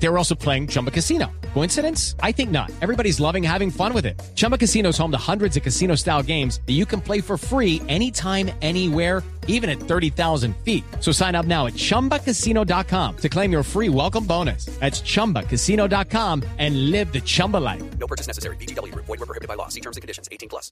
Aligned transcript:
They 0.00 0.08
were 0.08 0.18
also 0.18 0.34
playing 0.34 0.68
Chumba 0.68 0.90
Casino. 0.90 1.30
Coincidence? 1.54 2.14
I 2.22 2.32
think 2.32 2.50
not. 2.50 2.70
Everybody's 2.80 3.18
loving 3.18 3.42
having 3.42 3.70
fun 3.70 3.92
with 3.92 4.06
it. 4.06 4.20
Chumba 4.34 4.56
Casino 4.56 4.90
is 4.90 4.98
home 4.98 5.10
to 5.10 5.18
hundreds 5.18 5.56
of 5.56 5.62
casino 5.62 5.96
style 5.96 6.22
games 6.22 6.60
that 6.66 6.74
you 6.74 6.86
can 6.86 7.00
play 7.00 7.20
for 7.20 7.36
free 7.36 7.82
anytime, 7.88 8.50
anywhere, 8.62 9.22
even 9.48 9.68
at 9.68 9.80
30,000 9.80 10.54
feet. 10.58 10.84
So 11.00 11.10
sign 11.10 11.34
up 11.34 11.46
now 11.46 11.66
at 11.66 11.74
chumbacasino.com 11.74 13.16
to 13.16 13.28
claim 13.28 13.50
your 13.50 13.62
free 13.64 13.88
welcome 13.88 14.24
bonus. 14.24 14.66
That's 14.78 15.00
chumbacasino.com 15.00 16.44
and 16.58 16.90
live 16.90 17.12
the 17.12 17.20
Chumba 17.20 17.56
life. 17.56 17.82
No 17.98 18.06
purchase 18.06 18.28
necessary. 18.28 18.56
BGW. 18.56 18.94
Void 18.94 19.08
were 19.08 19.26
prohibited 19.26 19.48
by 19.48 19.54
law. 19.54 19.68
See 19.68 19.80
terms 19.80 19.96
and 19.96 20.02
conditions. 20.02 20.28
18 20.30 20.48
plus. 20.48 20.70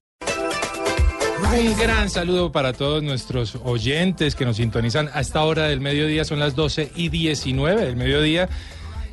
Un 1.53 1.77
gran 1.77 2.11
saludo 2.11 2.51
para 2.51 2.73
todos 2.73 3.03
nuestros 3.03 3.57
oyentes 3.65 4.35
que 4.35 4.45
nos 4.45 4.57
sintonizan 4.57 5.11
a 5.13 5.21
esta 5.21 5.45
hora 5.45 5.69
del 5.69 5.81
mediodía, 5.81 6.25
son 6.25 6.39
las 6.39 6.55
12 6.55 6.93
y 6.97 7.09
19 7.09 7.85
del 7.85 7.97
mediodía, 7.97 8.49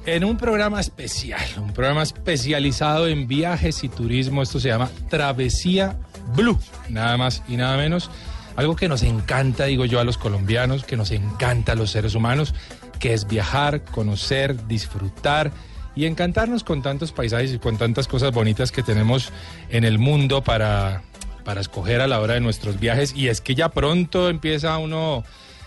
en 0.06 0.24
un 0.24 0.38
programa 0.38 0.80
especial, 0.80 1.42
un 1.58 1.74
programa 1.74 2.04
especializado 2.04 3.08
en 3.08 3.28
viajes 3.28 3.84
y 3.84 3.90
turismo. 3.90 4.42
Esto 4.42 4.60
se 4.60 4.70
llama 4.70 4.90
Travesía 5.10 5.98
Blue, 6.36 6.60
nada 6.90 7.18
más 7.18 7.44
y 7.48 7.56
nada 7.56 7.78
menos. 7.78 8.10
Algo 8.56 8.76
que 8.76 8.88
nos 8.88 9.02
encanta, 9.04 9.66
digo 9.66 9.86
yo, 9.86 10.00
a 10.00 10.04
los 10.04 10.18
colombianos, 10.18 10.84
que 10.84 10.98
nos 10.98 11.12
encanta 11.12 11.72
a 11.72 11.76
los 11.76 11.92
seres 11.92 12.16
humanos, 12.16 12.54
que 13.00 13.14
es 13.14 13.28
viajar, 13.28 13.84
conocer, 13.86 14.68
disfrutar 14.68 15.52
y 15.96 16.06
encantarnos 16.06 16.64
con 16.64 16.82
tantos 16.82 17.12
paisajes 17.12 17.54
y 17.54 17.60
con 17.60 17.78
tantas 17.78 18.08
cosas 18.08 18.32
bonitas 18.32 18.72
que 18.72 18.84
tenemos 18.84 19.32
en 19.70 19.86
el 19.86 20.00
mundo 20.00 20.44
para, 20.44 21.02
para 21.46 21.62
escoger 21.62 22.02
a 22.02 22.08
la 22.08 22.20
hora 22.20 22.36
de 22.36 22.42
nuestros 22.42 22.80
viajes. 22.80 23.14
Y 23.16 23.30
es 23.30 23.42
que 23.42 23.56
ya 23.56 23.70
pronto 23.70 24.30
empieza 24.30 24.78
uno 24.78 25.24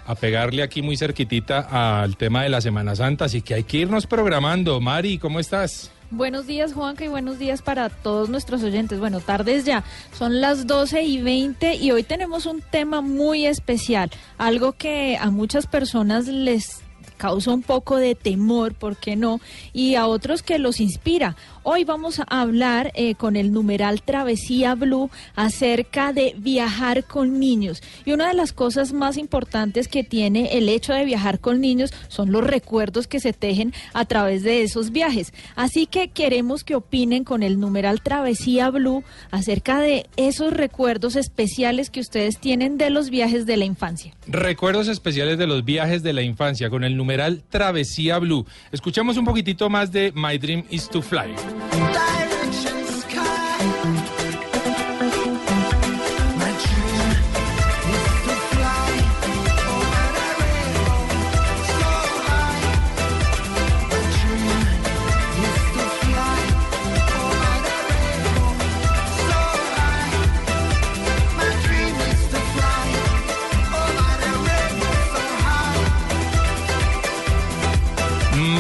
a 0.07 0.15
pegarle 0.15 0.63
aquí 0.63 0.83
muy 0.83 0.97
cerquitita 0.97 2.03
al 2.03 2.17
tema 2.17 2.43
de 2.43 2.49
la 2.49 2.61
Semana 2.61 2.95
Santa, 2.95 3.27
así 3.27 3.43
que 3.43 3.55
hay 3.55 3.65
que 3.65 3.79
irnos 3.79 4.07
programando. 4.07 4.81
Mari, 4.81 5.19
¿cómo 5.19 5.41
estás? 5.41 5.91
Buenos 6.11 6.47
días, 6.47 6.73
Juanca, 6.73 7.05
y 7.05 7.09
buenos 7.09 7.41
días 7.41 7.63
para 7.63 7.89
todos 7.89 8.29
nuestros 8.29 8.63
oyentes. 8.63 9.01
Bueno, 9.01 9.19
tardes 9.21 9.65
ya, 9.65 9.83
son 10.17 10.41
las 10.41 10.69
12 10.69 11.03
y 11.03 11.21
20 11.21 11.75
y 11.75 11.91
hoy 11.91 12.05
tenemos 12.05 12.47
un 12.47 12.63
tema 12.63 13.01
muy 13.01 13.45
especial, 13.45 14.11
algo 14.39 14.73
que 14.73 15.19
a 15.21 15.31
muchas 15.31 15.67
personas 15.67 16.29
les 16.29 16.85
causa 17.17 17.53
un 17.53 17.63
poco 17.63 17.97
de 17.97 18.15
temor, 18.15 18.75
¿por 18.75 18.97
qué 18.97 19.17
no? 19.17 19.41
Y 19.73 19.97
a 19.97 20.07
otros 20.07 20.43
que 20.43 20.59
los 20.59 20.81
inspira. 20.81 21.37
Hoy 21.69 21.83
vamos 21.83 22.21
a 22.21 22.23
hablar 22.29 22.93
eh, 22.95 23.17
con 23.17 23.35
el 23.35 23.51
numeral 23.51 24.01
Travesía 24.01 24.77
Blue 24.77 25.11
acerca 25.35 26.13
de 26.13 26.33
viajar 26.39 27.03
con 27.03 27.41
niños. 27.41 27.83
Y 28.05 28.13
una 28.13 28.29
de 28.29 28.35
las 28.35 28.53
cosas 28.53 28.93
más 28.93 29.17
importantes 29.17 29.89
que 29.89 30.05
tiene 30.05 30.59
el 30.59 30.69
hecho 30.69 30.93
de 30.93 31.05
viajar 31.05 31.41
con 31.41 31.61
niños 31.61 31.93
son 32.07 32.31
los 32.31 32.45
recuerdos 32.45 33.09
que 33.09 33.19
se 33.19 33.33
tejen 33.33 33.75
a 33.95 34.05
través 34.05 34.45
de 34.45 34.63
esos 34.63 34.93
viajes. 34.93 35.33
Así 35.57 35.87
que 35.87 36.07
queremos 36.07 36.63
que 36.63 36.77
opinen 36.77 37.25
con 37.25 37.43
el 37.43 37.59
numeral 37.59 38.01
Travesía 38.01 38.71
Blue 38.71 39.03
acerca 39.33 39.81
de 39.81 40.07
esos 40.17 40.53
recuerdos 40.53 41.17
especiales 41.17 41.91
que 41.91 41.99
ustedes 41.99 42.39
tienen 42.39 42.79
de 42.79 42.91
los 42.91 43.11
viajes 43.11 43.45
de 43.45 43.57
la 43.57 43.65
infancia. 43.65 44.15
Recuerdos 44.29 44.87
especiales 44.87 45.37
de 45.37 45.49
los 45.49 45.65
viajes 45.65 46.05
de 46.05 46.13
la 46.13 46.23
infancia 46.23 46.71
con 46.71 46.85
el 46.85 46.97
numeral 46.97 47.43
Travesía 47.51 48.21
Blue. 48.21 48.47
Escuchamos 48.71 49.17
un 49.17 49.25
poquitito 49.25 49.69
más 49.69 49.91
de 49.91 50.13
My 50.15 50.39
Dream 50.39 50.63
is 50.71 50.89
to 50.89 51.03
Fly. 51.03 51.56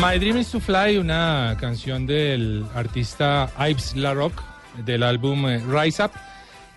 My 0.00 0.18
Dream 0.18 0.36
is 0.36 0.50
to 0.50 0.60
Fly, 0.60 0.98
una 0.98 1.56
canción 1.58 2.06
del 2.06 2.66
artista 2.74 3.50
Ives 3.58 3.96
LaRock 3.96 4.42
del 4.84 5.02
álbum 5.02 5.48
eh, 5.48 5.58
Rise 5.66 6.04
Up, 6.04 6.10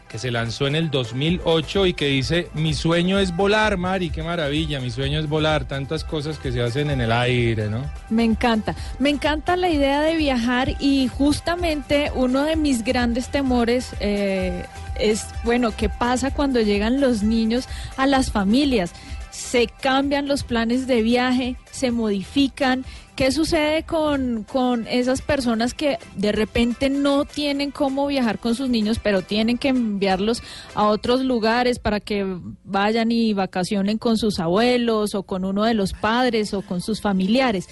que 0.07 0.17
se 0.17 0.31
lanzó 0.31 0.67
en 0.67 0.75
el 0.75 0.89
2008 0.89 1.87
y 1.87 1.93
que 1.93 2.07
dice, 2.07 2.49
mi 2.53 2.73
sueño 2.73 3.19
es 3.19 3.35
volar, 3.35 3.77
Mari, 3.77 4.09
qué 4.09 4.23
maravilla, 4.23 4.79
mi 4.79 4.89
sueño 4.89 5.19
es 5.19 5.27
volar, 5.27 5.65
tantas 5.65 6.03
cosas 6.03 6.39
que 6.39 6.51
se 6.51 6.61
hacen 6.61 6.89
en 6.89 7.01
el 7.01 7.11
aire, 7.11 7.69
¿no? 7.69 7.81
Me 8.09 8.23
encanta, 8.23 8.75
me 8.99 9.09
encanta 9.09 9.57
la 9.57 9.69
idea 9.69 10.01
de 10.01 10.15
viajar 10.15 10.75
y 10.79 11.09
justamente 11.09 12.11
uno 12.15 12.43
de 12.43 12.55
mis 12.55 12.83
grandes 12.83 13.27
temores 13.29 13.91
eh, 13.99 14.65
es, 14.97 15.27
bueno, 15.43 15.71
¿qué 15.75 15.89
pasa 15.89 16.31
cuando 16.31 16.61
llegan 16.61 17.01
los 17.01 17.21
niños 17.21 17.67
a 17.97 18.07
las 18.07 18.31
familias? 18.31 18.93
Se 19.39 19.67
cambian 19.67 20.27
los 20.27 20.43
planes 20.43 20.85
de 20.85 21.01
viaje, 21.01 21.55
se 21.71 21.91
modifican. 21.91 22.83
¿Qué 23.15 23.31
sucede 23.31 23.83
con, 23.83 24.43
con 24.43 24.85
esas 24.85 25.21
personas 25.21 25.73
que 25.73 25.97
de 26.15 26.31
repente 26.33 26.89
no 26.89 27.25
tienen 27.25 27.71
cómo 27.71 28.05
viajar 28.05 28.37
con 28.37 28.53
sus 28.53 28.69
niños, 28.69 28.99
pero 29.01 29.21
tienen 29.21 29.57
que 29.57 29.69
enviarlos 29.69 30.43
a 30.75 30.87
otros 30.87 31.21
lugares 31.21 31.79
para 31.79 31.99
que 31.99 32.25
vayan 32.65 33.11
y 33.11 33.33
vacacionen 33.33 33.97
con 33.97 34.17
sus 34.17 34.39
abuelos 34.39 35.15
o 35.15 35.23
con 35.23 35.45
uno 35.45 35.63
de 35.63 35.73
los 35.73 35.93
padres 35.93 36.53
o 36.53 36.61
con 36.61 36.81
sus 36.81 37.01
familiares? 37.01 37.69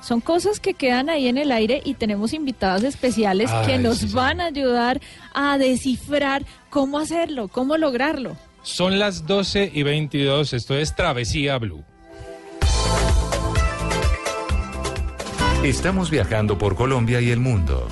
Son 0.00 0.20
cosas 0.20 0.60
que 0.60 0.74
quedan 0.74 1.10
ahí 1.10 1.26
en 1.26 1.38
el 1.38 1.52
aire 1.52 1.82
y 1.84 1.94
tenemos 1.94 2.32
invitadas 2.32 2.84
especiales 2.84 3.50
que 3.66 3.78
nos 3.78 3.98
sí, 3.98 4.08
sí. 4.08 4.14
van 4.14 4.40
a 4.40 4.46
ayudar 4.46 5.00
a 5.34 5.58
descifrar 5.58 6.46
cómo 6.70 6.98
hacerlo, 6.98 7.48
cómo 7.48 7.76
lograrlo. 7.76 8.36
Son 8.62 8.98
las 8.98 9.26
12 9.26 9.70
y 9.72 9.82
22, 9.82 10.52
esto 10.52 10.76
es 10.76 10.94
Travesía 10.94 11.56
Blue. 11.58 11.82
Estamos 15.64 16.10
viajando 16.10 16.58
por 16.58 16.76
Colombia 16.76 17.22
y 17.22 17.30
el 17.30 17.40
mundo. 17.40 17.88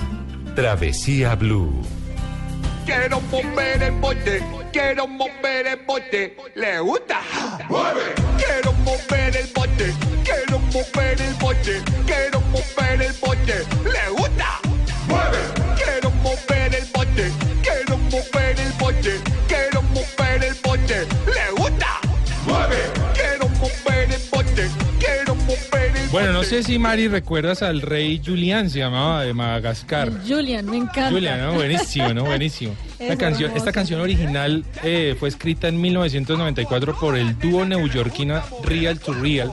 Travesía 0.55 1.35
Blue. 1.35 1.81
Quiero 2.85 3.19
mover 3.21 3.81
el 3.81 3.93
bote, 3.93 4.43
quiero 4.71 5.07
mover 5.07 5.67
el 5.67 5.79
bote, 5.87 6.37
¿le 6.55 6.79
gusta? 6.79 7.19
¡Mueve! 7.67 8.01
Quiero 8.37 8.73
mover 8.73 9.37
el 9.37 9.47
bote, 9.53 9.93
quiero 10.23 10.59
mover 10.59 11.21
el 11.21 11.33
bote, 11.35 11.81
quiero 12.05 12.41
mover 12.41 13.01
el 13.01 13.13
bote, 13.13 13.65
¿le 13.85 14.09
gusta? 14.09 14.59
¡Mueve! 15.07 15.37
Quiero 15.83 16.11
mover 16.11 16.75
el 16.75 16.85
bote, 16.93 17.31
quiero 17.63 17.97
mover 17.97 18.59
el 18.59 18.71
bote, 18.73 19.21
quiero 19.47 19.57
mover 19.57 19.59
el 19.61 19.68
bote, 20.89 21.07
¿le 21.25 21.61
gusta? 21.61 21.87
¡Mueve! 22.45 22.77
Quiero 23.13 23.49
mover 23.49 24.11
el 24.11 24.21
bote, 24.31 24.67
quiero 24.99 25.35
mover 25.35 25.95
el 25.95 26.09
Bueno, 26.09 26.33
no 26.33 26.43
sé 26.43 26.63
si 26.63 26.79
Mari 26.79 27.07
recuerdas 27.07 27.61
al 27.61 27.81
rey 27.81 28.21
Julián, 28.23 28.69
se 28.69 28.79
llamaba 28.79 29.23
de 29.23 29.33
Madagascar. 29.33 30.11
Julian, 30.27 30.65
me 30.65 30.77
encanta. 30.77 31.11
Julián, 31.11 31.41
¿no? 31.41 31.53
Buenísimo, 31.53 32.13
¿no? 32.13 32.25
Buenísimo. 32.25 32.75
Esta 32.99 33.13
Es 33.13 33.19
canción, 33.19 33.51
esta 33.55 33.71
canción 33.71 34.01
original 34.01 34.65
eh, 34.83 35.15
fue 35.17 35.29
escrita 35.29 35.69
en 35.69 35.79
1994 35.79 36.99
por 36.99 37.17
el 37.17 37.39
dúo 37.39 37.63
neoyorquino 37.63 38.41
Real 38.63 38.99
to 38.99 39.13
Real, 39.13 39.51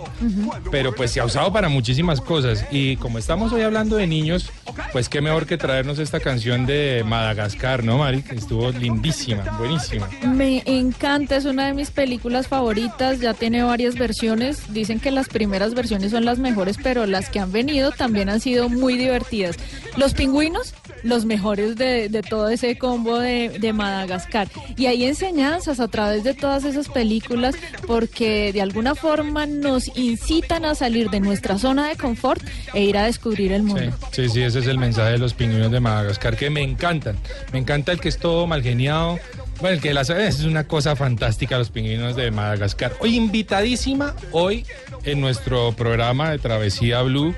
pero 0.72 0.92
pues 0.92 1.12
se 1.12 1.20
ha 1.20 1.24
usado 1.24 1.52
para 1.52 1.68
muchísimas 1.68 2.20
cosas. 2.20 2.66
Y 2.72 2.96
como 2.96 3.18
estamos 3.18 3.52
hoy 3.52 3.62
hablando 3.62 3.96
de 3.96 4.08
niños, 4.08 4.50
pues 4.92 5.08
qué 5.08 5.20
mejor 5.20 5.46
que 5.46 5.56
traernos 5.56 6.00
esta 6.00 6.18
canción 6.18 6.66
de 6.66 7.04
Madagascar, 7.06 7.84
¿no, 7.84 7.98
Mari? 7.98 8.22
Que 8.22 8.34
estuvo 8.34 8.70
lindísima, 8.72 9.44
buenísima. 9.58 10.08
Me 10.24 10.64
encanta, 10.66 11.36
es 11.36 11.44
una 11.44 11.66
de 11.66 11.74
mis 11.74 11.92
películas 11.92 12.48
favoritas, 12.48 13.20
ya 13.20 13.32
tiene 13.32 13.62
varias 13.62 13.94
versiones, 13.94 14.72
dicen 14.72 14.98
que 14.98 15.12
las 15.12 15.28
primeras 15.28 15.74
versiones 15.74 16.10
son 16.10 16.24
las 16.24 16.40
mejores, 16.40 16.78
pero 16.82 17.06
las 17.06 17.30
que 17.30 17.38
han 17.38 17.52
venido 17.52 17.92
también 17.92 18.28
han 18.28 18.40
sido 18.40 18.68
muy 18.68 18.98
divertidas. 18.98 19.56
Los 19.96 20.14
pingüinos, 20.14 20.74
los 21.06 21.24
mejores 21.24 21.76
de, 21.76 22.08
todo 22.28 22.48
ese 22.48 22.76
combo 22.76 23.18
de, 23.18 23.58
de 23.60 23.72
Madagascar. 23.72 24.48
Y 24.76 24.86
hay 24.86 25.04
enseñanzas 25.04 25.80
a 25.80 25.88
través 25.88 26.24
de 26.24 26.34
todas 26.34 26.64
esas 26.64 26.88
películas 26.88 27.54
porque 27.86 28.52
de 28.52 28.60
alguna 28.60 28.94
forma 28.94 29.46
nos 29.46 29.96
incitan 29.96 30.64
a 30.64 30.74
salir 30.74 31.10
de 31.10 31.20
nuestra 31.20 31.58
zona 31.58 31.88
de 31.88 31.96
confort 31.96 32.42
e 32.74 32.82
ir 32.82 32.96
a 32.96 33.04
descubrir 33.04 33.52
el 33.52 33.62
Sí, 33.62 33.66
mundo. 33.68 33.96
sí, 34.12 34.28
sí, 34.28 34.42
ese 34.42 34.58
es 34.58 34.66
el 34.66 34.78
mensaje 34.78 35.12
de 35.12 35.18
los 35.18 35.34
pingüinos 35.34 35.70
de 35.70 35.80
Madagascar, 35.80 36.36
que 36.36 36.50
me 36.50 36.62
encantan. 36.62 37.16
Me 37.52 37.58
encanta 37.58 37.92
el 37.92 38.00
que 38.00 38.08
es 38.08 38.18
todo 38.18 38.46
mal 38.46 38.62
geniado. 38.62 39.18
Bueno, 39.60 39.76
el 39.76 39.80
que 39.80 39.94
las 39.94 40.10
es 40.10 40.44
una 40.44 40.64
cosa 40.64 40.96
fantástica 40.96 41.56
los 41.56 41.70
pingüinos 41.70 42.14
de 42.16 42.30
Madagascar. 42.30 42.92
Hoy 43.00 43.16
invitadísima, 43.16 44.14
hoy 44.32 44.66
en 45.04 45.20
nuestro 45.20 45.72
programa 45.72 46.30
de 46.30 46.38
Travesía 46.38 47.00
Blue, 47.02 47.34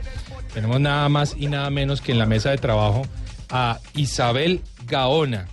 tenemos 0.53 0.81
nada 0.81 1.09
más 1.09 1.37
y 1.38 1.47
nada 1.47 1.71
menos 1.71 2.00
que 2.00 2.11
en 2.12 2.19
la 2.19 2.26
mesa 2.26 2.50
de 2.50 2.59
trabajo 2.59 3.06
a 3.50 3.79
Isabel 3.95 4.61
Gaona. 4.87 5.47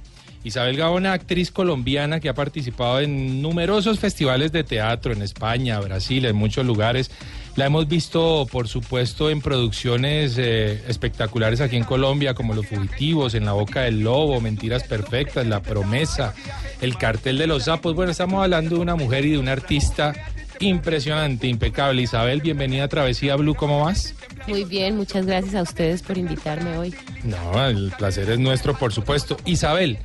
Isabel 0.44 0.78
Gaona, 0.78 1.14
actriz 1.14 1.50
colombiana 1.52 2.20
que 2.20 2.30
ha 2.30 2.36
participado 2.36 3.00
en 3.00 3.42
numerosos 3.42 4.00
festivales 4.00 4.52
de 4.52 4.64
teatro 4.64 5.12
en 5.12 5.24
España, 5.24 5.80
Brasil, 5.80 6.26
en 6.26 6.36
muchos 6.36 6.64
lugares. 6.66 7.10
La 7.56 7.66
hemos 7.66 7.88
visto, 7.88 8.46
por 8.52 8.68
supuesto, 8.68 9.30
en 9.32 9.42
producciones 9.42 10.38
eh, 10.38 10.84
espectaculares 10.88 11.62
aquí 11.62 11.78
en 11.78 11.84
Colombia, 11.84 12.36
como 12.36 12.54
Los 12.54 12.68
Fugitivos, 12.68 13.34
En 13.34 13.46
la 13.46 13.54
Boca 13.54 13.82
del 13.82 14.02
Lobo, 14.02 14.40
Mentiras 14.40 14.84
Perfectas, 14.84 15.48
La 15.48 15.62
Promesa, 15.62 16.36
El 16.80 16.96
Cartel 16.98 17.38
de 17.40 17.48
los 17.48 17.64
Sapos. 17.64 17.96
Bueno, 17.96 18.12
estamos 18.12 18.44
hablando 18.44 18.76
de 18.76 18.82
una 18.82 18.96
mujer 18.96 19.26
y 19.26 19.32
de 19.32 19.40
un 19.40 19.48
artista 19.48 20.14
impresionante, 20.60 21.48
impecable. 21.48 22.02
Isabel, 22.02 22.42
bienvenida 22.42 22.86
a 22.86 22.88
Travesía 22.88 23.36
Blue, 23.36 23.56
¿cómo 23.56 23.86
vas? 23.86 24.16
Muy 24.48 24.64
bien, 24.64 24.96
muchas 24.98 25.26
gracias 25.26 25.56
a 25.56 25.62
ustedes 25.62 26.04
por 26.04 26.18
invitarme 26.18 26.78
hoy. 26.78 26.96
No, 27.24 27.68
el 27.68 27.92
placer 27.98 28.30
es 28.30 28.40
nuestro, 28.40 28.78
por 28.78 28.94
supuesto. 28.94 29.38
Isabel, 29.46 29.98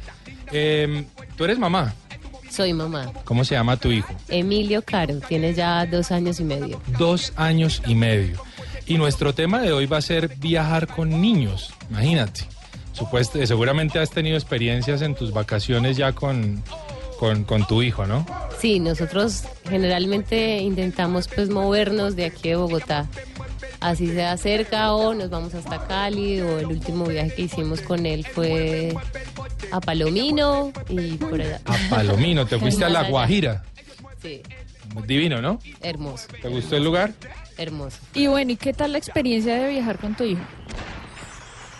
eh, 0.52 1.04
tú 1.36 1.44
eres 1.44 1.58
mamá. 1.58 1.94
Soy 2.50 2.72
mamá. 2.72 3.12
¿Cómo 3.24 3.44
se 3.44 3.54
llama 3.54 3.76
tu 3.76 3.90
hijo? 3.92 4.12
Emilio 4.28 4.82
Caro, 4.82 5.20
tiene 5.20 5.54
ya 5.54 5.86
dos 5.86 6.10
años 6.10 6.40
y 6.40 6.44
medio. 6.44 6.80
Dos 6.98 7.32
años 7.36 7.80
y 7.86 7.94
medio. 7.94 8.42
Y 8.86 8.98
nuestro 8.98 9.32
tema 9.34 9.60
de 9.60 9.72
hoy 9.72 9.86
va 9.86 9.98
a 9.98 10.02
ser 10.02 10.36
viajar 10.38 10.88
con 10.88 11.20
niños. 11.20 11.72
Imagínate. 11.90 12.42
Supuesto, 12.92 13.44
seguramente 13.46 14.00
has 14.00 14.10
tenido 14.10 14.36
experiencias 14.36 15.00
en 15.02 15.14
tus 15.14 15.32
vacaciones 15.32 15.96
ya 15.96 16.12
con, 16.12 16.62
con, 17.20 17.44
con 17.44 17.66
tu 17.66 17.82
hijo, 17.82 18.06
¿no? 18.06 18.24
Sí, 18.58 18.80
nosotros 18.80 19.44
generalmente 19.68 20.56
intentamos 20.62 21.28
pues 21.28 21.50
movernos 21.50 22.16
de 22.16 22.24
aquí 22.24 22.48
de 22.48 22.56
Bogotá. 22.56 23.06
Así 23.78 24.06
sea 24.08 24.38
cerca 24.38 24.94
o 24.94 25.12
nos 25.12 25.28
vamos 25.28 25.54
hasta 25.54 25.86
Cali 25.86 26.40
o 26.40 26.58
el 26.58 26.66
último 26.66 27.04
viaje 27.04 27.34
que 27.34 27.42
hicimos 27.42 27.82
con 27.82 28.06
él 28.06 28.24
fue 28.26 28.94
a 29.70 29.80
Palomino 29.80 30.72
y 30.88 31.18
por 31.18 31.42
allá. 31.42 31.60
A 31.66 31.76
Palomino, 31.90 32.46
te 32.46 32.58
fuiste 32.60 32.86
a 32.86 32.88
La. 32.88 33.02
Guajira. 33.10 33.64
Sí, 34.22 34.40
Divino, 35.06 35.42
¿no? 35.42 35.58
hermoso, 35.82 36.26
¿Te 36.40 36.48
gustó 36.48 36.76
el 36.76 36.84
lugar? 36.84 37.12
hermoso. 37.58 37.98
Y 38.14 38.28
bueno, 38.28 38.52
¿y 38.52 38.56
qué 38.56 38.72
tal 38.72 38.92
la 38.92 38.98
experiencia 38.98 39.60
de 39.60 39.68
viajar 39.68 39.98
con 39.98 40.14
tu 40.14 40.24
hijo? 40.24 40.40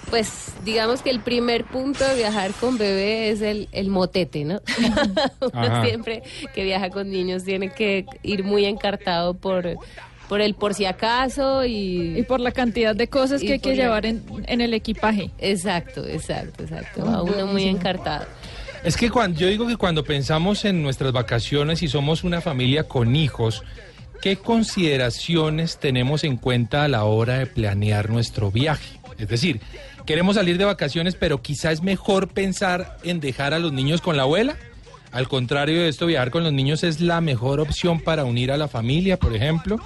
Pues 0.08 0.52
digamos 0.64 1.02
que 1.02 1.10
el 1.10 1.20
primer 1.20 1.64
punto 1.64 2.04
de 2.04 2.16
viajar 2.16 2.52
con 2.52 2.78
bebé 2.78 3.30
es 3.30 3.42
el, 3.42 3.68
el 3.72 3.88
motete, 3.90 4.44
¿no? 4.44 4.60
Uno 5.40 5.84
siempre 5.84 6.22
que 6.54 6.64
viaja 6.64 6.90
con 6.90 7.10
niños 7.10 7.44
tiene 7.44 7.72
que 7.72 8.06
ir 8.22 8.42
muy 8.42 8.64
encartado 8.64 9.34
por, 9.34 9.76
por 10.28 10.40
el 10.40 10.54
por 10.54 10.74
si 10.74 10.84
acaso 10.84 11.64
Y 11.64 12.18
y... 12.18 12.22
por 12.22 12.40
la 12.40 12.52
cantidad 12.52 12.96
de 12.96 13.08
cosas 13.08 13.40
que 13.40 13.52
hay 13.54 13.58
que 13.60 13.76
llevar 13.76 14.06
en, 14.06 14.24
en 14.46 14.60
el 14.60 14.74
equipaje. 14.74 15.30
Exacto, 15.38 16.06
exacto, 16.06 16.64
exacto. 16.64 17.04
Va 17.04 17.22
uno 17.22 17.46
muy 17.46 17.64
encartado. 17.64 18.26
Es 18.82 18.96
que 18.96 19.10
cuando, 19.10 19.38
yo 19.38 19.48
digo 19.48 19.66
que 19.66 19.76
cuando 19.76 20.04
pensamos 20.04 20.64
en 20.64 20.82
nuestras 20.82 21.12
vacaciones 21.12 21.82
y 21.82 21.88
somos 21.88 22.24
una 22.24 22.40
familia 22.40 22.84
con 22.84 23.14
hijos, 23.14 23.62
¿qué 24.22 24.36
consideraciones 24.36 25.78
tenemos 25.78 26.24
en 26.24 26.38
cuenta 26.38 26.84
a 26.84 26.88
la 26.88 27.04
hora 27.04 27.38
de 27.38 27.46
planear 27.46 28.08
nuestro 28.08 28.50
viaje? 28.50 28.99
Es 29.20 29.28
decir, 29.28 29.60
queremos 30.06 30.36
salir 30.36 30.58
de 30.58 30.64
vacaciones, 30.64 31.14
pero 31.14 31.42
quizá 31.42 31.72
es 31.72 31.82
mejor 31.82 32.28
pensar 32.28 32.96
en 33.02 33.20
dejar 33.20 33.54
a 33.54 33.58
los 33.58 33.72
niños 33.72 34.00
con 34.00 34.16
la 34.16 34.22
abuela. 34.22 34.56
Al 35.12 35.28
contrario 35.28 35.82
de 35.82 35.88
esto, 35.88 36.06
viajar 36.06 36.30
con 36.30 36.44
los 36.44 36.52
niños 36.52 36.84
es 36.84 37.00
la 37.00 37.20
mejor 37.20 37.58
opción 37.58 38.00
para 38.00 38.24
unir 38.24 38.52
a 38.52 38.56
la 38.56 38.68
familia, 38.68 39.18
por 39.18 39.34
ejemplo, 39.34 39.80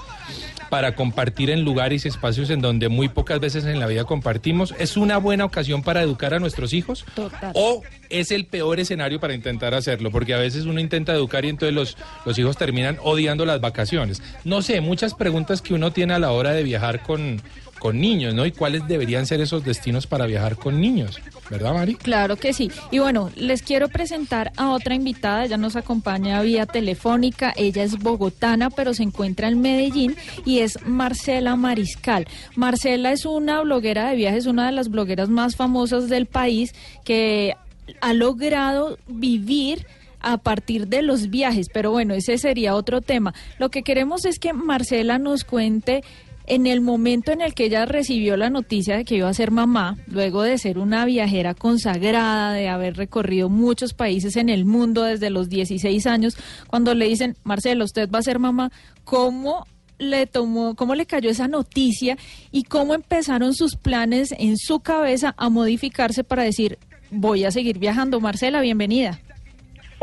para 0.69 0.94
compartir 0.94 1.48
en 1.48 1.64
lugares 1.64 2.04
y 2.04 2.08
espacios 2.08 2.50
en 2.50 2.60
donde 2.60 2.90
muy 2.90 3.08
pocas 3.08 3.40
veces 3.40 3.64
en 3.64 3.81
la 3.81 3.86
vida 3.86 4.04
compartimos. 4.04 4.75
¿Es 4.78 4.98
una 4.98 5.16
buena 5.16 5.46
ocasión 5.46 5.82
para 5.82 6.02
educar 6.02 6.34
a 6.34 6.40
nuestros 6.40 6.75
hijos? 6.75 7.06
Total. 7.14 7.52
¿O 7.54 7.82
es 8.10 8.32
el 8.32 8.44
peor 8.44 8.80
escenario 8.80 9.19
para 9.19 9.34
intentar 9.34 9.72
hacerlo? 9.72 10.10
Porque 10.10 10.34
a 10.34 10.38
veces 10.38 10.66
uno 10.66 10.78
intenta 10.78 11.14
educar 11.14 11.46
y 11.46 11.48
entonces 11.48 11.75
los, 11.75 11.96
los 12.26 12.38
hijos 12.38 12.58
terminan 12.58 12.98
odiando 13.02 13.46
las 13.46 13.62
vacaciones. 13.62 14.22
No 14.44 14.60
sé, 14.60 14.82
muchas 14.82 15.14
preguntas 15.14 15.62
que 15.62 15.72
uno 15.72 15.90
tiene 15.90 16.12
a 16.12 16.19
la 16.19 16.32
hora 16.32 16.52
de 16.52 16.62
viajar 16.62 17.02
con, 17.02 17.40
con 17.84 18.00
niños, 18.00 18.32
¿no? 18.32 18.46
Y 18.46 18.50
cuáles 18.50 18.88
deberían 18.88 19.26
ser 19.26 19.42
esos 19.42 19.62
destinos 19.62 20.06
para 20.06 20.25
viajar 20.25 20.56
con 20.56 20.81
niños, 20.81 21.20
¿verdad, 21.50 21.75
Mari? 21.75 21.96
Claro 21.96 22.36
que 22.36 22.54
sí. 22.54 22.70
Y 22.90 22.98
bueno, 22.98 23.31
les 23.36 23.60
quiero 23.60 23.88
presentar 23.88 24.52
a 24.56 24.70
otra 24.70 24.94
invitada. 24.94 25.44
Ella 25.44 25.58
nos 25.58 25.76
acompaña 25.76 26.40
vía 26.40 26.64
telefónica. 26.64 27.52
Ella 27.54 27.82
es 27.82 27.98
bogotana, 27.98 28.70
pero 28.70 28.94
se 28.94 29.02
encuentra 29.02 29.48
en 29.48 29.60
Medellín 29.60 30.16
y 30.46 30.60
es 30.60 30.78
Marcela 30.86 31.56
Mariscal. 31.56 32.26
Marcela 32.56 33.12
es 33.12 33.26
una 33.26 33.60
bloguera 33.60 34.08
de 34.08 34.16
viajes, 34.16 34.46
una 34.46 34.64
de 34.64 34.72
las 34.72 34.88
blogueras 34.88 35.28
más 35.28 35.54
famosas 35.54 36.08
del 36.08 36.25
país 36.25 36.75
que 37.04 37.54
ha 38.00 38.14
logrado 38.14 38.96
vivir 39.08 39.87
a 40.25 40.38
partir 40.38 40.88
de 40.88 41.02
los 41.02 41.28
viajes, 41.28 41.69
pero 41.72 41.90
bueno, 41.90 42.14
ese 42.14 42.38
sería 42.38 42.75
otro 42.75 43.02
tema. 43.02 43.34
Lo 43.58 43.69
que 43.69 43.82
queremos 43.82 44.25
es 44.25 44.38
que 44.38 44.54
Marcela 44.54 45.19
nos 45.19 45.44
cuente 45.44 46.02
en 46.46 46.67
el 46.67 46.81
momento 46.81 47.32
en 47.32 47.41
el 47.41 47.55
que 47.55 47.64
ella 47.64 47.87
recibió 47.87 48.37
la 48.37 48.50
noticia 48.50 48.96
de 48.96 49.05
que 49.05 49.17
iba 49.17 49.29
a 49.29 49.35
ser 49.35 49.50
mamá, 49.50 49.96
luego 50.06 50.43
de 50.43 50.58
ser 50.58 50.79
una 50.79 51.05
viajera 51.05 51.55
consagrada, 51.55 52.52
de 52.52 52.69
haber 52.69 52.96
recorrido 52.96 53.49
muchos 53.49 53.94
países 53.94 54.37
en 54.37 54.49
el 54.49 54.64
mundo 54.64 55.05
desde 55.05 55.31
los 55.31 55.49
16 55.49 56.06
años, 56.06 56.37
cuando 56.67 56.94
le 56.94 57.06
dicen, 57.06 57.37
Marcela, 57.44 57.85
usted 57.85 58.11
va 58.11 58.19
a 58.19 58.23
ser 58.23 58.38
mamá, 58.38 58.70
¿cómo 59.05 59.64
le 59.99 60.26
tomó, 60.26 60.75
cómo 60.75 60.94
le 60.94 61.06
cayó 61.06 61.31
esa 61.31 61.49
noticia 61.49 62.19
y 62.50 62.64
cómo 62.64 62.94
empezaron 62.94 63.55
sus 63.55 63.76
planes 63.76 64.35
en 64.38 64.56
su 64.58 64.81
cabeza 64.81 65.35
a 65.37 65.49
modificarse 65.49 66.25
para 66.25 66.43
decir, 66.43 66.79
voy 67.11 67.44
a 67.44 67.50
seguir 67.50 67.79
viajando? 67.79 68.20
Marcela, 68.20 68.61
bienvenida. 68.61 69.20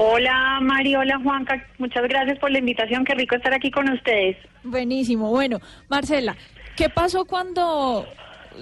Hola 0.04 0.58
Mari, 0.64 0.96
hola 0.96 1.20
Juanca, 1.22 1.64
muchas 1.78 2.02
gracias 2.10 2.40
por 2.40 2.50
la 2.50 2.58
invitación, 2.58 3.06
qué 3.06 3.14
rico 3.14 3.36
estar 3.36 3.54
aquí 3.54 3.70
con 3.70 3.88
ustedes. 3.88 4.36
Buenísimo. 4.64 5.30
Bueno, 5.30 5.60
Marcela, 5.90 6.36
¿qué 6.76 6.90
pasó 6.90 7.26
cuando, 7.26 8.08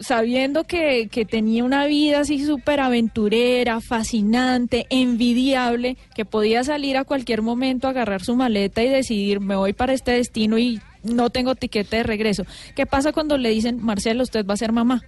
sabiendo 0.02 0.66
que, 0.66 1.08
que 1.10 1.24
tenía 1.24 1.64
una 1.64 1.86
vida 1.86 2.20
así 2.20 2.44
súper 2.44 2.82
aventurera, 2.82 3.80
fascinante, 3.80 4.86
envidiable, 4.90 5.96
que 6.14 6.26
podía 6.26 6.66
salir 6.66 6.98
a 6.98 7.06
cualquier 7.06 7.42
momento, 7.42 7.88
agarrar 7.88 8.20
su 8.20 8.36
maleta 8.36 8.84
y 8.84 8.90
decidir, 8.90 9.40
me 9.40 9.56
voy 9.56 9.72
para 9.72 9.94
este 9.94 10.12
destino 10.12 10.58
y 10.58 10.82
no 11.04 11.30
tengo 11.30 11.56
tiquete 11.56 11.96
de 11.96 12.04
regreso? 12.04 12.44
¿Qué 12.76 12.86
pasa 12.86 13.14
cuando 13.14 13.38
le 13.38 13.48
dicen, 13.48 13.82
Marcela, 13.82 14.24
usted 14.24 14.46
va 14.46 14.56
a 14.56 14.58
ser 14.58 14.74
mamá? 14.74 15.04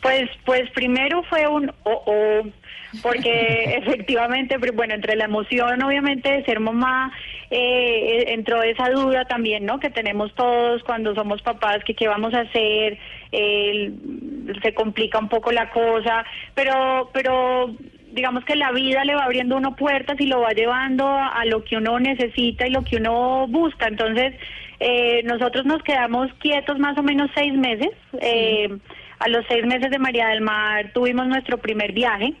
Pues, 0.00 0.28
pues 0.44 0.68
primero 0.70 1.22
fue 1.30 1.46
un 1.46 1.70
oh, 1.84 2.02
oh, 2.06 2.42
porque 3.02 3.76
efectivamente, 3.78 4.58
pero 4.58 4.72
bueno, 4.72 4.94
entre 4.94 5.16
la 5.16 5.24
emoción 5.24 5.82
obviamente 5.82 6.30
de 6.30 6.44
ser 6.44 6.60
mamá, 6.60 7.12
eh, 7.50 7.56
eh, 7.58 8.24
entró 8.28 8.62
esa 8.62 8.90
duda 8.90 9.24
también, 9.24 9.64
¿no? 9.64 9.78
Que 9.78 9.90
tenemos 9.90 10.34
todos 10.34 10.82
cuando 10.84 11.14
somos 11.14 11.40
papás, 11.42 11.84
que 11.84 11.94
qué 11.94 12.08
vamos 12.08 12.34
a 12.34 12.40
hacer, 12.40 12.98
eh, 13.30 13.92
se 14.62 14.74
complica 14.74 15.18
un 15.18 15.28
poco 15.28 15.52
la 15.52 15.70
cosa, 15.70 16.24
pero, 16.54 17.10
pero 17.12 17.74
digamos 18.12 18.44
que 18.44 18.56
la 18.56 18.72
vida 18.72 19.04
le 19.04 19.14
va 19.14 19.24
abriendo 19.24 19.56
uno 19.56 19.74
puertas 19.76 20.20
y 20.20 20.26
lo 20.26 20.40
va 20.40 20.50
llevando 20.50 21.06
a, 21.06 21.28
a 21.28 21.44
lo 21.46 21.64
que 21.64 21.76
uno 21.76 21.98
necesita 21.98 22.66
y 22.66 22.70
lo 22.70 22.82
que 22.82 22.96
uno 22.96 23.46
busca. 23.48 23.86
Entonces, 23.88 24.34
eh, 24.84 25.22
nosotros 25.22 25.64
nos 25.64 25.80
quedamos 25.84 26.32
quietos 26.40 26.76
más 26.80 26.98
o 26.98 27.04
menos 27.04 27.30
seis 27.36 27.54
meses. 27.54 27.90
Eh, 28.20 28.68
a 29.20 29.28
los 29.28 29.44
seis 29.48 29.64
meses 29.64 29.92
de 29.92 29.98
María 30.00 30.26
del 30.28 30.40
Mar 30.40 30.90
tuvimos 30.92 31.28
nuestro 31.28 31.58
primer 31.58 31.92
viaje. 31.92 32.34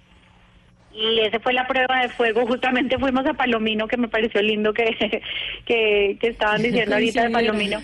Y 0.94 1.20
esa 1.20 1.40
fue 1.40 1.52
la 1.52 1.66
prueba 1.66 2.02
de 2.02 2.08
fuego. 2.10 2.46
Justamente 2.46 2.98
fuimos 2.98 3.26
a 3.26 3.34
Palomino, 3.34 3.86
que 3.88 3.96
me 3.96 4.08
pareció 4.08 4.42
lindo 4.42 4.72
que, 4.74 4.84
que, 5.66 6.16
que 6.20 6.28
estaban 6.28 6.62
diciendo 6.62 6.94
ahorita 6.94 7.24
de. 7.24 7.30
Palomino. 7.30 7.80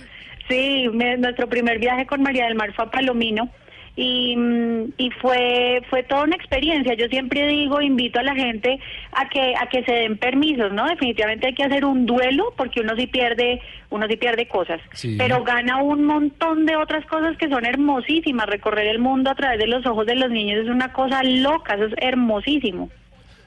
Sí, 0.48 0.88
me- 0.92 1.16
nuestro 1.18 1.48
primer 1.48 1.78
viaje 1.78 2.06
con 2.06 2.22
María 2.22 2.44
del 2.46 2.54
Mar 2.54 2.72
fue 2.74 2.84
a 2.86 2.90
Palomino 2.90 3.50
y, 4.00 4.36
mm, 4.36 4.92
y 4.96 5.10
fue 5.20 5.82
fue 5.90 6.04
toda 6.04 6.22
una 6.22 6.36
experiencia. 6.36 6.94
Yo 6.94 7.06
siempre 7.08 7.48
digo, 7.48 7.80
invito 7.80 8.20
a 8.20 8.22
la 8.22 8.34
gente 8.36 8.78
a 9.12 9.28
que 9.28 9.54
a 9.56 9.66
que 9.68 9.82
se 9.82 9.92
den 9.92 10.16
permisos, 10.18 10.72
¿no? 10.72 10.86
Definitivamente 10.86 11.48
hay 11.48 11.54
que 11.54 11.64
hacer 11.64 11.84
un 11.84 12.06
duelo 12.06 12.54
porque 12.56 12.80
uno 12.80 12.94
sí 12.96 13.08
pierde 13.08 13.60
uno 13.90 14.06
sí 14.08 14.16
pierde 14.16 14.46
cosas, 14.46 14.80
Sí. 14.92 15.16
pero 15.18 15.42
gana 15.42 15.82
un 15.82 16.04
montón 16.04 16.64
de 16.66 16.76
otras 16.76 17.04
cosas 17.06 17.36
que 17.38 17.48
son 17.48 17.64
hermosísimas. 17.64 18.46
Recorrer 18.46 18.86
el 18.86 19.00
mundo 19.00 19.30
a 19.30 19.34
través 19.34 19.58
de 19.58 19.66
los 19.66 19.84
ojos 19.84 20.06
de 20.06 20.14
los 20.14 20.30
niños 20.30 20.60
es 20.64 20.68
una 20.70 20.92
cosa 20.92 21.22
loca, 21.24 21.74
eso 21.74 21.86
es 21.86 21.94
hermosísimo. 21.98 22.90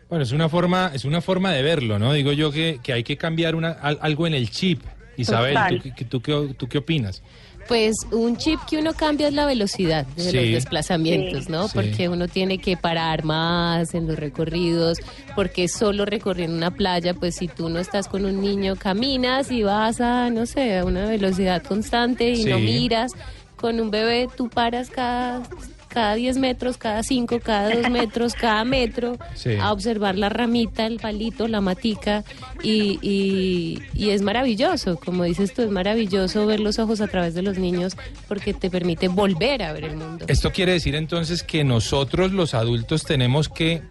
Bueno, 0.10 0.24
es 0.24 0.34
una 0.34 0.50
forma, 0.50 0.92
es 0.94 1.06
una 1.06 1.22
forma 1.22 1.54
de 1.54 1.62
verlo, 1.64 1.98
¿no? 1.98 2.12
Digo 2.12 2.34
yo 2.34 2.52
que, 2.52 2.80
que 2.84 2.92
hay 2.92 3.04
que 3.04 3.16
cambiar 3.16 3.56
una, 3.56 3.72
al- 3.72 4.00
algo 4.02 4.28
en 4.28 4.34
el 4.34 4.50
chip. 4.50 4.82
Isabel. 5.18 5.56
¿tú, 5.82 5.90
qué- 5.96 6.06
tú 6.06 6.22
qué, 6.22 6.54
¿tú 6.58 6.68
qué 6.68 6.78
opinas? 6.80 7.22
Pues 7.72 7.96
un 8.12 8.36
chip 8.36 8.60
que 8.70 8.78
uno 8.80 8.92
cambia 8.92 9.30
es 9.30 9.34
la 9.34 9.46
velocidad 9.46 10.06
de 10.18 10.24
Sí. 10.24 10.36
los 10.36 10.46
desplazamientos, 10.52 11.48
¿no? 11.48 11.70
Sí. 11.70 11.72
Porque 11.76 12.10
uno 12.10 12.28
tiene 12.28 12.58
que 12.58 12.76
parar 12.76 13.24
más 13.24 13.94
en 13.94 14.08
los 14.08 14.20
recorridos, 14.20 14.98
porque 15.38 15.70
solo 15.70 16.04
recorriendo 16.04 16.58
una 16.58 16.72
playa, 16.72 17.14
pues 17.14 17.36
si 17.36 17.48
tú 17.48 17.70
no 17.70 17.80
estás 17.80 18.10
con 18.10 18.26
un 18.26 18.42
niño, 18.42 18.76
caminas 18.76 19.52
y 19.52 19.64
vas 19.64 20.02
a, 20.02 20.30
no 20.30 20.46
sé, 20.48 20.80
a 20.80 20.84
una 20.84 21.06
velocidad 21.06 21.64
constante 21.64 22.32
y 22.32 22.44
no 22.44 22.60
miras. 22.60 23.14
Con 23.56 23.80
un 23.80 23.90
bebé 23.90 24.28
tú 24.36 24.50
paras 24.50 24.90
cada 24.90 25.42
cada 25.94 26.16
10 26.16 26.38
metros, 26.38 26.78
cada 26.78 27.04
5, 27.04 27.40
cada 27.42 27.76
2 27.76 27.90
metros, 27.90 28.34
cada 28.34 28.64
metro, 28.64 29.18
Sí. 29.36 29.56
a 29.60 29.72
observar 29.72 30.18
la 30.18 30.30
ramita, 30.30 30.86
el 30.86 31.00
palito, 31.00 31.48
la 31.48 31.62
matica, 31.62 32.24
y, 32.64 32.98
y, 33.02 33.80
y 33.94 34.10
es 34.12 34.22
maravilloso, 34.22 34.98
como 34.98 35.24
dices 35.26 35.54
tú, 35.54 35.62
es 35.64 35.70
maravilloso 35.70 36.46
ver 36.46 36.60
los 36.60 36.80
ojos 36.80 37.02
a 37.02 37.08
través 37.08 37.34
de 37.34 37.42
los 37.42 37.58
niños 37.58 37.98
porque 38.28 38.54
te 38.54 38.70
permite 38.70 39.08
volver 39.10 39.64
a 39.64 39.74
ver 39.74 39.84
el 39.86 39.98
mundo. 39.98 40.26
Esto 40.28 40.52
quiere 40.52 40.72
decir 40.74 40.96
entonces 40.96 41.44
que 41.44 41.64
nosotros 41.64 42.32
los 42.32 42.54
adultos 42.54 43.04
tenemos 43.04 43.50
que 43.50 43.82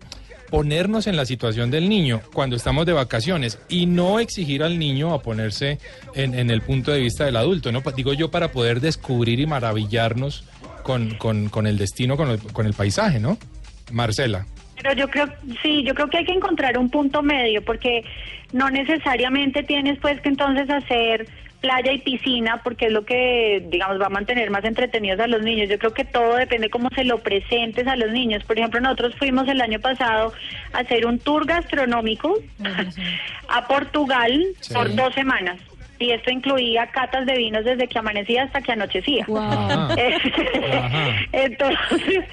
ponernos 0.50 1.06
en 1.06 1.16
la 1.16 1.26
situación 1.26 1.70
del 1.70 1.88
niño 1.88 2.22
cuando 2.34 2.56
estamos 2.56 2.84
de 2.84 2.92
vacaciones 2.92 3.58
y 3.68 3.86
no 3.86 4.18
exigir 4.18 4.64
al 4.64 4.80
niño 4.80 5.14
a 5.14 5.22
ponerse 5.22 5.78
en, 6.14 6.34
en 6.36 6.50
el 6.50 6.60
punto 6.62 6.90
de 6.90 6.98
vista 6.98 7.24
del 7.24 7.36
adulto, 7.36 7.70
¿no? 7.70 7.82
Digo 7.94 8.12
yo 8.14 8.32
para 8.32 8.50
poder 8.50 8.80
descubrir 8.80 9.38
y 9.38 9.46
maravillarnos 9.46 10.42
con, 10.90 11.14
con- 11.14 11.48
con 11.50 11.66
el 11.68 11.78
destino, 11.78 12.16
con 12.16 12.30
el, 12.30 12.38
con 12.52 12.66
el 12.66 12.74
paisaje, 12.74 13.20
¿no? 13.20 13.38
Marcela. 13.92 14.44
Pero 14.82 14.92
yo 14.94 15.08
creo, 15.08 15.28
sí, 15.62 15.84
yo 15.84 15.94
creo 15.94 16.08
que 16.08 16.18
hay 16.18 16.24
que 16.24 16.32
encontrar 16.32 16.76
un 16.78 16.90
punto 16.90 17.22
medio, 17.22 17.62
porque 17.64 18.02
no 18.52 18.70
necesariamente 18.70 19.62
tienes 19.62 19.98
pues 20.00 20.20
que 20.20 20.28
entonces 20.30 20.68
hacer 20.68 21.28
playa 21.60 21.92
y 21.92 21.98
piscina, 21.98 22.60
porque 22.64 22.86
es 22.86 22.92
lo 22.92 23.04
que, 23.04 23.64
digamos, 23.70 24.00
va 24.00 24.06
a 24.06 24.08
mantener 24.08 24.50
más 24.50 24.64
entretenidos 24.64 25.20
a 25.20 25.26
los 25.28 25.42
niños. 25.42 25.68
Yo 25.68 25.78
creo 25.78 25.92
que 25.92 26.06
todo 26.06 26.34
depende 26.36 26.70
cómo 26.70 26.88
se 26.94 27.04
lo 27.04 27.18
presentes 27.18 27.86
a 27.86 27.94
los 27.96 28.10
niños. 28.10 28.42
Por 28.44 28.58
ejemplo, 28.58 28.80
nosotros 28.80 29.14
fuimos 29.16 29.46
el 29.46 29.60
año 29.60 29.78
pasado 29.78 30.32
a 30.72 30.78
hacer 30.78 31.04
un 31.06 31.18
tour 31.18 31.46
gastronómico 31.46 32.34
a 33.48 33.68
Portugal 33.68 34.44
Sí. 34.60 34.72
por 34.74 34.92
dos 34.96 35.14
semanas. 35.14 35.60
Y 36.00 36.12
esto 36.12 36.30
incluía 36.30 36.86
catas 36.86 37.26
de 37.26 37.36
vinos 37.36 37.64
desde 37.64 37.86
que 37.86 37.98
amanecía 37.98 38.44
hasta 38.44 38.62
que 38.62 38.72
anochecía. 38.72 39.26
Entonces, 41.32 42.24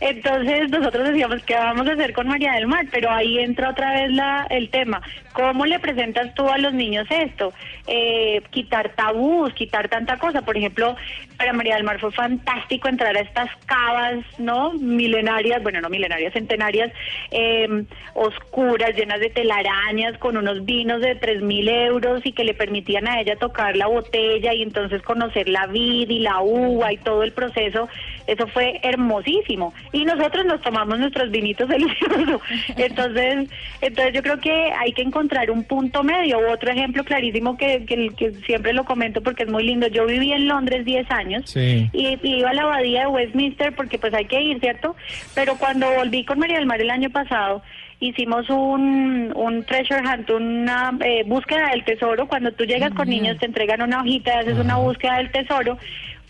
entonces 0.00 0.70
nosotros 0.70 1.08
decíamos 1.08 1.42
qué 1.44 1.54
vamos 1.54 1.86
a 1.86 1.92
hacer 1.92 2.12
con 2.12 2.28
María 2.28 2.52
del 2.52 2.66
Mar, 2.66 2.86
pero 2.90 3.10
ahí 3.10 3.38
entra 3.38 3.70
otra 3.70 3.92
vez 3.94 4.10
la, 4.12 4.46
el 4.50 4.68
tema. 4.70 5.02
¿Cómo 5.32 5.66
le 5.66 5.78
presentas 5.80 6.32
tú 6.34 6.48
a 6.48 6.58
los 6.58 6.72
niños 6.72 7.06
esto? 7.10 7.52
Eh, 7.86 8.40
quitar 8.50 8.90
tabús, 8.90 9.52
quitar 9.54 9.88
tanta 9.88 10.16
cosa. 10.16 10.42
Por 10.42 10.56
ejemplo, 10.56 10.96
para 11.36 11.52
María 11.52 11.74
del 11.74 11.84
Mar 11.84 11.98
fue 11.98 12.12
fantástico 12.12 12.88
entrar 12.88 13.16
a 13.16 13.20
estas 13.20 13.50
cavas, 13.66 14.18
¿no? 14.38 14.72
Milenarias, 14.74 15.62
bueno, 15.62 15.80
no 15.80 15.88
milenarias, 15.90 16.32
centenarias, 16.32 16.92
eh, 17.32 17.84
oscuras, 18.14 18.94
llenas 18.96 19.18
de 19.18 19.30
telarañas, 19.30 20.16
con 20.18 20.36
unos 20.36 20.64
vinos 20.64 21.00
de 21.00 21.16
tres 21.16 21.42
mil 21.42 21.68
euros 21.68 22.24
y 22.24 22.32
que 22.32 22.44
le 22.44 22.54
permitían 22.54 23.08
a 23.08 23.20
ella 23.20 23.36
tocar 23.36 23.76
la 23.76 23.88
botella 23.88 24.54
y 24.54 24.62
entonces 24.62 25.02
conocer 25.02 25.48
la 25.48 25.66
vid 25.66 26.08
y 26.10 26.20
la 26.20 26.40
uva 26.40 26.92
y 26.92 26.98
todo 26.98 27.24
el 27.24 27.32
proceso. 27.32 27.88
Eso 28.26 28.46
fue 28.46 28.80
hermosísimo. 28.82 29.74
Y 29.94 30.04
nosotros 30.04 30.44
nos 30.44 30.60
tomamos 30.60 30.98
nuestros 30.98 31.30
vinitos 31.30 31.68
deliciosos. 31.74 32.42
Entonces, 32.76 33.48
entonces 33.80 34.12
yo 34.14 34.22
creo 34.22 34.38
que 34.40 34.50
hay 34.72 34.92
que 34.92 35.02
encontrar 35.02 35.50
un 35.50 35.64
punto 35.64 36.02
medio. 36.02 36.38
Otro 36.50 36.70
ejemplo 36.70 37.04
clarísimo 37.04 37.56
que, 37.56 37.86
que, 37.86 38.10
que 38.16 38.32
siempre 38.44 38.72
lo 38.72 38.84
comento 38.84 39.22
porque 39.22 39.44
es 39.44 39.50
muy 39.50 39.62
lindo. 39.64 39.86
Yo 39.86 40.04
viví 40.04 40.32
en 40.32 40.48
Londres 40.48 40.84
10 40.84 41.10
años 41.10 41.42
Sí. 41.50 41.88
y, 41.92 42.18
y 42.22 42.34
iba 42.40 42.50
a 42.50 42.54
la 42.54 42.62
abadía 42.62 43.00
de 43.02 43.06
Westminster 43.06 43.74
porque 43.74 43.98
pues 43.98 44.12
hay 44.12 44.26
que 44.26 44.40
ir, 44.42 44.60
¿cierto? 44.60 44.96
Pero 45.34 45.56
cuando 45.56 45.90
volví 45.92 46.24
con 46.24 46.38
María 46.38 46.56
del 46.58 46.66
Mar 46.66 46.80
el 46.80 46.90
año 46.90 47.10
pasado, 47.10 47.62
hicimos 48.00 48.50
un, 48.50 49.32
un 49.36 49.64
treasure 49.64 50.02
hunt, 50.06 50.28
una 50.30 50.92
eh, 51.04 51.22
búsqueda 51.24 51.70
del 51.70 51.84
tesoro. 51.84 52.26
Cuando 52.26 52.52
tú 52.52 52.64
llegas 52.64 52.92
con 52.94 53.08
niños 53.08 53.38
te 53.38 53.46
entregan 53.46 53.80
una 53.80 54.00
hojita, 54.00 54.40
haces 54.40 54.58
una 54.58 54.76
búsqueda 54.76 55.18
del 55.18 55.30
tesoro. 55.30 55.78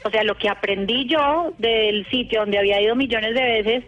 O 0.05 0.11
sea, 0.11 0.23
lo 0.23 0.37
que 0.37 0.49
aprendí 0.49 1.07
yo 1.09 1.53
del 1.59 2.07
sitio 2.11 2.41
donde 2.41 2.59
había 2.59 2.81
ido 2.81 2.95
millones 2.95 3.35
de 3.35 3.43
veces 3.43 3.85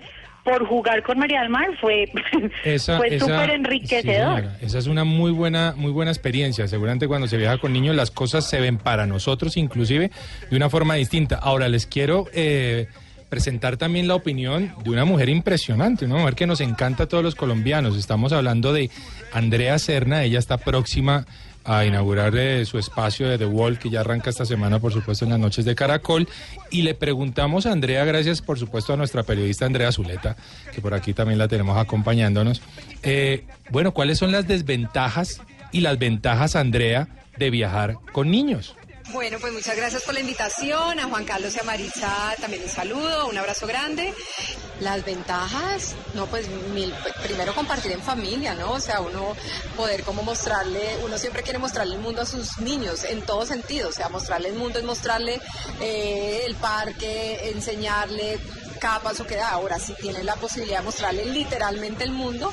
por 0.46 0.64
jugar 0.64 1.02
con 1.02 1.18
María 1.18 1.40
del 1.40 1.50
Mar 1.50 1.68
fue, 1.80 2.10
Esa, 2.64 2.98
fue 2.98 3.18
súper 3.18 3.50
enriquecedor. 3.50 4.44
esa 4.60 4.78
es 4.78 4.86
una 4.86 5.02
muy 5.02 5.32
buena, 5.32 5.74
muy 5.76 5.90
buena 5.90 6.12
experiencia. 6.12 6.68
Seguramente 6.68 7.08
cuando 7.08 7.26
se 7.26 7.36
viaja 7.36 7.58
con 7.58 7.72
niños 7.72 7.96
las 7.96 8.12
cosas 8.12 8.48
se 8.48 8.60
ven 8.60 8.78
para 8.78 9.06
nosotros 9.06 9.56
inclusive 9.56 10.10
de 10.48 10.56
una 10.56 10.70
forma 10.70 10.94
distinta. 10.94 11.36
Ahora 11.36 11.68
les 11.68 11.86
quiero 11.86 12.26
eh, 12.32 12.86
presentar 13.28 13.76
también 13.76 14.06
la 14.06 14.14
opinión 14.14 14.72
de 14.84 14.90
una 14.90 15.04
mujer 15.04 15.28
impresionante, 15.28 16.04
una 16.04 16.18
mujer 16.18 16.36
que 16.36 16.46
nos 16.46 16.60
encanta 16.60 17.04
a 17.04 17.08
todos 17.08 17.24
los 17.24 17.34
colombianos. 17.34 17.96
Estamos 17.96 18.32
hablando 18.32 18.72
de 18.72 18.88
Andrea 19.32 19.78
Serna. 19.80 20.22
Ella 20.22 20.38
está 20.38 20.58
próxima 20.58 21.26
a 21.66 21.84
inaugurar 21.84 22.34
eh, 22.36 22.64
su 22.64 22.78
espacio 22.78 23.28
de 23.28 23.38
The 23.38 23.46
Wall, 23.46 23.78
que 23.78 23.90
ya 23.90 24.00
arranca 24.00 24.30
esta 24.30 24.46
semana, 24.46 24.78
por 24.78 24.92
supuesto, 24.92 25.24
en 25.24 25.32
las 25.32 25.40
noches 25.40 25.64
de 25.64 25.74
Caracol. 25.74 26.28
Y 26.70 26.82
le 26.82 26.94
preguntamos 26.94 27.66
a 27.66 27.72
Andrea, 27.72 28.04
gracias 28.04 28.40
por 28.40 28.58
supuesto 28.58 28.92
a 28.92 28.96
nuestra 28.96 29.24
periodista 29.24 29.66
Andrea 29.66 29.90
Zuleta, 29.90 30.36
que 30.72 30.80
por 30.80 30.94
aquí 30.94 31.12
también 31.12 31.38
la 31.38 31.48
tenemos 31.48 31.76
acompañándonos. 31.76 32.62
Eh, 33.02 33.44
bueno, 33.70 33.92
¿cuáles 33.92 34.18
son 34.18 34.30
las 34.30 34.46
desventajas 34.46 35.42
y 35.72 35.80
las 35.80 35.98
ventajas, 35.98 36.54
Andrea, 36.54 37.08
de 37.36 37.50
viajar 37.50 37.98
con 38.12 38.30
niños? 38.30 38.76
Bueno, 39.12 39.38
pues 39.40 39.52
muchas 39.52 39.76
gracias 39.76 40.02
por 40.02 40.14
la 40.14 40.20
invitación. 40.20 40.98
A 40.98 41.04
Juan 41.08 41.24
Carlos 41.24 41.54
y 41.54 41.60
a 41.60 41.62
Maritza 41.62 42.34
también 42.40 42.62
un 42.64 42.68
saludo, 42.68 43.28
un 43.28 43.38
abrazo 43.38 43.66
grande. 43.66 44.12
Las 44.80 45.04
ventajas, 45.04 45.94
no, 46.14 46.26
pues 46.26 46.48
mil- 46.74 46.92
primero 47.22 47.54
compartir 47.54 47.92
en 47.92 48.02
familia, 48.02 48.54
¿no? 48.54 48.72
O 48.72 48.80
sea, 48.80 49.00
uno 49.00 49.34
poder 49.76 50.02
como 50.02 50.22
mostrarle, 50.22 50.96
uno 51.04 51.18
siempre 51.18 51.42
quiere 51.44 51.58
mostrarle 51.58 51.94
el 51.94 52.00
mundo 52.00 52.22
a 52.22 52.26
sus 52.26 52.58
niños 52.58 53.04
en 53.04 53.22
todo 53.22 53.46
sentido. 53.46 53.88
O 53.90 53.92
sea, 53.92 54.08
mostrarle 54.08 54.48
el 54.48 54.54
mundo 54.56 54.80
es 54.80 54.84
mostrarle 54.84 55.40
eh, 55.80 56.42
el 56.44 56.56
parque, 56.56 57.50
enseñarle 57.54 58.40
cada 58.80 59.00
paso 59.00 59.24
que 59.24 59.36
da. 59.36 59.50
Ahora, 59.50 59.78
si 59.78 59.94
tienes 59.94 60.24
la 60.24 60.34
posibilidad 60.34 60.78
de 60.80 60.84
mostrarle 60.84 61.24
literalmente 61.26 62.02
el 62.04 62.10
mundo, 62.10 62.52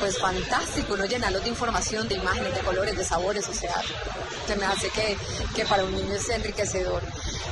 pues 0.00 0.18
fantástico, 0.18 0.94
uno 0.94 1.06
llenarlos 1.06 1.44
de 1.44 1.50
información, 1.50 2.08
de 2.08 2.16
imágenes, 2.16 2.52
de 2.52 2.60
colores, 2.60 2.96
de 2.96 3.04
sabores, 3.04 3.48
o 3.48 3.54
sea, 3.54 3.74
se 4.46 4.56
me 4.56 4.66
hace 4.66 4.88
que, 4.90 5.16
que 5.54 5.64
para 5.64 5.84
un 5.84 5.94
niño 5.94 6.14
es 6.14 6.28
enriquecedor. 6.28 7.02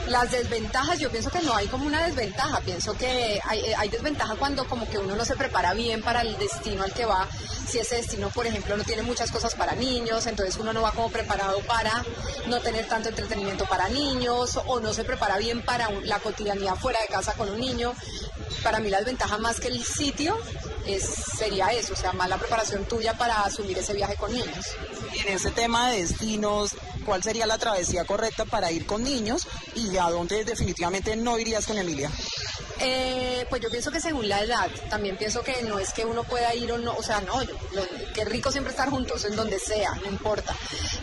Las 0.09 0.31
desventajas, 0.31 0.99
yo 0.99 1.11
pienso 1.11 1.31
que 1.31 1.41
no 1.43 1.55
hay 1.55 1.69
como 1.69 1.87
una 1.87 2.07
desventaja, 2.07 2.61
pienso 2.61 2.93
que 2.95 3.41
hay, 3.45 3.61
eh, 3.61 3.75
hay 3.77 3.89
desventaja 3.89 4.35
cuando 4.35 4.67
como 4.67 4.89
que 4.89 4.99
uno 4.99 5.15
no 5.15 5.25
se 5.25 5.37
prepara 5.37 5.75
bien 5.75 6.03
para 6.03 6.23
el 6.23 6.37
destino 6.39 6.83
al 6.83 6.93
que 6.93 7.07
va, 7.07 7.29
si 7.69 7.79
ese 7.79 7.97
destino, 7.97 8.29
por 8.31 8.47
ejemplo, 8.47 8.77
no 8.77 8.85
tiene 8.85 9.03
muchas 9.03 9.31
cosas 9.31 9.55
para 9.55 9.75
niños, 9.75 10.27
entonces 10.27 10.57
uno 10.57 10.73
no 10.73 10.83
va 10.83 10.93
como 10.93 11.11
preparado 11.11 11.61
para 11.61 12.05
no 12.47 12.61
tener 12.61 12.87
tanto 12.89 13.09
entretenimiento 13.09 13.65
para 13.67 13.89
niños 13.89 14.59
o 14.67 14.81
no 14.81 14.93
se 14.93 15.05
prepara 15.05 15.39
bien 15.39 15.65
para 15.65 15.89
la 16.03 16.19
cotidianidad 16.19 16.75
fuera 16.75 17.01
de 17.01 17.07
casa 17.07 17.35
con 17.35 17.49
un 17.49 17.61
niño. 17.61 17.95
Para 18.63 18.81
mí 18.81 18.91
la 18.91 18.99
desventaja 18.99 19.39
más 19.39 19.61
que 19.61 19.69
el 19.69 19.83
sitio 19.85 20.37
sería 20.99 21.69
eso, 21.69 21.93
o 21.93 21.97
sea, 21.97 22.13
más 22.13 22.29
la 22.29 22.39
preparación 22.39 22.85
tuya 22.85 23.17
para 23.17 23.43
asumir 23.43 23.79
ese 23.79 23.95
viaje 23.95 24.17
con 24.17 24.33
niños. 24.33 24.67
En 25.27 25.35
ese 25.35 25.51
tema 25.51 25.91
de 25.91 26.03
destinos, 26.03 26.75
¿cuál 27.05 27.23
sería 27.23 27.47
la 27.47 27.59
travesía 27.59 28.05
correcta 28.05 28.45
para 28.45 28.71
ir 28.73 28.87
con 28.87 29.03
niños 29.03 29.47
y 29.75 29.97
a 29.97 30.05
dónde 30.11 30.45
definitivamente 30.45 31.17
no 31.17 31.39
irías 31.39 31.67
con 31.67 31.79
Emilia? 31.79 32.11
Eh, 32.81 33.47
pues 33.49 33.63
yo 33.63 33.71
pienso 33.71 33.91
que 33.91 34.01
según 34.01 34.29
la 34.29 34.41
edad, 34.43 34.69
también 34.91 35.17
pienso 35.17 35.43
que 35.43 35.63
no 35.63 35.79
es 35.79 35.93
que 35.93 36.05
uno 36.05 36.25
pueda 36.25 36.53
ir 36.55 36.73
o 36.73 36.79
no, 36.79 36.95
o 36.97 37.03
sea, 37.03 37.21
no, 37.21 37.43
yo, 37.43 37.53
lo- 37.73 37.87
qué 38.15 38.25
rico 38.25 38.51
siempre 38.51 38.71
estar 38.73 38.89
juntos, 38.91 39.25
en 39.25 39.37
donde 39.37 39.59
sea, 39.61 39.93
no 40.03 40.07
importa. 40.09 40.55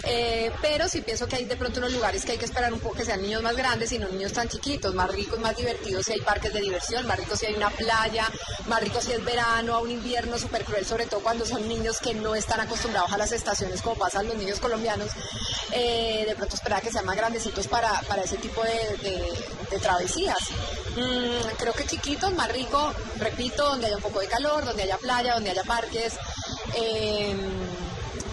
Eh, 0.04 0.52
pero 0.62 0.90
sí 0.90 1.02
pienso 1.02 1.28
que 1.28 1.38
hay 1.38 1.46
de 1.46 1.56
pronto 1.56 1.80
unos 1.80 1.94
lugares 1.94 2.26
que 2.26 2.34
hay 2.34 2.38
que 2.38 2.46
esperar 2.46 2.74
un 2.74 2.80
poco 2.80 2.96
que 2.96 3.06
sean 3.06 3.22
niños 3.22 3.42
más 3.44 3.56
grandes 3.56 3.92
y 3.92 4.00
no 4.00 4.08
niños 4.10 4.34
tan 4.34 4.50
chiquitos, 4.50 4.94
más 4.94 5.10
ricos, 5.12 5.40
más 5.40 5.56
divertidos 5.56 6.06
si 6.06 6.14
hay 6.14 6.22
parques 6.22 6.54
de 6.54 6.62
diversión, 6.62 7.06
más 7.08 7.18
ricos 7.18 7.40
si 7.40 7.46
hay 7.46 7.54
una 7.56 7.70
playa, 7.70 8.30
más 8.68 8.82
ricos 8.82 9.04
si 9.06 9.14
es 9.14 9.24
verano, 9.24 9.76
a 9.76 9.80
un 9.80 9.92
invierno 9.92 10.38
súper 10.38 10.66
cruel, 10.66 10.86
sobre 10.86 11.06
todo 11.06 11.22
cuando 11.22 11.46
son 11.46 11.68
niños 11.68 12.00
que 12.00 12.14
no 12.14 12.36
están 12.36 12.60
acostumbrados 12.60 13.12
a 13.14 13.18
las 13.18 13.32
estaciones 13.32 13.82
como 13.82 13.96
pasan 13.96 14.28
los 14.28 14.36
niños 14.36 14.60
colombianos. 14.60 15.10
Eh, 15.72 16.26
de 16.28 16.36
pronto 16.36 16.56
esperar 16.56 16.82
que 16.82 16.92
sean 16.92 17.06
más 17.06 17.16
grandecitos 17.16 17.68
para, 17.68 17.92
para 18.08 18.24
ese 18.24 18.38
tipo 18.38 18.64
de 18.64 19.80
travesías. 19.82 20.38
Mm, 20.96 21.49
creo 21.58 21.74
que 21.74 21.86
chiquitos, 21.86 22.34
más 22.34 22.52
rico, 22.52 22.94
repito, 23.18 23.64
donde 23.64 23.88
haya 23.88 23.98
un 23.98 24.04
poco 24.04 24.20
de 24.20 24.28
calor, 24.28 24.66
donde 24.66 24.84
haya 24.84 24.98
playa, 24.98 25.34
donde 25.36 25.52
haya 25.52 25.64
parques. 25.64 26.14
eh, 26.76 27.36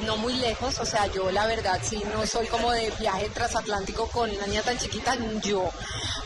no 0.04 0.16
muy 0.16 0.34
lejos, 0.34 0.78
o 0.78 0.84
sea, 0.84 1.06
yo 1.06 1.30
la 1.30 1.46
verdad 1.46 1.80
sí 1.82 2.02
no 2.12 2.24
soy 2.26 2.46
como 2.46 2.70
de 2.70 2.92
viaje 2.98 3.28
transatlántico 3.30 4.06
con 4.08 4.30
una 4.30 4.46
niña 4.46 4.62
tan 4.62 4.78
chiquita, 4.78 5.16
yo, 5.42 5.68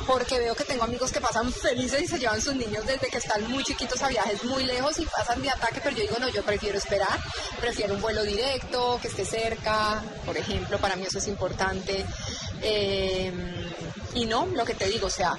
porque 0.06 0.38
veo 0.38 0.54
que 0.54 0.64
tengo 0.64 0.84
amigos 0.84 1.12
que 1.12 1.20
pasan 1.20 1.52
felices 1.52 2.02
y 2.02 2.06
se 2.08 2.18
llevan 2.18 2.42
sus 2.42 2.54
niños 2.54 2.84
desde 2.86 3.08
que 3.08 3.18
están 3.18 3.48
muy 3.50 3.64
chiquitos 3.64 4.02
a 4.02 4.08
viajes 4.08 4.44
muy 4.44 4.64
lejos 4.64 4.98
y 4.98 5.06
pasan 5.06 5.40
de 5.40 5.50
ataque, 5.50 5.80
pero 5.82 5.96
yo 5.96 6.02
digo, 6.02 6.16
no, 6.18 6.28
yo 6.28 6.42
prefiero 6.42 6.78
esperar, 6.78 7.18
prefiero 7.60 7.94
un 7.94 8.00
vuelo 8.00 8.22
directo, 8.24 8.98
que 9.00 9.08
esté 9.08 9.24
cerca, 9.24 10.02
por 10.26 10.36
ejemplo, 10.36 10.78
para 10.78 10.96
mí 10.96 11.04
eso 11.04 11.18
es 11.18 11.28
importante. 11.28 12.04
Eh, 12.62 13.32
y 14.14 14.26
no, 14.26 14.46
lo 14.46 14.64
que 14.64 14.74
te 14.74 14.88
digo, 14.88 15.06
o 15.06 15.10
sea, 15.10 15.38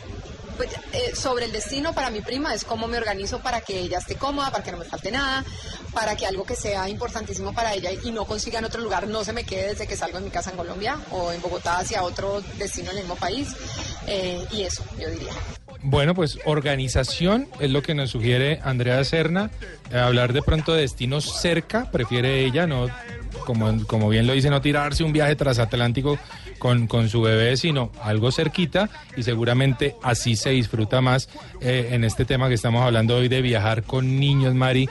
pues, 0.62 0.76
eh, 0.94 1.16
sobre 1.16 1.46
el 1.46 1.52
destino 1.52 1.92
para 1.94 2.12
mi 2.12 2.22
prima 2.22 2.54
es 2.54 2.64
cómo 2.64 2.88
me 2.88 2.96
organizo 2.96 3.40
para 3.40 3.62
que 3.62 3.80
ella 3.80 3.98
esté 3.98 4.14
cómoda, 4.14 4.52
para 4.52 4.64
que 4.64 4.72
no 4.72 4.78
me 4.78 4.86
falte 4.86 5.10
nada, 5.10 5.44
para 5.92 6.16
que 6.16 6.28
algo 6.28 6.46
que 6.46 6.56
sea 6.56 6.88
importantísimo 6.88 7.52
para 7.52 7.74
ella 7.74 7.90
y 8.04 8.12
no 8.12 8.26
consiga 8.26 8.60
en 8.60 8.66
otro 8.66 8.80
lugar 8.80 9.08
no 9.08 9.24
se 9.24 9.34
me 9.34 9.44
quede 9.44 9.70
desde 9.70 9.88
que 9.88 9.96
salgo 9.96 10.20
de 10.20 10.26
mi 10.26 10.30
casa 10.30 10.52
en 10.52 10.58
Colombia 10.58 11.00
o 11.10 11.32
en 11.32 11.42
Bogotá 11.42 11.80
hacia 11.80 12.04
otro 12.04 12.42
destino 12.60 12.92
en 12.92 12.98
el 12.98 13.04
mismo 13.04 13.16
país. 13.16 13.48
Eh, 14.06 14.46
y 14.52 14.62
eso, 14.62 14.86
yo 15.00 15.10
diría. 15.10 15.32
Bueno, 15.82 16.14
pues 16.14 16.38
organización 16.46 17.48
es 17.60 17.72
lo 17.72 17.82
que 17.82 17.96
nos 17.96 18.12
sugiere 18.12 18.60
Andrea 18.64 19.04
Serna. 19.04 19.50
Eh, 19.92 19.98
hablar 19.98 20.32
de 20.32 20.44
pronto 20.44 20.76
de 20.76 20.82
destinos 20.82 21.42
cerca, 21.42 21.90
prefiere 21.90 22.46
ella, 22.46 22.68
no, 22.68 22.88
como, 23.48 23.84
como 23.88 24.10
bien 24.10 24.28
lo 24.28 24.34
dice, 24.34 24.52
no 24.52 24.62
tirarse 24.62 25.04
un 25.04 25.12
viaje 25.12 25.36
transatlántico 25.36 26.20
con, 26.62 26.86
con 26.86 27.10
su 27.10 27.24
bebé, 27.24 27.58
sino 27.58 27.92
algo 28.04 28.32
cerquita 28.32 28.88
y 29.18 29.24
seguramente 29.24 29.96
así 30.04 30.36
se 30.36 30.52
disfruta 30.52 31.02
más 31.02 31.28
eh, 31.60 31.90
en 31.94 32.04
este 32.04 32.24
tema 32.24 32.50
que 32.50 32.54
estamos 32.54 32.84
hablando 32.84 33.16
hoy 33.16 33.30
de 33.30 33.42
viajar 33.42 33.82
con 33.82 34.20
niños, 34.20 34.54
Mari. 34.54 34.88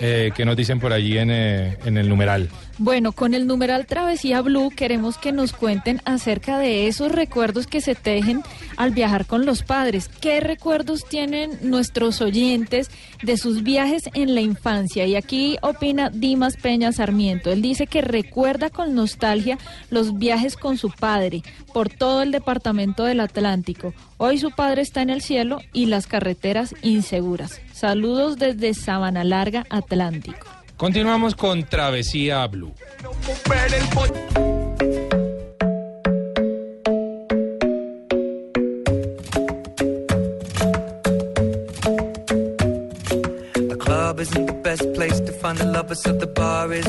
Eh, 0.00 0.32
que 0.34 0.44
nos 0.44 0.56
dicen 0.56 0.80
por 0.80 0.92
allí 0.92 1.16
en, 1.16 1.30
eh, 1.30 1.78
en 1.84 1.96
el 1.96 2.08
numeral? 2.08 2.50
Bueno, 2.78 3.12
con 3.12 3.34
el 3.34 3.46
numeral 3.46 3.86
Travesía 3.86 4.42
Blue 4.42 4.70
queremos 4.70 5.16
que 5.16 5.30
nos 5.30 5.52
cuenten 5.52 6.00
acerca 6.04 6.58
de 6.58 6.88
esos 6.88 7.12
recuerdos 7.12 7.68
que 7.68 7.80
se 7.80 7.94
tejen 7.94 8.42
al 8.76 8.90
viajar 8.90 9.26
con 9.26 9.46
los 9.46 9.62
padres. 9.62 10.08
¿Qué 10.08 10.40
recuerdos 10.40 11.04
tienen 11.04 11.56
nuestros 11.62 12.20
oyentes 12.20 12.90
de 13.22 13.36
sus 13.36 13.62
viajes 13.62 14.10
en 14.14 14.34
la 14.34 14.40
infancia? 14.40 15.06
Y 15.06 15.14
aquí 15.14 15.56
opina 15.62 16.10
Dimas 16.10 16.56
Peña 16.56 16.90
Sarmiento. 16.90 17.52
Él 17.52 17.62
dice 17.62 17.86
que 17.86 18.02
recuerda 18.02 18.70
con 18.70 18.96
nostalgia 18.96 19.56
los 19.90 20.18
viajes 20.18 20.56
con 20.56 20.76
su 20.76 20.90
padre 20.90 21.44
por 21.72 21.88
todo 21.88 22.22
el 22.22 22.32
departamento 22.32 23.04
del 23.04 23.20
Atlántico. 23.20 23.94
Hoy 24.16 24.38
su 24.38 24.50
padre 24.50 24.82
está 24.82 25.00
en 25.00 25.10
el 25.10 25.22
cielo 25.22 25.60
y 25.72 25.86
las 25.86 26.08
carreteras 26.08 26.74
inseguras. 26.82 27.60
Saludos 27.72 28.36
desde 28.36 28.74
Sabana 28.74 29.22
Larga, 29.22 29.64
Atlántico. 29.70 30.53
Continuamos 30.76 31.34
con 31.34 31.64
Travesía 31.64 32.46
Blue. 32.46 32.74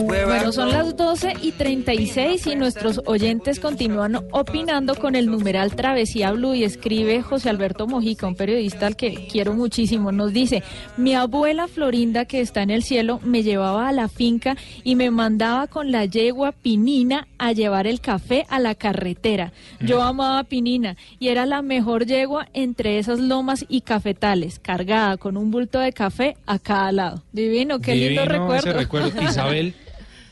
Bueno, 0.03 0.51
son 0.51 0.69
las 0.69 0.95
12 0.97 1.33
y 1.41 1.51
36 1.51 2.47
y 2.47 2.55
nuestros 2.55 3.01
oyentes 3.05 3.59
continúan 3.59 4.15
opinando 4.31 4.95
con 4.95 5.15
el 5.15 5.27
numeral 5.27 5.75
Travesía 5.75 6.31
Blue 6.31 6.55
y 6.55 6.63
escribe 6.63 7.21
José 7.21 7.49
Alberto 7.49 7.87
Mojica, 7.87 8.27
un 8.27 8.35
periodista 8.35 8.87
al 8.87 8.95
que 8.95 9.27
quiero 9.27 9.53
muchísimo. 9.53 10.11
Nos 10.11 10.33
dice, 10.33 10.63
mi 10.97 11.13
abuela 11.15 11.67
Florinda 11.67 12.25
que 12.25 12.41
está 12.41 12.63
en 12.63 12.69
el 12.69 12.83
cielo 12.83 13.19
me 13.23 13.43
llevaba 13.43 13.87
a 13.87 13.91
la 13.91 14.07
finca 14.07 14.57
y 14.83 14.95
me 14.95 15.11
mandaba 15.11 15.67
con 15.67 15.91
la 15.91 16.05
yegua 16.05 16.51
Pinina 16.51 17.27
a 17.37 17.51
llevar 17.53 17.87
el 17.87 18.01
café 18.01 18.45
a 18.49 18.59
la 18.59 18.75
carretera. 18.75 19.53
Yo 19.79 20.01
amaba 20.01 20.43
Pinina 20.43 20.97
y 21.19 21.29
era 21.29 21.45
la 21.45 21.61
mejor 21.61 22.05
yegua 22.05 22.47
entre 22.53 22.99
esas 22.99 23.19
lomas 23.19 23.65
y 23.69 23.81
cafetales, 23.81 24.59
cargada 24.59 25.17
con 25.17 25.37
un 25.37 25.51
bulto 25.51 25.79
de 25.79 25.93
café 25.93 26.35
a 26.45 26.59
cada 26.59 27.04
lado. 27.05 27.23
Divino, 27.31 27.79
qué 27.79 27.95
lindo 27.95 28.25
recuerdo. 28.25 28.55
ese 28.55 28.73
recuerdo. 28.73 29.21
Isabel, 29.29 29.73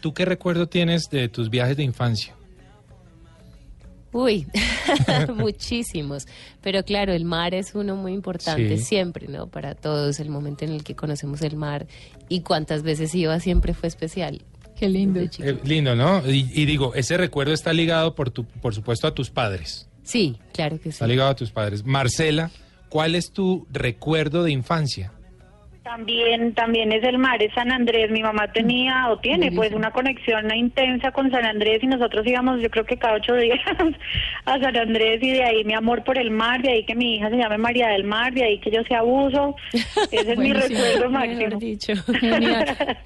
¿tú 0.01 0.13
qué 0.13 0.25
recuerdo 0.25 0.67
tienes 0.67 1.09
de 1.09 1.27
tus 1.29 1.49
viajes 1.49 1.77
de 1.77 1.83
infancia? 1.83 2.33
Uy, 4.11 4.45
muchísimos. 5.35 6.27
Pero 6.61 6.83
claro, 6.83 7.13
el 7.13 7.25
mar 7.25 7.53
es 7.55 7.73
uno 7.73 7.95
muy 7.95 8.13
importante 8.13 8.77
Sí. 8.77 8.83
siempre, 8.83 9.27
¿no? 9.27 9.47
Para 9.47 9.73
todos, 9.75 10.19
el 10.19 10.29
momento 10.29 10.65
en 10.65 10.71
el 10.71 10.83
que 10.83 10.95
conocemos 10.95 11.41
el 11.41 11.55
mar 11.55 11.87
y 12.29 12.41
cuántas 12.41 12.83
veces 12.83 13.13
iba 13.15 13.39
siempre 13.39 13.73
fue 13.73 13.87
especial. 13.87 14.41
Qué 14.77 14.89
lindo. 14.89 15.19
Eh, 15.21 15.59
lindo, 15.63 15.95
¿no? 15.95 16.21
Y, 16.29 16.49
y 16.53 16.65
digo, 16.65 16.93
ese 16.95 17.15
recuerdo 17.17 17.53
está 17.53 17.73
ligado, 17.73 18.15
por, 18.15 18.31
tu, 18.31 18.45
por 18.45 18.73
supuesto, 18.75 19.07
a 19.07 19.13
tus 19.13 19.29
padres. 19.29 19.87
Sí, 20.03 20.37
claro 20.53 20.77
que 20.77 20.83
sí. 20.85 20.89
Está 20.89 21.07
ligado 21.07 21.29
a 21.29 21.35
tus 21.35 21.51
padres. 21.51 21.85
Marcela, 21.85 22.51
¿cuál 22.89 23.15
es 23.15 23.31
tu 23.31 23.65
recuerdo 23.71 24.43
de 24.43 24.51
infancia? 24.51 25.11
También, 25.83 26.53
también 26.53 26.93
es 26.93 27.03
el 27.03 27.17
mar, 27.17 27.43
es 27.43 27.53
San 27.53 27.69
Andrés. 27.69 28.09
Mi 28.09 28.21
mamá 28.21 28.49
tenía 28.53 29.09
o 29.09 29.17
tiene 29.17 29.51
pues 29.51 29.73
una 29.73 29.91
conexión 29.91 30.49
intensa 30.55 31.11
con 31.11 31.29
San 31.29 31.45
Andrés 31.45 31.83
y 31.83 31.87
nosotros 31.87 32.25
íbamos 32.25 32.61
yo 32.61 32.69
creo 32.69 32.85
que 32.85 32.95
cada 32.95 33.15
ocho 33.15 33.35
días 33.35 33.59
a 34.45 34.59
San 34.59 34.77
Andrés 34.77 35.19
y 35.21 35.31
de 35.31 35.43
ahí 35.43 35.65
mi 35.65 35.73
amor 35.73 36.05
por 36.05 36.17
el 36.17 36.31
mar, 36.31 36.61
de 36.61 36.71
ahí 36.71 36.85
que 36.85 36.95
mi 36.95 37.15
hija 37.15 37.29
se 37.29 37.35
llame 37.35 37.57
María 37.57 37.89
del 37.89 38.05
Mar, 38.05 38.33
de 38.33 38.45
ahí 38.45 38.59
que 38.59 38.71
yo 38.71 38.81
sea 38.83 38.99
abuso. 38.99 39.55
Ese 40.11 40.31
es 40.31 40.37
mi 40.37 40.53
recuerdo 40.53 41.09
máximo. 41.09 41.59
dicho. 41.59 41.93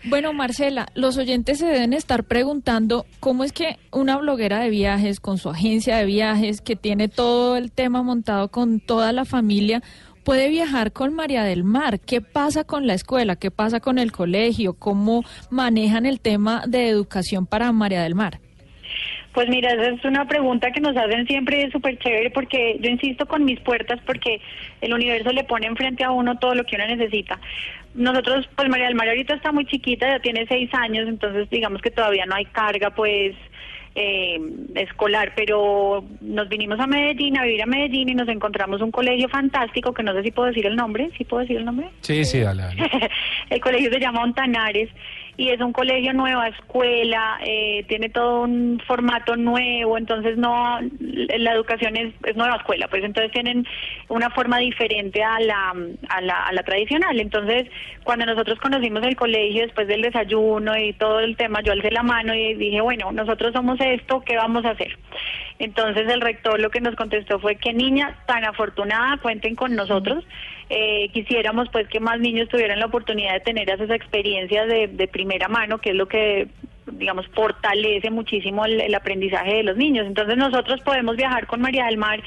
Bueno, 0.04 0.34
Marcela, 0.34 0.88
los 0.94 1.18
oyentes 1.18 1.58
se 1.58 1.66
deben 1.66 1.94
estar 1.94 2.26
preguntando 2.26 3.08
cómo 3.20 3.44
es 3.44 3.54
que 3.54 3.78
una 3.92 4.18
bloguera 4.18 4.60
de 4.60 4.70
viajes 4.70 5.20
con 5.20 5.40
su 5.40 5.50
agencia 5.50 5.98
de 5.98 6.06
viajes 6.06 6.62
que 6.62 6.76
tiene 6.76 7.08
todo 7.08 7.58
el 7.58 7.72
tema 7.72 8.04
montado 8.04 8.50
con 8.50 8.80
toda 8.80 9.12
la 9.14 9.26
familia 9.26 9.82
puede 10.28 10.50
viajar 10.50 10.92
con 10.92 11.14
María 11.14 11.46
del 11.46 11.64
Mar. 11.64 12.02
¿Qué 12.02 12.20
pasa 12.20 12.66
con 12.66 12.86
la 12.86 12.94
escuela? 12.94 13.38
¿Qué 13.38 13.50
pasa 13.50 13.80
con 13.80 13.98
el 13.98 14.12
colegio? 14.12 14.74
¿Cómo 14.74 15.24
manejan 15.50 16.06
el 16.06 16.20
tema 16.20 16.64
de 16.68 16.90
educación 16.90 17.46
para 17.46 17.72
María 17.72 18.04
del 18.04 18.14
Mar? 18.14 18.40
Pues 19.32 19.48
mira, 19.48 19.72
esa 19.72 19.88
es 19.88 20.04
una 20.04 20.28
pregunta 20.28 20.72
que 20.72 20.82
nos 20.82 20.98
hacen 20.98 21.26
siempre 21.28 21.64
es 21.64 21.72
súper 21.72 21.98
chévere 22.00 22.30
porque 22.32 22.78
yo 22.82 22.90
insisto 22.90 23.26
con 23.26 23.46
mis 23.46 23.62
puertas 23.62 24.02
porque 24.06 24.42
el 24.82 24.94
universo 24.94 25.32
le 25.32 25.46
pone 25.46 25.66
enfrente 25.66 26.04
a 26.04 26.12
uno 26.12 26.38
todo 26.38 26.56
lo 26.56 26.66
que 26.66 26.76
uno 26.76 26.88
necesita. 26.88 27.40
Nosotros, 27.94 28.50
pues 28.54 28.68
María 28.68 28.88
del 28.88 28.96
Mar 28.96 29.08
ahorita 29.08 29.36
está 29.36 29.54
muy 29.54 29.66
chiquita, 29.66 30.10
ya 30.10 30.20
tiene 30.20 30.46
seis 30.50 30.70
años, 30.74 31.08
entonces 31.08 31.50
digamos 31.50 31.82
que 31.82 31.90
todavía 31.90 32.26
no 32.26 32.36
hay 32.36 32.46
carga 32.46 32.90
pues 32.90 33.34
eh, 34.00 34.40
escolar, 34.76 35.34
pero 35.36 36.06
nos 36.22 36.48
vinimos 36.48 36.80
a 36.80 36.86
Medellín, 36.86 37.36
a 37.36 37.44
vivir 37.44 37.64
a 37.64 37.66
Medellín 37.66 38.10
y 38.10 38.14
nos 38.14 38.30
encontramos 38.30 38.80
un 38.80 38.92
colegio 38.92 39.28
fantástico 39.28 39.92
que 39.92 40.04
no 40.04 40.14
sé 40.14 40.22
si 40.22 40.32
puedo 40.32 40.50
decir 40.50 40.68
el 40.68 40.76
nombre, 40.76 41.10
¿sí 41.18 41.24
puedo 41.24 41.42
decir 41.42 41.58
el 41.58 41.66
nombre? 41.66 41.90
Sí, 42.02 42.24
sí, 42.24 42.42
dale, 42.42 42.62
dale. 42.62 43.10
el 43.50 43.60
colegio 43.60 43.92
se 43.92 44.00
llama 44.00 44.22
Ontanares 44.22 44.90
y 45.38 45.50
es 45.50 45.62
un 45.62 45.72
colegio 45.72 46.14
nueva 46.14 46.48
escuela, 46.48 47.40
eh, 47.46 47.86
tiene 47.88 48.10
todo 48.10 48.42
un 48.42 48.82
formato 48.88 49.36
nuevo, 49.36 49.98
entonces 49.98 50.36
no, 50.36 50.80
la 51.00 51.54
educación 51.54 51.96
es, 51.96 52.14
es 52.26 52.36
nueva 52.36 52.56
escuela, 52.56 52.88
pues 52.88 53.04
entonces 53.04 53.32
tienen 53.32 53.66
una 54.10 54.32
forma 54.32 54.58
diferente 54.58 55.24
a 55.24 55.40
la, 55.40 55.76
a 56.10 56.22
la, 56.22 56.44
a 56.44 56.54
la 56.54 56.64
tradicional. 56.64 57.20
Entonces, 57.20 57.70
cuando 58.04 58.26
nosotros 58.26 58.58
conocimos 58.60 59.04
el 59.04 59.16
colegio 59.16 59.62
después 59.62 59.88
del 59.88 60.02
desayuno 60.02 60.76
y 60.76 60.94
todo 60.94 61.20
el 61.20 61.38
tema, 61.38 61.62
yo 61.62 61.72
alcé 61.72 61.92
la 61.92 62.04
mano 62.04 62.34
y 62.34 62.56
dije, 62.56 62.82
bueno, 62.82 63.12
nosotros 63.12 63.54
somos 63.54 63.80
esto, 63.80 64.24
¿qué 64.26 64.38
vamos 64.38 64.66
a 64.66 64.72
hacer? 64.72 64.98
Entonces 65.60 66.08
el 66.08 66.22
rector 66.22 66.60
lo 66.60 66.70
que 66.70 66.82
nos 66.82 66.96
contestó 66.96 67.40
fue 67.40 67.56
que 67.56 67.74
niña 67.74 68.16
tan 68.28 68.46
afortunada, 68.46 69.18
cuenten 69.18 69.56
con 69.56 69.76
nosotros. 69.76 70.24
Eh, 70.70 71.10
quisiéramos 71.14 71.70
pues 71.72 71.88
que 71.88 72.00
más 72.00 72.20
niños 72.20 72.50
tuvieran 72.50 72.80
la 72.80 72.86
oportunidad 72.86 73.34
de 73.34 73.40
tener 73.40 73.70
esas 73.70 73.90
experiencias 73.90 74.68
de, 74.68 74.88
de 74.88 75.08
primera 75.08 75.48
mano, 75.48 75.80
que 75.80 75.92
es 75.92 75.96
lo 75.96 76.08
que 76.08 76.48
digamos 76.92 77.28
fortalece 77.28 78.10
muchísimo 78.10 78.66
el, 78.66 78.82
el 78.82 78.96
aprendizaje 78.96 79.56
de 79.56 79.64
los 79.64 79.78
niños. 79.78 80.06
Entonces 80.06 80.38
nosotros 80.38 80.82
podemos 80.82 81.16
viajar 81.16 81.48
con 81.48 81.62
María 81.62 81.86
del 81.86 81.98
Mar, 81.98 82.22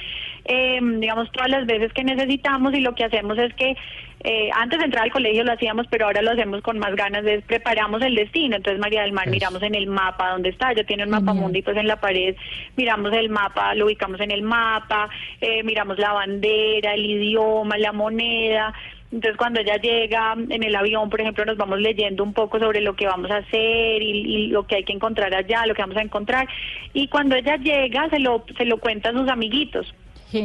eh, 0.44 0.81
digamos 0.83 1.31
todas 1.33 1.51
las 1.51 1.66
veces 1.66 1.92
que 1.92 2.05
necesitamos 2.05 2.75
y 2.75 2.81
lo 2.81 2.94
que 2.94 3.05
hacemos 3.05 3.38
es 3.38 3.53
que 3.55 3.77
eh, 4.23 4.51
antes 4.55 4.79
de 4.79 4.85
entrar 4.85 5.05
al 5.05 5.12
colegio 5.12 5.44
lo 5.44 5.53
hacíamos, 5.53 5.87
pero 5.88 6.05
ahora 6.05 6.20
lo 6.20 6.33
hacemos 6.33 6.61
con 6.61 6.79
más 6.79 6.94
ganas, 6.94 7.25
es 7.25 7.42
preparamos 7.44 8.03
el 8.03 8.14
destino. 8.14 8.57
Entonces 8.57 8.81
María 8.81 9.03
del 9.03 9.12
Mar 9.12 9.29
miramos 9.29 9.62
en 9.62 9.75
el 9.75 9.87
mapa 9.87 10.31
dónde 10.31 10.51
está, 10.51 10.73
ya 10.75 10.85
tiene 10.85 11.05
un 11.05 11.11
mapa 11.11 11.33
mundi 11.33 11.62
pues 11.62 11.77
en 11.77 11.87
la 11.87 11.96
pared, 11.96 12.37
miramos 12.77 13.12
el 13.14 13.31
mapa, 13.31 13.75
lo 13.75 13.87
ubicamos 13.87 14.20
en 14.20 14.31
el 14.31 14.42
mapa, 14.42 15.09
eh, 15.40 15.62
miramos 15.62 15.99
la 15.99 16.12
bandera, 16.12 16.94
el 16.94 17.07
idioma, 17.07 17.79
la 17.79 17.92
moneda. 17.92 18.75
Entonces 19.12 19.37
cuando 19.37 19.61
ella 19.61 19.77
llega 19.77 20.35
en 20.35 20.62
el 20.62 20.77
avión, 20.77 21.11
por 21.11 21.20
ejemplo, 21.20 21.44
nos 21.44 21.57
vamos 21.57 21.81
leyendo 21.81 22.23
un 22.23 22.33
poco 22.33 22.61
sobre 22.61 22.81
lo 22.81 22.94
que 22.94 23.07
vamos 23.07 23.31
a 23.31 23.38
hacer 23.38 24.03
y, 24.03 24.46
lo 24.49 24.66
que 24.66 24.77
hay 24.77 24.85
que 24.85 24.92
encontrar 24.92 25.35
allá, 25.35 25.66
lo 25.66 25.75
que 25.75 25.83
vamos 25.83 25.96
a 25.96 26.03
encontrar. 26.03 26.49
Y 26.92 27.09
cuando 27.09 27.35
ella 27.35 27.57
llega, 27.57 28.09
se 28.09 28.20
lo, 28.20 28.44
se 28.57 28.64
lo 28.64 28.79
cuenta 28.79 29.11
a 29.11 29.12
sus 29.12 29.29
amiguitos 29.29 29.92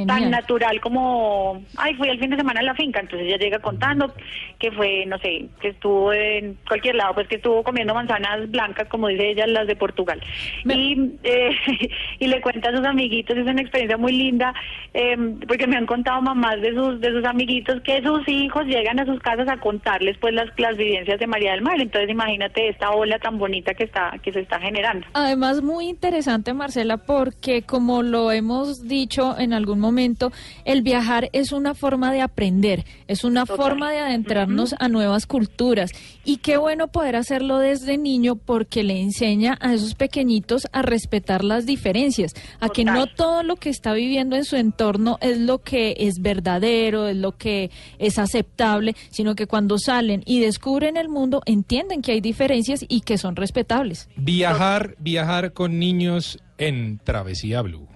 tan 0.07 0.31
natural 0.31 0.79
como, 0.81 1.61
ay, 1.77 1.93
fui 1.95 2.09
el 2.09 2.19
fin 2.19 2.29
de 2.31 2.37
semana 2.37 2.59
a 2.61 2.63
la 2.63 2.75
finca, 2.75 2.99
entonces 2.99 3.27
ella 3.27 3.37
llega 3.37 3.59
contando 3.59 4.13
que 4.59 4.71
fue, 4.71 5.05
no 5.05 5.17
sé, 5.19 5.45
que 5.61 5.69
estuvo 5.69 6.11
en 6.13 6.57
cualquier 6.67 6.95
lado, 6.95 7.13
pues 7.13 7.27
que 7.27 7.35
estuvo 7.35 7.63
comiendo 7.63 7.93
manzanas 7.93 8.49
blancas, 8.49 8.87
como 8.89 9.07
dice 9.09 9.29
ella, 9.31 9.47
las 9.47 9.67
de 9.67 9.75
Portugal. 9.75 10.21
Me- 10.63 10.75
Y, 10.75 11.11
eh, 11.23 11.49
y 12.19 12.27
le 12.27 12.41
cuenta 12.41 12.69
a 12.69 12.75
sus 12.77 12.85
amiguitos, 12.85 13.37
es 13.37 13.45
una 13.45 13.61
experiencia 13.61 13.97
muy 13.97 14.13
linda, 14.13 14.53
eh, 14.93 15.15
porque 15.47 15.67
me 15.67 15.75
han 15.77 15.85
contado 15.85 16.21
mamás 16.21 16.61
de 16.61 16.73
sus, 16.73 16.99
de 17.01 17.11
sus 17.11 17.25
amiguitos 17.25 17.81
que 17.81 18.01
sus 18.01 18.27
hijos 18.27 18.65
llegan 18.65 18.99
a 18.99 19.05
sus 19.05 19.19
casas 19.19 19.47
a 19.49 19.57
contarles 19.57 20.17
pues 20.19 20.33
las, 20.33 20.47
las 20.57 20.77
vivencias 20.77 21.19
de 21.19 21.27
María 21.27 21.51
del 21.51 21.61
Mar, 21.61 21.79
entonces 21.79 22.09
imagínate 22.09 22.69
esta 22.69 22.91
ola 22.91 23.19
tan 23.19 23.37
bonita 23.37 23.73
que 23.73 23.83
está, 23.85 24.11
que 24.23 24.31
se 24.31 24.39
está 24.41 24.59
generando. 24.59 25.05
Además, 25.13 25.61
muy 25.61 25.87
interesante, 25.89 26.53
Marcela, 26.53 26.97
porque 26.97 27.63
como 27.63 28.01
lo 28.03 28.31
hemos 28.31 28.87
dicho 28.87 29.37
en 29.37 29.53
algún 29.53 29.74
algún 29.75 29.81
momento, 29.81 30.31
el 30.63 30.81
viajar 30.81 31.29
es 31.33 31.51
una 31.51 31.73
forma 31.73 32.11
de 32.11 32.21
aprender, 32.21 32.85
es 33.07 33.23
una 33.23 33.45
forma 33.45 33.91
de 33.91 33.99
adentrarnos 33.99 34.75
a 34.79 34.87
nuevas 34.87 35.25
culturas. 35.25 35.91
Y 36.23 36.37
qué 36.37 36.57
bueno 36.57 36.87
poder 36.87 37.15
hacerlo 37.15 37.59
desde 37.59 37.97
niño 37.97 38.35
porque 38.35 38.83
le 38.83 38.99
enseña 38.99 39.57
a 39.61 39.73
esos 39.73 39.95
pequeñitos 39.95 40.67
a 40.71 40.81
respetar 40.81 41.43
las 41.43 41.65
diferencias, 41.65 42.33
a 42.59 42.69
que 42.69 42.85
no 42.85 43.07
todo 43.07 43.43
lo 43.43 43.57
que 43.57 43.69
está 43.69 43.93
viviendo 43.93 44.35
en 44.35 44.45
su 44.45 44.55
entorno 44.55 45.17
es 45.21 45.37
lo 45.39 45.59
que 45.59 45.95
es 45.99 46.19
verdadero, 46.19 47.07
es 47.07 47.17
lo 47.17 47.33
que 47.33 47.69
es 47.99 48.17
aceptable, 48.17 48.95
sino 49.09 49.35
que 49.35 49.47
cuando 49.47 49.77
salen 49.77 50.23
y 50.25 50.39
descubren 50.39 50.97
el 50.97 51.09
mundo 51.09 51.41
entienden 51.45 52.01
que 52.01 52.13
hay 52.13 52.21
diferencias 52.21 52.85
y 52.87 53.01
que 53.01 53.17
son 53.17 53.35
respetables. 53.35 54.09
Viajar, 54.15 54.95
viajar 54.99 55.53
con 55.53 55.79
niños 55.79 56.39
en 56.57 56.99
Travesía 57.03 57.61
Blue. 57.61 57.94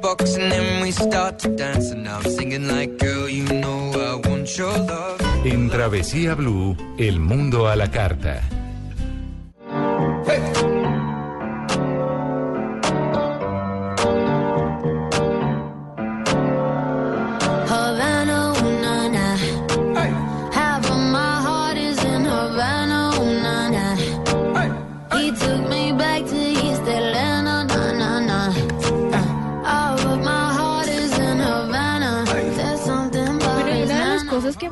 Box 0.00 0.36
and 0.36 0.50
then 0.50 0.82
we 0.82 0.90
start 0.90 1.38
to 1.40 1.48
dance 1.56 1.90
and 1.90 2.08
I'm 2.08 2.22
singing 2.22 2.68
like 2.68 2.98
girl 2.98 3.28
you 3.28 3.44
know 3.44 3.92
I 3.92 4.28
want 4.28 4.56
your 4.56 4.76
love 4.78 5.20
En 5.44 5.70
Travesía 5.70 6.34
Blue, 6.34 6.76
el 6.98 7.20
mundo 7.20 7.68
a 7.68 7.76
la 7.76 7.90
carta. 7.90 8.42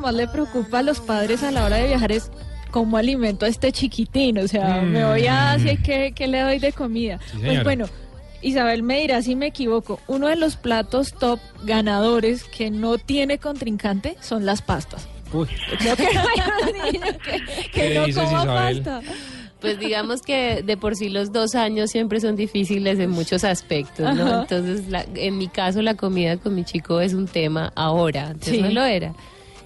Más 0.05 0.13
le 0.15 0.27
preocupa 0.27 0.79
a 0.79 0.83
los 0.83 0.99
padres 0.99 1.43
a 1.43 1.51
la 1.51 1.65
hora 1.65 1.77
de 1.77 1.87
viajar 1.87 2.11
es 2.11 2.31
cómo 2.71 2.97
alimento 2.97 3.45
a 3.45 3.49
este 3.49 3.71
chiquitín. 3.71 4.37
O 4.39 4.47
sea, 4.47 4.81
me 4.81 5.03
voy 5.05 5.25
a 5.27 5.51
Asia 5.53 5.73
y 5.73 5.77
¿qué, 5.77 6.13
qué 6.15 6.27
le 6.27 6.41
doy 6.41 6.59
de 6.59 6.71
comida. 6.71 7.19
pues 7.43 7.63
bueno, 7.63 7.85
Isabel 8.41 8.83
me 8.83 9.01
dirá 9.01 9.21
si 9.21 9.35
me 9.35 9.47
equivoco. 9.47 9.99
Uno 10.07 10.27
de 10.27 10.35
los 10.35 10.55
platos 10.57 11.13
top 11.13 11.39
ganadores 11.63 12.43
que 12.43 12.69
no 12.71 12.97
tiene 12.97 13.37
contrincante 13.39 14.15
son 14.21 14.45
las 14.45 14.61
pastas. 14.61 15.07
Uy. 15.33 15.47
Creo 15.79 15.95
que 15.95 16.07
no 16.13 16.21
hay 16.21 16.41
un 16.61 16.91
niño 16.93 17.05
que, 17.23 17.69
que 17.71 17.71
¿Qué 17.71 17.95
no 17.95 18.05
dices, 18.05 18.23
coma 18.23 18.41
Isabel? 18.43 18.83
pasta. 18.83 19.01
Pues 19.59 19.79
digamos 19.79 20.21
que 20.21 20.61
de 20.63 20.77
por 20.77 20.95
sí 20.95 21.09
los 21.09 21.31
dos 21.31 21.55
años 21.55 21.89
siempre 21.89 22.19
son 22.19 22.35
difíciles 22.35 22.99
en 22.99 23.09
muchos 23.09 23.43
aspectos, 23.43 24.13
¿no? 24.15 24.25
Ajá. 24.27 24.41
Entonces, 24.41 24.87
la- 24.89 25.05
en 25.15 25.37
mi 25.39 25.47
caso, 25.47 25.81
la 25.81 25.95
comida 25.95 26.37
con 26.37 26.53
mi 26.53 26.63
chico 26.65 27.01
es 27.01 27.13
un 27.13 27.27
tema 27.27 27.71
ahora, 27.75 28.27
antes 28.27 28.49
Sí. 28.49 28.61
no 28.61 28.69
lo 28.69 28.83
era. 28.83 29.13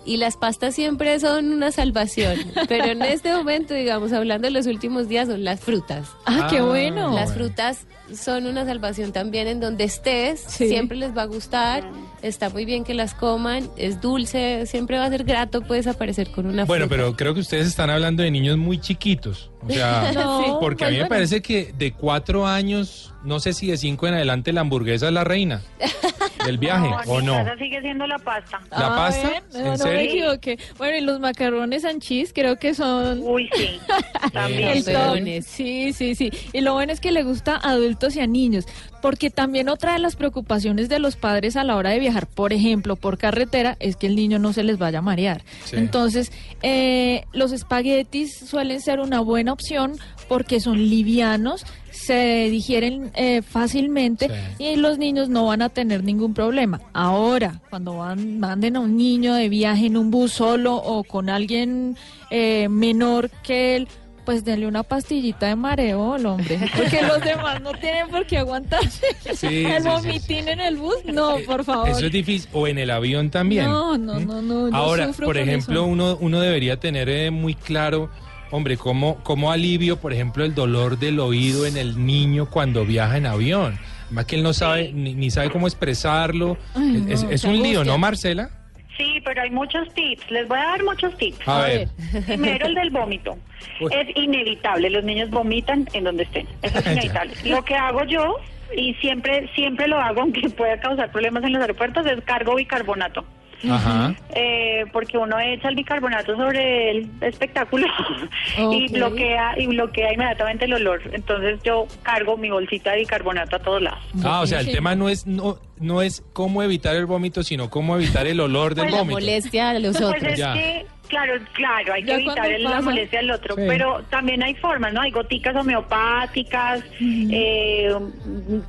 Y 0.09 0.17
las 0.17 0.37
pastas 0.37 0.73
siempre 0.73 1.19
son 1.19 1.53
una 1.53 1.71
salvación, 1.71 2.35
pero 2.67 2.85
en 2.85 3.03
este 3.03 3.31
momento, 3.31 3.75
digamos, 3.75 4.11
hablando 4.11 4.47
de 4.47 4.51
los 4.51 4.65
últimos 4.65 5.07
días, 5.07 5.27
son 5.27 5.43
las 5.43 5.59
frutas. 5.59 6.07
Ah, 6.25 6.47
qué 6.49 6.57
Ah, 6.57 6.63
bueno. 6.63 7.13
Las 7.13 7.31
frutas 7.33 7.85
son 8.11 8.47
una 8.47 8.65
salvación 8.65 9.11
también 9.11 9.47
en 9.47 9.59
donde 9.59 9.83
estés, 9.83 10.39
siempre 10.41 10.97
les 10.97 11.15
va 11.15 11.21
a 11.21 11.25
gustar, 11.25 11.83
está 12.23 12.49
muy 12.49 12.65
bien 12.65 12.83
que 12.83 12.95
las 12.95 13.13
coman, 13.13 13.69
es 13.77 14.01
dulce, 14.01 14.65
siempre 14.65 14.97
va 14.97 15.05
a 15.05 15.09
ser 15.09 15.25
grato, 15.25 15.61
puedes 15.61 15.85
aparecer 15.85 16.31
con 16.31 16.47
una 16.47 16.65
Bueno, 16.65 16.85
fruta. 16.87 16.95
pero 17.03 17.15
creo 17.15 17.33
que 17.35 17.41
ustedes 17.41 17.67
están 17.67 17.91
hablando 17.91 18.23
de 18.23 18.31
niños 18.31 18.57
muy 18.57 18.79
chiquitos. 18.81 19.51
O 19.61 19.71
sea, 19.71 20.11
No, 20.15 20.57
porque 20.59 20.85
a 20.85 20.89
mí 20.89 20.97
me 20.97 21.05
parece 21.05 21.43
que 21.43 21.71
de 21.77 21.93
cuatro 21.93 22.47
años, 22.47 23.13
no 23.23 23.39
sé 23.39 23.53
si 23.53 23.67
de 23.67 23.77
cinco 23.77 24.07
en 24.07 24.15
adelante, 24.15 24.53
la 24.53 24.61
hamburguesa 24.61 25.05
es 25.05 25.13
la 25.13 25.23
reina 25.23 25.61
del 26.45 26.57
viaje, 26.57 26.87
en 26.87 27.09
¿o 27.09 27.21
no? 27.21 27.33
casa 27.33 27.57
sigue 27.57 27.81
siendo 27.81 28.07
la 28.07 28.17
pasta. 28.19 28.59
¿La 28.71 28.87
Ah, 28.87 28.95
pasta? 28.95 29.29
ven, 29.29 29.43
¿En 29.53 29.63
No, 29.63 29.63
no 29.65 29.71
me 29.71 29.77
serio? 29.77 29.99
equivoqué. 30.11 30.59
Bueno, 30.77 30.97
y 30.97 31.01
los 31.01 31.19
macarrones 31.19 31.85
and 31.85 32.01
cheese 32.01 32.31
creo 32.33 32.57
que 32.57 32.73
son... 32.73 33.19
Uy, 33.23 33.49
sí. 33.55 33.79
También. 34.33 34.69
El. 34.87 35.43
Sí, 35.43 35.93
sí, 35.93 36.15
sí. 36.15 36.31
Y 36.53 36.61
lo 36.61 36.73
bueno 36.73 36.91
es 36.93 36.99
que 36.99 37.11
le 37.11 37.23
gusta 37.23 37.55
a 37.55 37.71
adultos 37.71 38.15
y 38.15 38.19
a 38.21 38.27
niños. 38.27 38.65
Porque 39.01 39.29
también 39.29 39.69
otra 39.69 39.93
de 39.93 39.99
las 39.99 40.17
preocupaciones 40.17 40.89
de 40.89 40.99
los 40.99 41.15
padres 41.15 41.55
a 41.55 41.63
la 41.63 41.77
hora 41.77 41.91
de 41.91 41.99
viajar, 41.99 42.27
por 42.27 42.51
ejemplo, 42.51 42.97
por 42.97 43.17
carretera, 43.17 43.77
es 43.79 43.95
que 43.95 44.07
el 44.07 44.15
niño 44.17 44.39
no 44.39 44.51
se 44.51 44.63
les 44.63 44.77
vaya 44.77 44.99
a 44.99 45.01
marear. 45.01 45.41
Sí. 45.63 45.77
Entonces, 45.77 46.33
eh, 46.63 47.23
los 47.31 47.53
espaguetis 47.53 48.35
suelen 48.35 48.81
ser 48.81 48.99
una 48.99 49.21
buena 49.21 49.53
opción 49.53 49.93
porque 50.27 50.59
son 50.59 50.77
livianos, 50.89 51.65
se 51.99 52.49
digieren 52.49 53.11
eh, 53.15 53.41
fácilmente 53.41 54.29
y 54.57 54.77
los 54.77 54.97
niños 54.97 55.29
no 55.29 55.45
van 55.45 55.61
a 55.61 55.69
tener 55.69 56.03
ningún 56.03 56.33
problema. 56.33 56.79
Ahora, 56.93 57.59
cuando 57.69 57.97
van, 57.97 58.39
manden 58.39 58.77
a 58.77 58.79
un 58.79 58.95
niño 58.95 59.35
de 59.35 59.49
viaje 59.49 59.87
en 59.87 59.97
un 59.97 60.09
bus 60.09 60.31
solo 60.31 60.75
o 60.75 61.03
con 61.03 61.29
alguien 61.29 61.97
eh, 62.31 62.67
menor 62.69 63.29
que 63.43 63.75
él, 63.75 63.87
pues 64.23 64.45
denle 64.45 64.67
una 64.67 64.83
pastillita 64.83 65.47
de 65.47 65.55
mareo 65.55 66.13
al 66.13 66.25
hombre, 66.25 66.59
porque 66.77 67.01
los 67.01 67.21
demás 67.21 67.61
no 67.61 67.71
tienen 67.73 68.07
por 68.09 68.25
qué 68.25 68.37
aguantarse 68.37 69.05
Sí, 69.35 69.65
el 69.65 69.83
sí, 69.83 69.83
sí, 69.83 69.89
vomitín 69.89 70.47
en 70.47 70.59
el 70.61 70.77
bus. 70.77 71.03
No, 71.05 71.37
por 71.45 71.65
favor. 71.65 71.89
Eso 71.89 72.05
es 72.05 72.11
difícil. 72.11 72.49
O 72.53 72.67
en 72.67 72.77
el 72.77 72.91
avión 72.91 73.29
también. 73.29 73.65
No, 73.65 73.97
no, 73.97 74.19
no, 74.19 74.41
no. 74.41 74.75
Ahora, 74.75 75.11
por 75.11 75.37
ejemplo, 75.37 75.81
eso. 75.81 75.85
uno, 75.85 76.17
uno 76.21 76.39
debería 76.39 76.79
tener 76.79 77.09
eh, 77.09 77.29
muy 77.29 77.55
claro, 77.55 78.09
hombre, 78.51 78.77
cómo, 78.77 79.17
cómo 79.23 79.51
alivio, 79.51 79.97
por 79.97 80.13
ejemplo, 80.13 80.45
el 80.45 80.55
dolor 80.55 80.97
del 80.97 81.19
oído 81.19 81.65
en 81.65 81.77
el 81.77 82.05
niño 82.05 82.49
cuando 82.49 82.85
viaja 82.85 83.17
en 83.17 83.25
avión. 83.25 83.79
Más 84.09 84.25
que 84.25 84.35
él 84.35 84.43
no 84.43 84.53
sabe, 84.53 84.91
ni, 84.93 85.13
ni 85.13 85.29
sabe 85.29 85.49
cómo 85.51 85.67
expresarlo. 85.67 86.57
Ay, 86.75 87.05
es 87.09 87.23
no, 87.23 87.29
es 87.29 87.41
qué 87.41 87.47
un 87.47 87.61
lío. 87.61 87.83
¿no, 87.83 87.97
Marcela? 87.97 88.49
Sí, 88.97 89.21
pero 89.23 89.41
hay 89.41 89.49
muchos 89.49 89.93
tips. 89.93 90.29
Les 90.29 90.47
voy 90.47 90.57
a 90.57 90.63
dar 90.63 90.83
muchos 90.83 91.15
tips. 91.17 91.47
A 91.47 91.63
A 91.63 91.67
ver. 91.67 91.89
Primero 92.25 92.65
el 92.65 92.75
del 92.75 92.89
vómito. 92.89 93.37
Uy. 93.79 93.91
Es 93.93 94.07
inevitable. 94.17 94.89
Los 94.89 95.03
niños 95.03 95.29
vomitan 95.29 95.87
en 95.93 96.03
donde 96.03 96.23
estén. 96.23 96.47
Eso 96.61 96.79
es 96.79 96.85
inevitable. 96.91 97.33
Lo 97.45 97.63
que 97.63 97.75
hago 97.75 98.03
yo, 98.03 98.35
y 98.75 98.93
siempre 98.95 99.49
siempre 99.55 99.87
lo 99.87 99.97
hago, 99.99 100.21
aunque 100.21 100.49
pueda 100.49 100.79
causar 100.79 101.11
problemas 101.11 101.43
en 101.43 101.53
los 101.53 101.61
aeropuertos, 101.61 102.05
es 102.05 102.21
cargo 102.25 102.55
bicarbonato. 102.55 103.23
Ajá. 103.69 104.15
Eh, 104.35 104.85
porque 104.93 105.17
uno 105.17 105.39
echa 105.39 105.67
el 105.69 105.75
bicarbonato 105.75 106.35
sobre 106.35 106.91
el 106.91 107.09
espectáculo 107.21 107.87
y 108.71 108.87
bloquea 108.91 109.59
y 109.59 109.67
bloquea 109.67 110.13
inmediatamente 110.13 110.65
el 110.65 110.73
olor. 110.73 111.01
Entonces 111.13 111.59
yo 111.63 111.87
cargo 112.03 112.37
mi 112.37 112.49
bolsita 112.49 112.91
de 112.91 112.99
bicarbonato 112.99 113.55
a 113.55 113.59
todos 113.59 113.81
lados. 113.81 113.99
Ah, 114.23 114.41
o 114.41 114.47
sea, 114.47 114.59
el 114.61 114.71
tema 114.71 114.95
no 114.95 115.09
es 115.09 115.25
no, 115.27 115.59
no 115.79 116.01
es 116.01 116.23
cómo 116.33 116.63
evitar 116.63 116.95
el 116.95 117.05
vómito, 117.05 117.43
sino 117.43 117.69
cómo 117.69 117.95
evitar 117.95 118.27
el 118.27 118.39
olor 118.39 118.75
del 118.75 118.85
Pues 118.85 118.93
la 118.93 118.99
vómito. 118.99 119.19
molestia 119.19 119.69
a 119.71 119.73
los 119.79 119.97
Pues 119.97 120.03
otros. 120.09 120.23
es 120.33 120.37
Ya. 120.39 120.53
que, 120.53 120.85
claro, 121.09 121.33
claro, 121.53 121.93
hay 121.93 122.03
que 122.03 122.13
evitar 122.13 122.49
la 122.59 122.81
molestia 122.81 123.19
del 123.19 123.31
otro, 123.31 123.55
Sí. 123.55 123.61
pero 123.67 124.01
también 124.09 124.41
hay 124.41 124.55
formas, 124.55 124.93
¿no? 124.93 125.01
Hay 125.01 125.11
goticas 125.11 125.55
homeopáticas, 125.55 126.81
eh, 127.01 127.93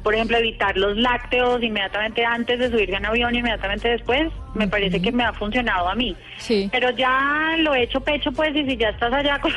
por 0.03 0.14
ejemplo, 0.14 0.37
evitar 0.38 0.76
los 0.76 0.96
lácteos 0.96 1.62
inmediatamente 1.62 2.24
antes 2.24 2.59
de 2.59 2.70
subirse 2.70 2.96
en 2.96 3.07
avión, 3.07 3.35
inmediatamente 3.35 3.88
después, 3.88 4.33
me 4.55 4.66
parece 4.66 5.00
que 5.00 5.12
me 5.12 5.22
ha 5.22 5.33
funcionado 5.33 5.88
a 5.88 5.94
mí. 5.94 6.16
Sí. 6.38 6.68
Pero 6.72 6.90
ya 6.90 7.55
lo 7.59 7.74
he 7.74 7.85
hecho 7.85 8.00
pecho, 8.00 8.33
pues, 8.33 8.55
y 8.57 8.64
si 8.64 8.76
ya 8.76 8.88
estás 8.88 9.12
allá 9.12 9.38
con... 9.38 9.53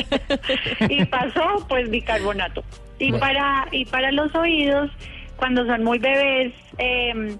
y 0.88 1.04
pasó, 1.06 1.66
pues, 1.68 1.90
bicarbonato. 1.90 2.62
Y 2.98 3.10
Bueno. 3.10 3.20
para 3.20 3.66
y 3.72 3.84
para 3.86 4.12
los 4.12 4.32
oídos, 4.34 4.90
cuando 5.36 5.64
son 5.66 5.82
muy 5.82 5.98
bebés, 5.98 6.52
eh, 6.78 7.36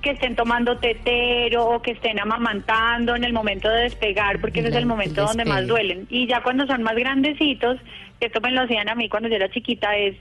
que 0.00 0.10
estén 0.10 0.36
tomando 0.36 0.78
tetero 0.78 1.66
o 1.66 1.82
que 1.82 1.92
estén 1.92 2.18
amamantando 2.18 3.14
en 3.14 3.24
el 3.24 3.32
momento 3.32 3.68
de 3.68 3.82
despegar, 3.82 4.40
porque 4.40 4.60
ese 4.60 4.70
es 4.70 4.76
el 4.76 4.86
momento 4.86 5.24
donde 5.24 5.44
más 5.44 5.66
duelen. 5.66 6.06
Y 6.08 6.26
ya 6.26 6.42
cuando 6.42 6.66
son 6.66 6.82
más 6.82 6.96
grandecitos, 6.96 7.78
que 8.18 8.26
esto 8.26 8.40
me 8.40 8.50
lo 8.52 8.62
hacían 8.62 8.88
a 8.88 8.94
mí 8.94 9.08
cuando 9.08 9.28
yo 9.28 9.36
era 9.36 9.50
chiquita, 9.50 9.96
es 9.96 10.16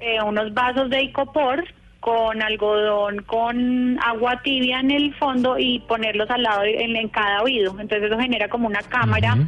eh, 0.00 0.22
unos 0.22 0.52
vasos 0.54 0.90
de 0.90 1.02
icopor 1.02 1.64
con 2.00 2.42
algodón, 2.42 3.22
con 3.22 3.98
agua 4.02 4.42
tibia 4.42 4.80
en 4.80 4.90
el 4.90 5.14
fondo 5.14 5.58
y 5.58 5.78
ponerlos 5.80 6.28
al 6.28 6.42
lado 6.42 6.62
en 6.64 7.08
cada 7.08 7.42
oído. 7.42 7.70
Entonces 7.80 8.10
eso 8.10 8.20
genera 8.20 8.48
como 8.48 8.66
una 8.66 8.82
cámara 8.82 9.38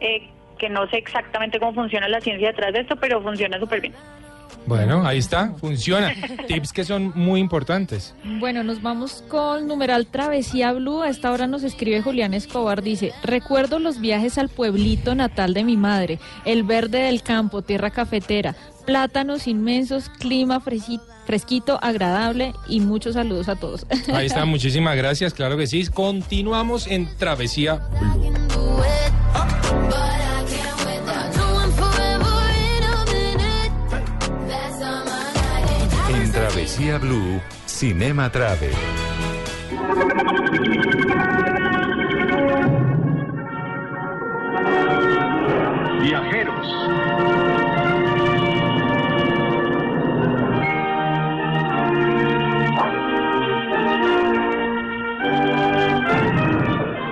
eh, 0.00 0.28
que 0.58 0.68
no 0.68 0.88
sé 0.88 0.96
exactamente 0.96 1.60
cómo 1.60 1.74
funciona 1.74 2.08
la 2.08 2.20
ciencia 2.20 2.48
detrás 2.48 2.72
de 2.72 2.80
esto, 2.80 2.96
pero 2.96 3.22
funciona 3.22 3.58
súper 3.58 3.80
bien. 3.80 3.94
Bueno, 4.66 5.06
ahí 5.06 5.18
está, 5.18 5.54
funciona. 5.60 6.12
Tips 6.46 6.72
que 6.72 6.84
son 6.84 7.12
muy 7.14 7.40
importantes. 7.40 8.14
Bueno, 8.40 8.62
nos 8.62 8.82
vamos 8.82 9.24
con 9.28 9.66
numeral 9.66 10.06
Travesía 10.06 10.72
Blue. 10.72 11.02
A 11.02 11.08
esta 11.08 11.32
hora 11.32 11.46
nos 11.46 11.62
escribe 11.62 12.02
Julián 12.02 12.34
Escobar. 12.34 12.82
Dice, 12.82 13.12
recuerdo 13.22 13.78
los 13.78 14.00
viajes 14.00 14.38
al 14.38 14.48
pueblito 14.48 15.14
natal 15.14 15.54
de 15.54 15.64
mi 15.64 15.76
madre, 15.76 16.18
el 16.44 16.62
verde 16.62 17.02
del 17.02 17.22
campo, 17.22 17.62
tierra 17.62 17.90
cafetera, 17.90 18.54
plátanos 18.86 19.46
inmensos, 19.46 20.08
clima 20.08 20.60
fresquito, 20.60 21.78
agradable 21.82 22.52
y 22.68 22.80
muchos 22.80 23.14
saludos 23.14 23.48
a 23.48 23.56
todos. 23.56 23.86
Ahí 24.12 24.26
está, 24.26 24.44
muchísimas 24.46 24.96
gracias, 24.96 25.34
claro 25.34 25.56
que 25.56 25.66
sí. 25.66 25.86
Continuamos 25.86 26.86
en 26.86 27.08
Travesía 27.16 27.80
Blue. 28.00 28.41
Blue, 36.78 37.40
Cinema 37.66 38.30
Travel. 38.30 38.72
Viajeros. 46.00 46.66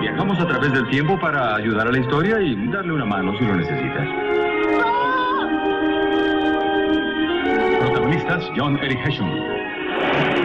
Viajamos 0.01 0.39
a 0.39 0.47
través 0.47 0.73
del 0.73 0.89
tiempo 0.89 1.19
para 1.19 1.55
ayudar 1.55 1.87
a 1.87 1.91
la 1.91 1.99
historia 1.99 2.41
y 2.41 2.55
darle 2.71 2.93
una 2.93 3.05
mano 3.05 3.37
si 3.37 3.45
lo 3.45 3.55
necesitas. 3.55 4.30
John 8.55 8.77
Eric 8.83 8.99
Hesham. 9.05 9.29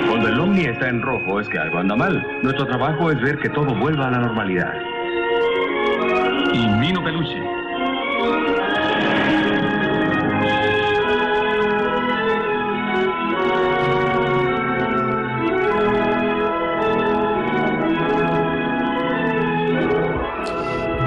Cuando 0.09 0.29
el 0.29 0.39
Omni 0.39 0.67
está 0.67 0.89
en 0.89 1.03
rojo 1.03 1.41
es 1.41 1.49
que 1.49 1.59
algo 1.59 1.79
anda 1.79 1.97
mal. 1.97 2.25
Nuestro 2.43 2.67
trabajo 2.67 3.11
es 3.11 3.21
ver 3.21 3.39
que 3.39 3.49
todo 3.49 3.75
vuelva 3.75 4.07
a 4.07 4.11
la 4.13 4.19
normalidad. 4.21 4.73
Y 6.53 6.67
Mino 6.79 7.03
Peluche. 7.03 7.43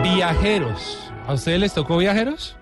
Viajeros. 0.03 1.11
¿A 1.25 1.33
ustedes 1.33 1.59
les 1.61 1.73
tocó 1.73 1.97
viajeros? 1.97 2.58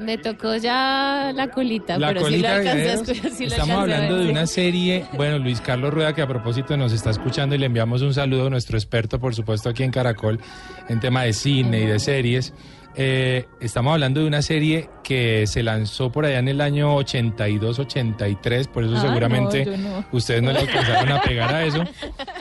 Me 0.00 0.16
tocó 0.18 0.56
ya 0.56 1.30
la 1.34 1.48
colita, 1.50 1.98
La 1.98 2.08
pero 2.08 2.20
sí 2.20 2.24
lo 2.24 2.30
colita 2.30 2.56
alcancé 2.56 2.90
a 2.90 2.94
escuchar, 2.94 3.30
sí 3.36 3.44
Estamos 3.44 3.78
hablando 3.80 4.18
de 4.18 4.30
una 4.30 4.46
serie, 4.46 5.04
bueno, 5.12 5.38
Luis 5.38 5.60
Carlos 5.60 5.92
Rueda, 5.92 6.14
que 6.14 6.22
a 6.22 6.26
propósito 6.26 6.76
nos 6.76 6.92
está 6.92 7.10
escuchando 7.10 7.54
y 7.54 7.58
le 7.58 7.66
enviamos 7.66 8.00
un 8.02 8.14
saludo 8.14 8.46
a 8.46 8.50
nuestro 8.50 8.78
experto, 8.78 9.20
por 9.20 9.34
supuesto, 9.34 9.68
aquí 9.68 9.82
en 9.82 9.90
Caracol, 9.90 10.40
en 10.88 11.00
tema 11.00 11.24
de 11.24 11.32
cine 11.32 11.82
y 11.82 11.86
de 11.86 11.98
series. 11.98 12.54
Eh, 12.96 13.46
estamos 13.60 13.92
hablando 13.92 14.20
de 14.20 14.26
una 14.26 14.42
serie 14.42 14.90
que 15.04 15.46
se 15.46 15.62
lanzó 15.62 16.10
por 16.10 16.24
allá 16.26 16.40
en 16.40 16.48
el 16.48 16.60
año 16.60 16.96
82-83, 16.96 18.66
por 18.68 18.84
eso 18.84 18.96
Ah, 18.96 19.00
seguramente 19.00 19.64
no, 19.76 20.04
ustedes 20.12 20.42
no 20.42 20.52
le 20.52 20.58
alcanzaron 20.60 21.12
a 21.12 21.22
pegar 21.22 21.54
a 21.54 21.64
eso. 21.64 21.84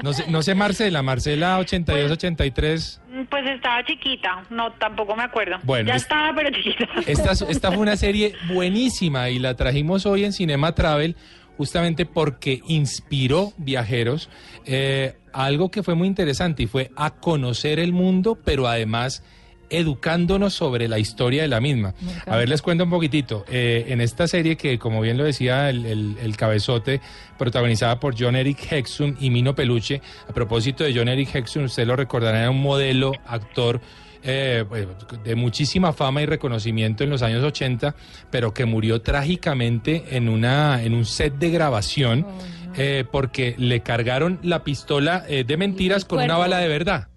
No 0.03 0.11
sé, 0.13 0.25
no 0.27 0.41
sé 0.41 0.55
Marcela, 0.55 1.03
Marcela 1.03 1.59
82-83. 1.59 2.99
Mm, 3.11 3.23
Pues 3.29 3.45
estaba 3.47 3.83
chiquita, 3.85 4.43
no, 4.49 4.71
tampoco 4.73 5.15
me 5.15 5.23
acuerdo. 5.23 5.57
Bueno, 5.63 5.87
ya 5.89 5.95
es- 5.95 6.03
estaba, 6.03 6.33
pero 6.35 6.49
chiquita. 6.51 6.87
Esta, 7.05 7.31
esta 7.47 7.71
fue 7.71 7.81
una 7.81 7.95
serie 7.97 8.33
buenísima 8.51 9.29
y 9.29 9.39
la 9.39 9.55
trajimos 9.55 10.05
hoy 10.05 10.25
en 10.25 10.33
Cinema 10.33 10.73
Travel 10.73 11.15
justamente 11.57 12.05
porque 12.05 12.61
inspiró 12.67 13.51
viajeros 13.57 14.29
eh, 14.65 15.15
a 15.33 15.45
algo 15.45 15.69
que 15.69 15.83
fue 15.83 15.93
muy 15.95 16.07
interesante 16.07 16.63
y 16.63 16.67
fue 16.67 16.89
a 16.95 17.11
conocer 17.11 17.79
el 17.79 17.91
mundo, 17.93 18.37
pero 18.43 18.67
además 18.67 19.23
educándonos 19.69 20.53
sobre 20.53 20.87
la 20.87 20.99
historia 20.99 21.41
de 21.43 21.47
la 21.47 21.59
misma. 21.59 21.93
A 22.25 22.35
ver, 22.37 22.49
les 22.49 22.61
cuento 22.61 22.83
un 22.83 22.89
poquitito. 22.89 23.45
Eh, 23.49 23.85
en 23.89 24.01
esta 24.01 24.27
serie 24.27 24.55
que, 24.57 24.77
como 24.79 25.01
bien 25.01 25.17
lo 25.17 25.23
decía 25.23 25.69
el, 25.69 25.85
el- 25.85 26.17
el 26.21 26.37
cabezote, 26.37 27.01
protagonizada 27.37 27.99
por 27.99 28.15
John 28.19 28.35
Eric 28.35 28.71
Hexum 28.71 29.15
y 29.19 29.29
Mino 29.29 29.55
Peluche, 29.55 30.01
a 30.27 30.33
propósito 30.33 30.83
de 30.83 30.93
John 30.95 31.07
Eric 31.07 31.33
Hexum, 31.35 31.65
usted 31.65 31.85
lo 31.87 31.95
recordará, 31.95 32.39
era 32.39 32.49
un 32.49 32.61
modelo, 32.61 33.11
actor, 33.25 33.79
eh, 34.23 34.65
pues, 34.67 34.85
de 35.23 35.35
muchísima 35.35 35.93
fama 35.93 36.21
y 36.21 36.25
reconocimiento 36.25 37.03
en 37.05 37.09
los 37.09 37.21
años 37.21 37.43
80, 37.43 37.95
pero 38.29 38.53
que 38.53 38.65
murió 38.65 39.01
trágicamente 39.01 40.03
en, 40.11 40.27
una, 40.27 40.83
en 40.83 40.93
un 40.93 41.05
set 41.05 41.35
de 41.35 41.49
grabación 41.51 42.27
eh, 42.75 43.05
porque 43.09 43.55
le 43.57 43.79
cargaron 43.81 44.39
la 44.43 44.63
pistola 44.63 45.23
eh, 45.29 45.43
de 45.45 45.57
mentiras 45.57 46.03
con 46.05 46.19
una 46.19 46.35
bala 46.37 46.57
de 46.59 46.67
verdad. 46.67 47.07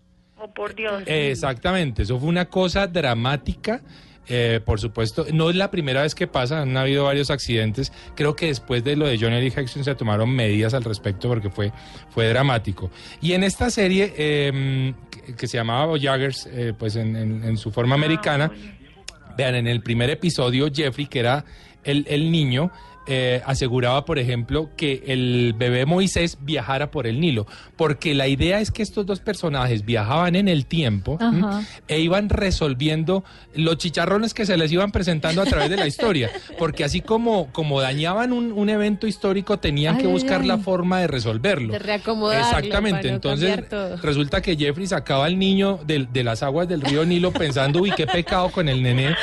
Oh, 0.44 0.52
por 0.52 0.74
Dios. 0.74 1.02
Exactamente, 1.06 2.02
eso 2.02 2.18
fue 2.18 2.28
una 2.28 2.46
cosa 2.46 2.86
dramática. 2.88 3.80
eh, 4.28 4.60
por 4.64 4.78
supuesto, 4.80 5.26
no 5.32 5.50
es 5.50 5.56
la 5.56 5.70
primera 5.70 6.02
vez 6.02 6.14
que 6.14 6.26
pasa, 6.28 6.62
han 6.62 6.76
habido 6.76 7.04
varios 7.04 7.28
accidentes. 7.30 7.92
Creo 8.14 8.34
que 8.36 8.46
después 8.46 8.82
de 8.84 8.94
lo 8.96 9.06
de 9.06 9.18
John 9.20 9.32
Eric 9.32 9.58
Hexum 9.58 9.82
se 9.82 9.94
tomaron 9.96 10.30
medidas 10.30 10.74
al 10.74 10.84
respecto 10.84 11.28
porque 11.28 11.50
fue, 11.50 11.72
fue 12.10 12.28
dramático. 12.28 12.90
Y 13.20 13.32
en 13.32 13.42
esta 13.42 13.68
serie 13.70 14.14
eh, 14.16 14.94
que, 15.10 15.34
que 15.34 15.46
se 15.48 15.56
llamaba 15.58 15.86
Voyagers, 15.86 16.46
eh, 16.46 16.72
pues 16.78 16.94
en, 16.96 17.16
en- 17.16 17.44
en 17.44 17.56
su 17.56 17.72
forma 17.72 17.94
americana, 17.96 18.50
vean, 19.36 19.54
en 19.56 19.66
el 19.66 19.82
primer 19.82 20.08
episodio, 20.10 20.68
Jeffrey, 20.72 21.06
que 21.06 21.18
era 21.18 21.44
el, 21.84 22.06
el 22.08 22.30
niño, 22.30 22.70
eh, 23.06 23.42
aseguraba, 23.46 24.04
por 24.04 24.18
ejemplo, 24.18 24.70
que 24.76 25.02
el 25.06 25.54
bebé 25.56 25.86
Moisés 25.86 26.38
viajara 26.40 26.90
por 26.90 27.06
el 27.06 27.20
Nilo, 27.20 27.46
porque 27.76 28.14
la 28.14 28.28
idea 28.28 28.60
es 28.60 28.70
que 28.70 28.82
estos 28.82 29.06
dos 29.06 29.20
personajes 29.20 29.84
viajaban 29.84 30.36
en 30.36 30.48
el 30.48 30.66
tiempo 30.66 31.18
e 31.88 32.00
iban 32.00 32.28
resolviendo 32.28 33.24
los 33.54 33.76
chicharrones 33.78 34.34
que 34.34 34.46
se 34.46 34.56
les 34.56 34.70
iban 34.72 34.92
presentando 34.92 35.42
a 35.42 35.44
través 35.46 35.68
de 35.70 35.76
la 35.76 35.86
historia, 35.86 36.30
porque 36.58 36.84
así 36.84 37.00
como, 37.00 37.52
como 37.52 37.80
dañaban 37.80 38.32
un, 38.32 38.52
un 38.52 38.68
evento 38.70 39.06
histórico, 39.06 39.58
tenían 39.58 39.96
Ay, 39.96 40.02
que 40.02 40.06
buscar 40.08 40.42
ay. 40.42 40.46
la 40.46 40.58
forma 40.58 41.00
de 41.00 41.06
resolverlo. 41.08 41.72
De 41.72 41.78
reacomodarlo 41.80 42.44
Exactamente, 42.46 43.08
no 43.08 43.14
entonces 43.16 43.60
resulta 44.00 44.40
que 44.40 44.56
Jeffrey 44.56 44.86
sacaba 44.86 45.24
al 45.26 45.38
niño 45.38 45.80
del- 45.86 46.12
de, 46.12 46.22
las 46.24 46.42
aguas 46.42 46.68
del 46.68 46.80
río 46.82 47.04
Nilo 47.04 47.32
pensando, 47.32 47.80
uy, 47.80 47.90
qué 47.96 48.06
pecado 48.06 48.50
con 48.50 48.68
el 48.68 48.82
nené. 48.82 49.16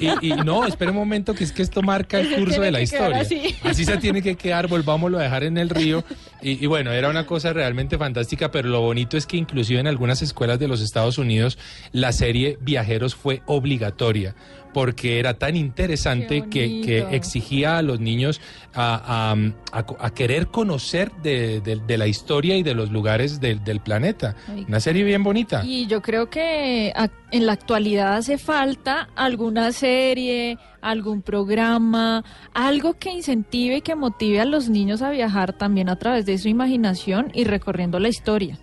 Y, 0.00 0.28
y 0.28 0.32
no, 0.32 0.66
espera 0.66 0.90
un 0.90 0.96
momento, 0.96 1.34
que 1.34 1.44
es 1.44 1.52
que 1.52 1.62
esto 1.62 1.82
marca 1.82 2.18
el 2.18 2.34
curso 2.36 2.60
de 2.60 2.70
la 2.70 2.80
historia. 2.80 3.19
Así. 3.20 3.84
se 3.84 3.96
tiene 3.98 4.22
que 4.22 4.36
quedar, 4.36 4.68
volvámoslo 4.68 5.18
a 5.18 5.22
dejar 5.22 5.44
en 5.44 5.58
el 5.58 5.70
río. 5.70 6.04
Y, 6.42 6.64
y 6.64 6.66
bueno, 6.66 6.92
era 6.92 7.10
una 7.10 7.26
cosa 7.26 7.52
realmente 7.52 7.98
fantástica, 7.98 8.50
pero 8.50 8.68
lo 8.68 8.80
bonito 8.80 9.16
es 9.16 9.26
que 9.26 9.36
inclusive 9.36 9.78
en 9.78 9.86
algunas 9.86 10.22
escuelas 10.22 10.58
de 10.58 10.68
los 10.68 10.80
Estados 10.80 11.18
Unidos 11.18 11.58
la 11.92 12.12
serie 12.12 12.56
Viajeros 12.60 13.14
fue 13.14 13.42
obligatoria 13.46 14.34
porque 14.72 15.18
era 15.18 15.34
tan 15.34 15.56
interesante 15.56 16.44
que, 16.50 17.06
exigía 17.10 17.78
a 17.78 17.82
los 17.82 18.00
niños 18.00 18.40
a, 18.74 19.32
a- 19.72 19.78
a- 19.78 20.06
a 20.06 20.10
querer 20.14 20.46
conocer 20.48 21.10
de, 21.22 21.60
de- 21.60 21.76
de 21.76 21.98
la 21.98 22.06
historia 22.06 22.56
y 22.56 22.62
de 22.62 22.74
los 22.74 22.90
lugares 22.90 23.40
del, 23.40 23.62
del 23.64 23.80
planeta. 23.80 24.36
Ay. 24.48 24.64
Una 24.68 24.80
serie 24.80 25.02
bien 25.04 25.22
bonita. 25.22 25.62
Y 25.64 25.86
yo 25.86 26.00
creo 26.02 26.30
que 26.30 26.92
en 27.32 27.46
la 27.46 27.52
actualidad 27.52 28.14
hace 28.16 28.38
falta 28.38 29.08
alguna 29.16 29.72
serie, 29.72 30.58
algún 30.80 31.22
programa, 31.22 32.24
algo 32.54 32.94
que 32.98 33.10
incentive 33.12 33.76
y 33.76 33.80
que 33.82 33.94
motive 33.94 34.40
a 34.40 34.44
los 34.44 34.68
niños 34.68 35.02
a 35.02 35.10
viajar 35.10 35.52
también 35.52 35.88
a 35.88 35.96
través 35.96 36.26
de 36.26 36.38
su 36.38 36.48
imaginación 36.48 37.30
y 37.34 37.44
recorriendo 37.44 37.98
la 37.98 38.08
historia. 38.08 38.58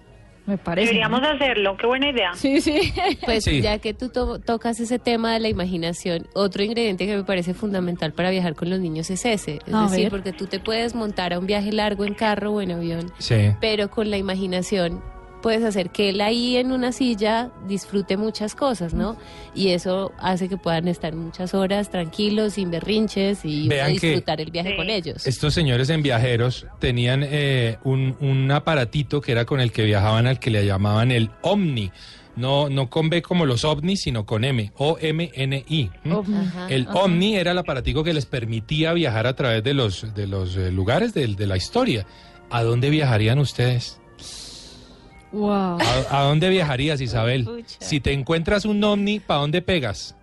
Me 0.48 0.58
parece. 0.58 0.88
Deberíamos 0.88 1.22
¿no? 1.22 1.28
hacerlo, 1.28 1.78
qué 1.78 1.86
buena 1.86 2.10
idea. 2.10 2.34
Sí, 2.34 2.62
sí. 2.62 2.94
Pues 3.26 3.44
Sí. 3.44 3.62
ya 3.62 3.78
que 3.80 3.94
tú 3.94 4.10
to- 4.10 4.40
tocas 4.40 4.80
ese 4.80 4.98
tema 4.98 5.34
de 5.34 5.40
la 5.42 5.50
imaginación, 5.50 6.26
otro 6.34 6.64
ingrediente 6.64 7.06
que 7.06 7.16
me 7.18 7.24
parece 7.24 7.54
fundamental 7.54 8.14
para 8.14 8.30
viajar 8.32 8.56
con 8.56 8.70
los 8.70 8.80
niños 8.80 9.10
es 9.10 9.26
ese. 9.26 9.60
Es 9.68 9.74
A 9.74 9.84
decir, 9.84 10.04
ver. 10.04 10.10
porque 10.10 10.32
tú 10.34 10.48
te 10.48 10.60
puedes 10.60 10.96
montar 10.96 11.34
a 11.34 11.40
un 11.40 11.46
viaje 11.46 11.72
largo 11.72 12.06
en 12.06 12.14
carro 12.14 12.54
o 12.54 12.62
en 12.62 12.72
avión, 12.72 13.12
Sí. 13.20 13.52
pero 13.62 13.90
con 13.92 14.10
la 14.10 14.18
imaginación 14.18 15.04
puedes 15.48 15.64
hacer 15.64 15.92
que 15.92 16.10
él 16.10 16.20
ahí 16.20 16.58
en 16.58 16.74
una 16.74 16.92
silla 16.92 17.52
disfrute 17.70 18.18
muchas 18.18 18.54
cosas, 18.54 18.94
¿no? 18.94 19.16
Y 19.56 19.70
eso 19.70 20.12
hace 20.20 20.50
que 20.50 20.58
puedan 20.58 20.90
estar 20.90 21.16
muchas 21.16 21.54
horas 21.54 21.90
tranquilos, 21.90 22.56
sin 22.56 22.70
berrinches 22.70 23.46
y 23.46 23.70
Vean 23.70 23.94
disfrutar 23.94 24.42
el 24.42 24.52
viaje 24.52 24.72
Sí. 24.72 24.76
con 24.76 24.90
ellos. 24.90 25.26
Estos 25.26 25.54
señores 25.54 25.90
en 25.90 26.04
viajeros 26.04 26.66
tenían 26.80 27.22
eh, 27.24 27.78
un, 27.86 28.18
un 28.20 28.52
aparatito 28.52 29.22
que 29.22 29.32
era 29.32 29.46
con 29.46 29.62
el 29.62 29.72
que 29.72 29.84
viajaban 29.86 30.28
al 30.28 30.38
que 30.38 30.50
le 30.52 30.66
llamaban 30.66 31.12
el 31.12 31.30
Omni. 31.44 31.92
No, 32.36 32.68
no 32.70 32.90
con 32.90 33.10
B 33.10 33.22
como 33.22 33.46
los 33.46 33.64
ovnis, 33.64 34.02
sino 34.02 34.26
con 34.26 34.44
M, 34.44 34.74
O-M-N-I. 34.76 35.90
El 36.70 36.88
ajá. 36.90 36.94
Omni 37.00 37.38
era 37.38 37.52
el 37.52 37.58
aparatico 37.58 38.04
que 38.04 38.14
les 38.14 38.26
permitía 38.26 38.92
viajar 38.92 39.28
a 39.28 39.34
través 39.34 39.64
de 39.64 39.74
los, 39.74 40.14
de 40.14 40.28
los 40.28 40.58
eh, 40.58 40.72
lugares 40.72 41.14
del- 41.14 41.38
de, 41.38 41.48
la 41.48 41.56
historia. 41.56 42.06
¿A 42.50 42.64
dónde 42.64 42.90
viajarían 42.90 43.40
ustedes? 43.40 44.00
Wow. 45.38 45.78
¿A, 45.80 46.20
a 46.20 46.24
dónde 46.24 46.50
viajarías, 46.50 47.00
Isabel? 47.02 47.46
Pucha. 47.46 47.78
Si 47.80 48.00
te 48.00 48.12
encuentras 48.14 48.66
un 48.66 48.84
Omni, 48.84 49.20
¿para 49.20 49.42
dónde 49.42 49.62
pegas? 49.62 50.14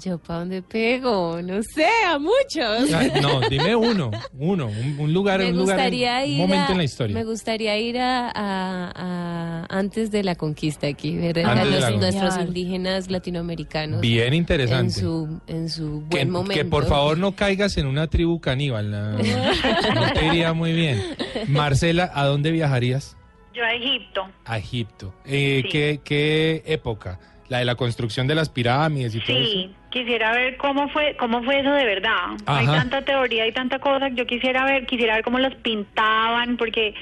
Yo 0.00 0.18
para 0.18 0.40
dónde 0.40 0.60
pego, 0.60 1.40
no 1.40 1.62
sé, 1.62 1.86
a 2.08 2.18
muchos. 2.18 2.92
Ay, 2.92 3.12
No, 3.22 3.40
dime 3.48 3.76
uno, 3.76 4.10
uno, 4.36 4.66
un, 4.66 4.96
un 4.98 5.12
lugar, 5.12 5.38
me 5.38 5.50
un 5.50 5.56
lugar, 5.58 5.76
gustaría 5.76 6.24
un 6.24 6.30
ir 6.30 6.38
momento 6.38 6.66
a, 6.66 6.72
en 6.72 6.78
la 6.78 6.82
historia. 6.84 7.14
Me 7.14 7.22
gustaría 7.22 7.78
ir 7.78 7.98
a, 8.00 8.28
a- 8.28 8.90
a- 8.92 9.66
antes 9.70 10.10
de 10.10 10.24
la 10.24 10.34
conquista 10.34 10.88
aquí, 10.88 11.16
ver 11.16 11.46
a 11.46 11.64
los- 11.64 11.96
nuestros 12.00 12.36
indígenas 12.38 13.08
latinoamericanos 13.08 14.00
Bien 14.00 14.26
en 14.28 14.34
interesante. 14.34 15.00
su 15.00 15.40
en 15.46 15.68
su 15.68 16.00
buen 16.00 16.08
que, 16.10 16.24
momento. 16.26 16.54
que 16.54 16.64
por 16.64 16.86
favor 16.86 17.16
no 17.16 17.36
caigas 17.36 17.76
en 17.76 17.86
una 17.86 18.08
tribu 18.08 18.40
caníbal. 18.40 18.90
No, 18.90 19.10
no 19.94 20.12
te 20.12 20.26
iría 20.26 20.52
muy 20.54 20.72
bien. 20.72 21.00
Marcela, 21.46 22.10
¿a 22.12 22.24
dónde 22.26 22.50
viajarías? 22.50 23.16
Yo 23.54 23.64
a 23.64 23.72
Egipto. 23.72 24.28
A 24.44 24.58
Egipto. 24.58 25.14
Eh, 25.24 25.60
Sí. 25.64 25.68
¿qué, 25.70 26.00
qué 26.04 26.62
época? 26.66 27.18
la 27.48 27.58
de 27.58 27.66
la 27.66 27.74
construcción 27.74 28.26
de 28.26 28.34
las 28.34 28.48
pirámides 28.48 29.14
y 29.14 29.20
todo 29.20 29.36
eso. 29.36 29.50
Sí, 29.50 29.70
quisiera 29.90 30.32
ver 30.32 30.56
cómo 30.56 30.88
fue, 30.88 31.14
cómo 31.18 31.42
fue 31.42 31.60
eso 31.60 31.70
de 31.72 31.84
verdad. 31.84 32.30
Hay 32.46 32.64
tanta 32.66 33.02
teoría 33.04 33.46
y 33.46 33.52
tanta 33.52 33.78
cosa. 33.80 34.08
Yo 34.08 34.26
quisiera 34.26 34.64
ver, 34.64 34.86
quisiera 34.86 35.16
ver 35.16 35.24
cómo 35.24 35.38
los 35.38 35.54
pintaban, 35.56 36.56
porque 36.56 36.94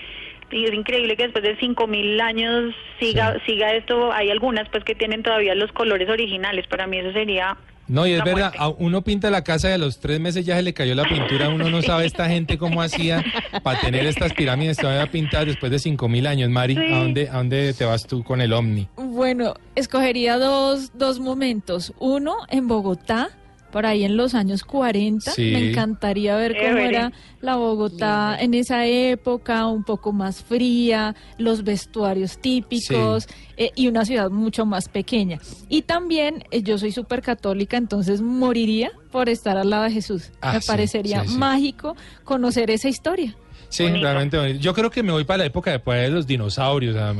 es 0.50 0.72
increíble 0.74 1.16
que 1.16 1.22
después 1.22 1.44
de 1.44 1.56
5000 1.58 2.20
años 2.20 2.74
siga, 2.98 3.36
siga 3.46 3.72
esto. 3.72 4.12
Hay 4.12 4.30
algunas 4.30 4.68
pues 4.68 4.82
que 4.82 4.96
tienen 4.96 5.22
todavía 5.22 5.54
los 5.54 5.70
colores 5.70 6.08
originales. 6.08 6.66
Para 6.66 6.88
mí 6.88 6.98
eso 6.98 7.12
sería 7.12 7.56
No, 7.88 8.06
y 8.06 8.12
es 8.12 8.24
verdad, 8.24 8.52
a- 8.58 8.68
uno 8.68 9.02
pinta 9.02 9.28
la 9.30 9.42
casa 9.44 9.68
y 9.68 9.72
a 9.72 9.78
los 9.78 9.98
tres 9.98 10.18
meses 10.20 10.46
ya 10.46 10.56
se 10.56 10.62
le 10.62 10.72
cayó 10.72 10.94
la 10.94 11.04
pintura, 11.04 11.48
uno 11.50 11.68
no 11.68 11.82
sabe 11.82 12.06
esta 12.06 12.28
gente 12.28 12.56
cómo 12.56 12.80
hacía 12.80 13.22
para 13.62 13.80
tener 13.80 14.06
estas 14.06 14.32
pirámides 14.32 14.76
todavía 14.78 15.10
pintadas 15.10 15.46
después 15.48 15.70
de 15.72 15.78
cinco 15.78 16.08
mil 16.08 16.26
años. 16.26 16.48
Mari, 16.48 16.74
Sí. 16.76 16.92
¿a, 16.92 16.98
dónde, 16.98 17.28
¿a 17.28 17.36
dónde 17.36 17.74
te 17.74 17.84
vas 17.84 18.06
tú 18.06 18.22
con 18.24 18.40
el 18.40 18.52
Omni? 18.52 18.88
Bueno, 18.96 19.54
escogería 19.74 20.38
dos, 20.38 20.92
dos 20.94 21.18
momentos. 21.20 21.92
Uno 21.98 22.36
en 22.48 22.68
Bogotá, 22.68 23.30
por 23.72 23.86
ahí 23.86 24.04
en 24.04 24.16
los 24.16 24.34
años 24.34 24.62
40. 24.62 25.32
Sí. 25.32 25.50
Me 25.52 25.70
encantaría 25.70 26.36
ver 26.36 26.54
cómo 26.56 26.78
era 26.78 27.12
la 27.40 27.56
Bogotá 27.56 28.36
en 28.38 28.54
esa 28.54 28.86
época, 28.86 29.66
un 29.66 29.82
poco 29.82 30.12
más 30.12 30.44
fría, 30.44 31.16
los 31.38 31.64
vestuarios 31.64 32.38
típicos 32.38 33.26
eh, 33.56 33.70
y 33.74 33.88
una 33.88 34.04
ciudad 34.04 34.30
mucho 34.30 34.66
más 34.66 34.88
pequeña. 34.88 35.40
Y 35.68 35.82
también 35.82 36.44
eh, 36.50 36.62
yo 36.62 36.78
soy 36.78 36.92
súper 36.92 37.22
católica, 37.22 37.76
entonces 37.76 38.20
moriría 38.20 38.92
por 39.10 39.28
estar 39.28 39.56
al 39.56 39.70
lado 39.70 39.84
de 39.84 39.90
Jesús. 39.90 40.30
Ah, 40.40 40.52
Me 40.52 40.60
sí, 40.60 40.66
parecería 40.68 41.22
sí, 41.22 41.30
sí. 41.30 41.38
mágico 41.38 41.96
conocer 42.24 42.70
esa 42.70 42.88
historia. 42.88 43.34
Sí, 43.72 43.88
realmente 43.88 44.36
bonito. 44.36 44.58
Yo 44.60 44.74
creo 44.74 44.90
que 44.90 45.02
me 45.02 45.12
voy 45.12 45.24
para 45.24 45.38
la 45.38 45.44
época 45.46 45.70
después 45.70 46.00
de 46.02 46.10
los 46.10 46.26
dinosaurios, 46.26 46.94
a, 46.94 47.14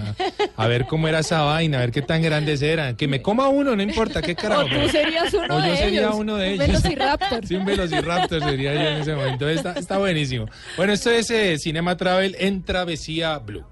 a 0.56 0.66
ver 0.66 0.86
cómo 0.86 1.08
era 1.08 1.20
esa 1.20 1.40
vaina, 1.42 1.78
a 1.78 1.80
ver 1.80 1.90
qué 1.92 2.02
tan 2.02 2.20
grandes 2.20 2.60
eran. 2.60 2.94
Que 2.94 3.08
me 3.08 3.22
coma 3.22 3.48
uno, 3.48 3.74
no 3.74 3.82
importa, 3.82 4.20
qué 4.20 4.34
carajo. 4.34 4.62
O 4.64 4.66
tú 4.68 4.88
serías 4.90 5.32
uno 5.32 5.56
o 5.56 5.58
yo 5.60 5.70
de 5.70 5.76
sería 5.78 6.00
ellos. 6.02 6.14
uno 6.14 6.36
de 6.36 6.48
un 6.48 6.52
ellos. 6.60 6.66
velociraptor. 6.82 7.46
Sí, 7.46 7.54
un 7.54 7.64
velociraptor 7.64 8.42
sería 8.42 8.74
yo 8.74 8.80
en 8.80 8.96
ese 8.98 9.14
momento. 9.14 9.48
Está, 9.48 9.72
está 9.72 9.96
buenísimo. 9.96 10.46
Bueno, 10.76 10.92
esto 10.92 11.10
es 11.10 11.30
eh, 11.30 11.56
Cinema 11.58 11.96
Travel 11.96 12.36
en 12.38 12.62
Travesía 12.62 13.38
Blue. 13.38 13.64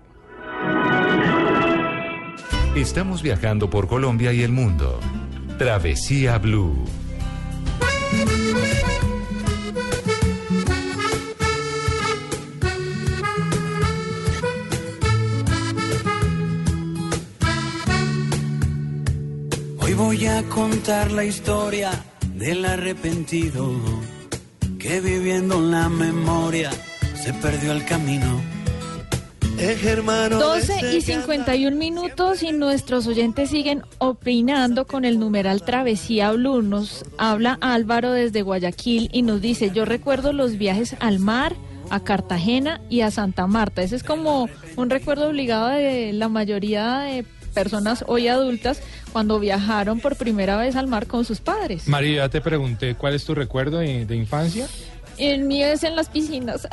Estamos 2.74 3.22
viajando 3.22 3.68
por 3.68 3.88
Colombia 3.88 4.32
y 4.32 4.42
el 4.42 4.52
mundo. 4.52 5.00
Travesía 5.58 6.38
Blue. 6.38 6.84
Voy 20.00 20.26
a 20.26 20.42
contar 20.44 21.12
la 21.12 21.24
historia 21.24 21.90
del 22.34 22.64
arrepentido 22.64 23.70
que 24.78 24.98
viviendo 24.98 25.56
en 25.56 25.70
la 25.72 25.90
memoria 25.90 26.70
se 27.14 27.34
perdió 27.34 27.72
el 27.72 27.84
camino. 27.84 28.40
Es 29.58 29.84
hermano 29.84 30.38
de 30.38 30.42
12 30.42 30.78
ese 30.78 30.96
y 30.96 31.00
51 31.02 31.76
minutos 31.76 32.42
y 32.42 32.52
nuestros 32.52 33.06
oyentes 33.06 33.50
siguen 33.50 33.82
opinando 33.98 34.86
con 34.86 35.04
el 35.04 35.18
numeral 35.18 35.62
Travesía 35.62 36.32
Blue. 36.32 36.62
Nos 36.62 37.04
habla 37.18 37.58
Álvaro 37.60 38.12
desde 38.12 38.40
Guayaquil 38.40 39.10
y 39.12 39.20
nos 39.20 39.42
dice, 39.42 39.70
yo 39.70 39.84
recuerdo 39.84 40.32
los 40.32 40.56
viajes 40.56 40.96
al 41.00 41.18
mar, 41.18 41.54
a 41.90 42.00
Cartagena 42.00 42.80
y 42.88 43.02
a 43.02 43.10
Santa 43.10 43.46
Marta. 43.46 43.82
Ese 43.82 43.96
es 43.96 44.02
como 44.02 44.48
un 44.76 44.88
recuerdo 44.88 45.28
obligado 45.28 45.68
de 45.68 46.14
la 46.14 46.30
mayoría 46.30 47.00
de 47.00 47.26
personas 47.50 48.04
hoy 48.06 48.28
adultas 48.28 48.80
cuando 49.12 49.38
viajaron 49.38 50.00
por 50.00 50.16
primera 50.16 50.56
vez 50.56 50.76
al 50.76 50.86
mar 50.86 51.06
con 51.06 51.24
sus 51.24 51.40
padres. 51.40 51.86
María, 51.88 52.22
ya 52.24 52.28
te 52.28 52.40
pregunté, 52.40 52.94
¿cuál 52.94 53.14
es 53.14 53.24
tu 53.24 53.34
recuerdo 53.34 53.78
de, 53.78 54.06
de 54.06 54.16
infancia? 54.16 54.66
El 55.18 55.40
mío 55.42 55.66
es 55.66 55.82
en 55.84 55.96
las 55.96 56.08
piscinas. 56.08 56.66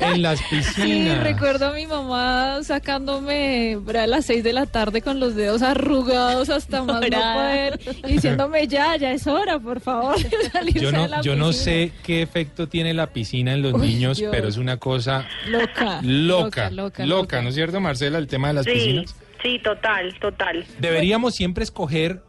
En 0.00 0.22
las 0.22 0.40
Sí, 0.50 0.56
piscinas. 0.56 1.22
recuerdo 1.22 1.66
a 1.68 1.72
mi 1.72 1.86
mamá 1.86 2.58
sacándome 2.64 3.78
a 3.96 4.06
las 4.08 4.24
6 4.26 4.42
de 4.42 4.52
la 4.52 4.66
tarde 4.66 5.02
con 5.02 5.20
los 5.20 5.36
dedos 5.36 5.62
arrugados 5.62 6.48
hasta 6.48 6.82
más 6.82 7.00
no 7.00 7.08
poder 7.34 7.80
y 8.04 8.14
diciéndome 8.14 8.66
ya, 8.68 8.96
ya 8.96 9.12
es 9.12 9.26
hora, 9.28 9.60
por 9.60 9.80
favor, 9.80 10.16
de 10.30 10.50
salirse 10.50 10.80
Yo 10.80 10.90
de 10.90 10.98
no, 10.98 11.06
la 11.06 11.20
yo 11.20 11.36
no 11.36 11.48
piscina". 11.48 11.64
sé 11.64 11.92
qué 12.02 12.22
efecto 12.22 12.68
tiene 12.68 12.92
la 12.92 13.06
piscina 13.12 13.52
en 13.52 13.62
los 13.62 13.74
Uy, 13.74 13.86
niños, 13.86 14.18
Dios. 14.18 14.30
pero 14.32 14.48
es 14.48 14.56
una 14.56 14.78
cosa 14.78 15.28
Loca. 15.46 16.00
loca, 16.02 16.70
loca, 16.70 17.06
loca, 17.06 17.40
¿no 17.42 17.50
es 17.50 17.54
cierto, 17.54 17.80
Marcela, 17.80 18.18
el 18.18 18.26
tema 18.26 18.48
de 18.48 18.54
las 18.54 18.64
sí, 18.64 18.72
piscinas? 18.72 19.14
Sí, 19.42 19.58
total, 19.58 20.14
total. 20.18 20.64
¿Deberíamos 20.78 21.34
siempre 21.34 21.64
escoger 21.64 22.22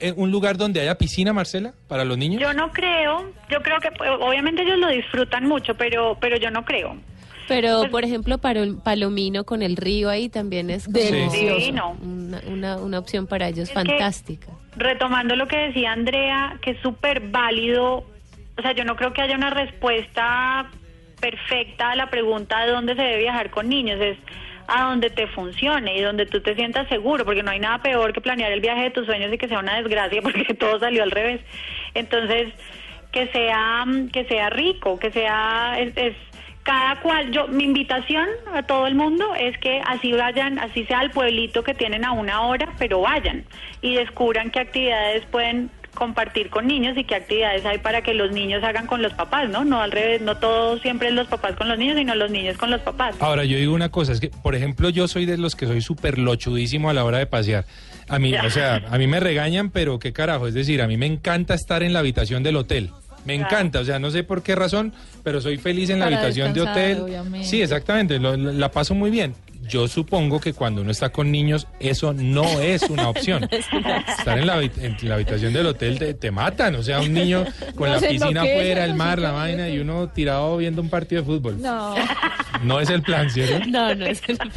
eh, 0.00 0.12
un 0.16 0.30
lugar 0.30 0.56
donde 0.56 0.80
haya 0.80 0.98
piscina, 0.98 1.32
Marcela, 1.32 1.72
para 1.88 2.04
los 2.04 2.18
niños? 2.18 2.40
Yo 2.42 2.52
no 2.52 2.70
creo, 2.72 3.32
yo 3.50 3.62
creo 3.62 3.78
que 3.80 3.90
pues, 3.92 4.10
obviamente 4.20 4.62
ellos 4.62 4.78
lo 4.78 4.88
disfrutan 4.88 5.46
mucho, 5.46 5.74
pero 5.74 6.16
pero 6.20 6.36
yo 6.36 6.50
no 6.50 6.64
creo. 6.64 6.96
Pero, 7.48 7.88
por 7.92 8.02
ejemplo, 8.04 8.38
para 8.38 8.60
un 8.62 8.80
Palomino 8.80 9.44
con 9.44 9.62
el 9.62 9.76
río 9.76 10.10
ahí 10.10 10.28
también 10.28 10.68
es 10.68 10.90
Delicioso. 10.92 11.60
Sí, 11.60 11.70
no. 11.70 11.90
una, 12.02 12.40
una, 12.48 12.76
una 12.78 12.98
opción 12.98 13.28
para 13.28 13.46
ellos 13.48 13.68
que- 13.68 13.74
fantástica. 13.74 14.48
Retomando 14.76 15.36
lo 15.36 15.46
que 15.46 15.56
decía 15.56 15.92
Andrea, 15.92 16.58
que 16.60 16.72
es 16.72 16.80
súper 16.82 17.20
válido, 17.30 17.98
o 18.58 18.62
sea, 18.62 18.72
yo 18.72 18.84
no 18.84 18.96
creo 18.96 19.12
que 19.12 19.22
haya 19.22 19.36
una 19.36 19.50
respuesta 19.50 20.68
perfecta 21.20 21.92
a 21.92 21.96
la 21.96 22.10
pregunta 22.10 22.64
de 22.64 22.72
dónde 22.72 22.94
se 22.94 23.02
debe 23.02 23.18
viajar 23.18 23.50
con 23.50 23.68
niños, 23.68 24.00
es 24.00 24.18
a 24.68 24.88
donde 24.90 25.10
te 25.10 25.26
funcione 25.28 25.96
y 25.96 26.02
donde 26.02 26.26
tú 26.26 26.40
te 26.40 26.54
sientas 26.54 26.88
seguro, 26.88 27.24
porque 27.24 27.42
no 27.42 27.50
hay 27.50 27.60
nada 27.60 27.78
peor 27.78 28.12
que 28.12 28.20
planear 28.20 28.52
el 28.52 28.60
viaje 28.60 28.84
de 28.84 28.90
tus 28.90 29.06
sueños 29.06 29.32
y 29.32 29.38
que 29.38 29.48
sea 29.48 29.58
una 29.58 29.76
desgracia 29.76 30.22
porque 30.22 30.54
todo 30.54 30.78
salió 30.78 31.02
al 31.02 31.10
revés. 31.10 31.40
Entonces, 31.94 32.52
que 33.12 33.28
sea 33.28 33.84
mm, 33.86 34.08
que 34.08 34.24
sea 34.24 34.50
rico, 34.50 34.98
que 34.98 35.10
sea 35.10 35.76
es, 35.78 35.96
es 35.96 36.14
cada 36.66 37.00
cual, 37.00 37.30
yo 37.30 37.46
mi 37.46 37.62
invitación 37.62 38.28
a 38.52 38.64
todo 38.64 38.88
el 38.88 38.96
mundo 38.96 39.36
es 39.36 39.56
que 39.58 39.80
así 39.86 40.12
vayan, 40.12 40.58
así 40.58 40.84
sea 40.86 41.02
el 41.02 41.10
pueblito 41.10 41.62
que 41.62 41.74
tienen 41.74 42.04
a 42.04 42.10
una 42.10 42.42
hora, 42.42 42.72
pero 42.76 43.00
vayan 43.00 43.44
y 43.82 43.94
descubran 43.94 44.50
qué 44.50 44.60
actividades 44.60 45.24
pueden 45.26 45.70
compartir 45.96 46.48
con 46.50 46.68
niños 46.68 46.96
y 46.96 47.02
qué 47.02 47.16
actividades 47.16 47.66
hay 47.66 47.78
para 47.78 48.02
que 48.02 48.14
los 48.14 48.30
niños 48.30 48.62
hagan 48.62 48.86
con 48.86 49.02
los 49.02 49.12
papás, 49.14 49.48
¿no? 49.50 49.64
No 49.64 49.80
al 49.82 49.90
revés, 49.90 50.20
no 50.22 50.36
todo 50.36 50.78
siempre 50.78 51.08
es 51.08 51.14
los 51.14 51.26
papás 51.26 51.56
con 51.56 51.68
los 51.68 51.76
niños, 51.76 51.96
sino 51.98 52.14
los 52.14 52.30
niños 52.30 52.56
con 52.56 52.70
los 52.70 52.80
papás. 52.82 53.16
Ahora, 53.18 53.44
yo 53.44 53.58
digo 53.58 53.74
una 53.74 53.88
cosa, 53.88 54.12
es 54.12 54.20
que, 54.20 54.28
por 54.28 54.54
ejemplo, 54.54 54.88
yo 54.90 55.08
soy 55.08 55.26
de 55.26 55.36
los 55.36 55.56
que 55.56 55.66
soy 55.66 55.80
súper 55.80 56.18
lochudísimo 56.18 56.88
a 56.88 56.92
la 56.94 57.04
hora 57.04 57.18
de 57.18 57.26
pasear. 57.26 57.64
A 58.08 58.20
mí, 58.20 58.30
Ya. 58.30 58.44
o 58.44 58.50
sea, 58.50 58.82
a 58.88 58.98
mí 58.98 59.08
me 59.08 59.18
regañan, 59.18 59.70
pero 59.70 59.98
qué 59.98 60.12
carajo, 60.12 60.46
es 60.46 60.54
decir, 60.54 60.80
a 60.80 60.86
mí 60.86 60.96
me 60.96 61.06
encanta 61.06 61.54
estar 61.54 61.82
en 61.82 61.92
la 61.92 61.98
habitación 61.98 62.44
del 62.44 62.54
hotel. 62.54 62.90
Me 63.24 63.34
Claro. 63.38 63.50
encanta, 63.56 63.80
o 63.80 63.84
sea, 63.84 63.98
no 63.98 64.12
sé 64.12 64.22
por 64.22 64.44
qué 64.44 64.54
razón, 64.54 64.92
pero 65.24 65.40
soy 65.40 65.56
feliz 65.56 65.90
en 65.90 65.98
la 65.98 66.06
habitación 66.06 66.52
de 66.52 66.60
hotel. 66.60 67.00
obviamente. 67.00 67.44
Sí, 67.48 67.60
exactamente, 67.60 68.20
lo- 68.20 68.36
la 68.36 68.70
paso 68.70 68.94
muy 68.94 69.10
bien. 69.10 69.34
Yo 69.68 69.88
supongo 69.88 70.40
que 70.40 70.52
cuando 70.52 70.82
uno 70.82 70.90
está 70.90 71.10
con 71.10 71.30
niños, 71.30 71.66
eso 71.80 72.12
no 72.12 72.60
es 72.60 72.82
una 72.84 73.08
opción. 73.08 73.48
Estar 73.50 74.38
en 74.38 74.46
la, 74.46 74.62
en 74.62 74.96
la 75.02 75.14
habitación 75.14 75.52
del 75.52 75.66
hotel 75.66 75.98
te, 75.98 76.14
te 76.14 76.30
matan, 76.30 76.74
o 76.76 76.82
sea, 76.82 77.00
un 77.00 77.12
niño 77.12 77.44
con 77.74 77.88
No 77.90 78.00
la 78.00 78.08
piscina 78.08 78.42
afuera, 78.42 78.84
el 78.84 78.94
mar, 78.94 79.18
la 79.18 79.32
vaina, 79.32 79.68
y 79.68 79.78
uno 79.78 80.08
tirado 80.08 80.56
viendo 80.56 80.82
un 80.82 80.88
partido 80.88 81.22
de 81.22 81.26
fútbol. 81.26 81.60
No. 81.60 81.94
No 82.62 82.80
es 82.80 82.90
el 82.90 83.02
plan, 83.02 83.30
¿cierto? 83.30 83.66
No, 83.68 83.94
no 83.94 84.06
es 84.06 84.22
el 84.28 84.38
plan. 84.38 84.52